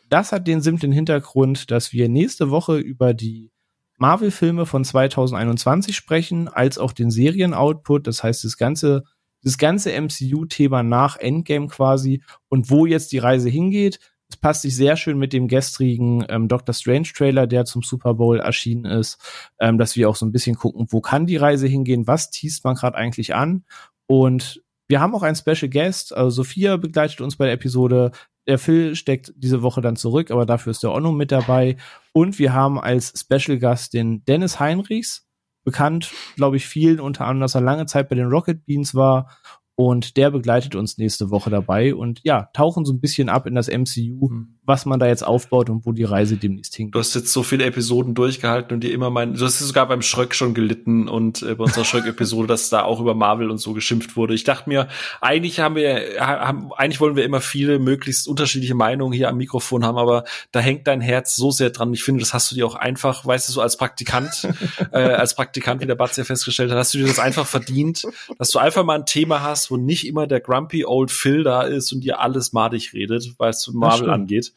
[0.09, 3.53] Das hat den simplen Hintergrund, dass wir nächste Woche über die
[3.99, 8.07] Marvel-Filme von 2021 sprechen, als auch den Serien-Output.
[8.07, 9.05] Das heißt, das ganze,
[9.43, 13.99] das ganze MCU-Thema nach Endgame quasi und wo jetzt die Reise hingeht.
[14.31, 18.15] Es passt sich sehr schön mit dem gestrigen ähm, Doctor Strange Trailer, der zum Super
[18.15, 19.19] Bowl erschienen ist,
[19.59, 22.63] ähm, dass wir auch so ein bisschen gucken, wo kann die Reise hingehen, was teast
[22.65, 23.65] man gerade eigentlich an
[24.07, 26.17] und wir haben auch einen Special Guest.
[26.17, 28.11] Also Sophia begleitet uns bei der Episode.
[28.47, 31.77] Der Phil steckt diese Woche dann zurück, aber dafür ist der Onno mit dabei.
[32.13, 35.27] Und wir haben als Special Gast den Dennis Heinrichs.
[35.65, 39.37] Bekannt, glaube ich, vielen, unter anderem, dass er lange Zeit bei den Rocket Beans war.
[39.75, 43.55] Und der begleitet uns nächste Woche dabei und ja, tauchen so ein bisschen ab in
[43.55, 44.58] das MCU, Hm.
[44.69, 46.95] Was man da jetzt aufbaut und wo die Reise demnächst hingeht.
[46.95, 50.03] Du hast jetzt so viele Episoden durchgehalten und dir immer mein, du hast sogar beim
[50.03, 53.73] Schröck schon gelitten und äh, bei unserer Schröck-Episode, dass da auch über Marvel und so
[53.73, 54.35] geschimpft wurde.
[54.35, 54.89] Ich dachte mir,
[55.23, 59.87] eigentlich haben wir, haben, eigentlich wollen wir immer viele möglichst unterschiedliche Meinungen hier am Mikrofon
[59.87, 61.95] haben, aber da hängt dein Herz so sehr dran.
[61.95, 64.47] Ich finde, das hast du dir auch einfach, weißt du, so als Praktikant,
[64.93, 68.05] äh, als Praktikant, wie der Batz ja festgestellt hat, hast du dir das einfach verdient,
[68.39, 71.63] dass du einfach mal ein Thema hast, wo nicht immer der grumpy old Phil da
[71.63, 74.13] ist und dir alles madig redet, weil es Marvel stimmt.
[74.13, 74.53] angeht.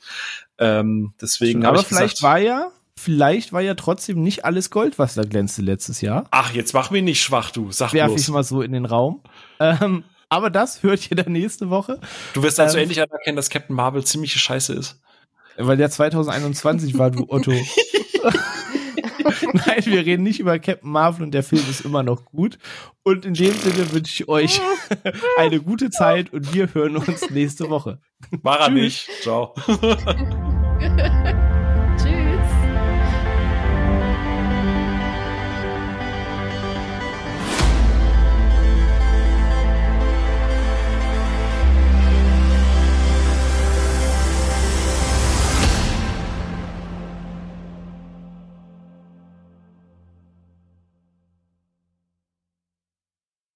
[0.57, 4.99] Ähm, deswegen Aber ich vielleicht gesagt, war ja, vielleicht war ja trotzdem nicht alles Gold,
[4.99, 6.25] was da glänzte letztes Jahr.
[6.31, 7.71] Ach, jetzt mach mich nicht schwach, du.
[7.71, 8.21] Sag Werfe bloß.
[8.21, 9.21] ich mal so in den Raum.
[9.59, 11.99] Ähm, aber das hört ihr dann nächste Woche,
[12.33, 15.01] Du wirst also ähm, endlich anerkennen, dass Captain Marvel ziemliche Scheiße ist.
[15.57, 17.51] weil der 2021 war, du Otto.
[19.53, 22.58] Nein, wir reden nicht über Captain Marvel und der Film ist immer noch gut.
[23.03, 24.61] Und in dem Sinne wünsche ich euch
[25.38, 28.00] eine gute Zeit und wir hören uns nächste Woche.
[28.41, 29.09] War er nicht.
[29.22, 29.53] Ciao.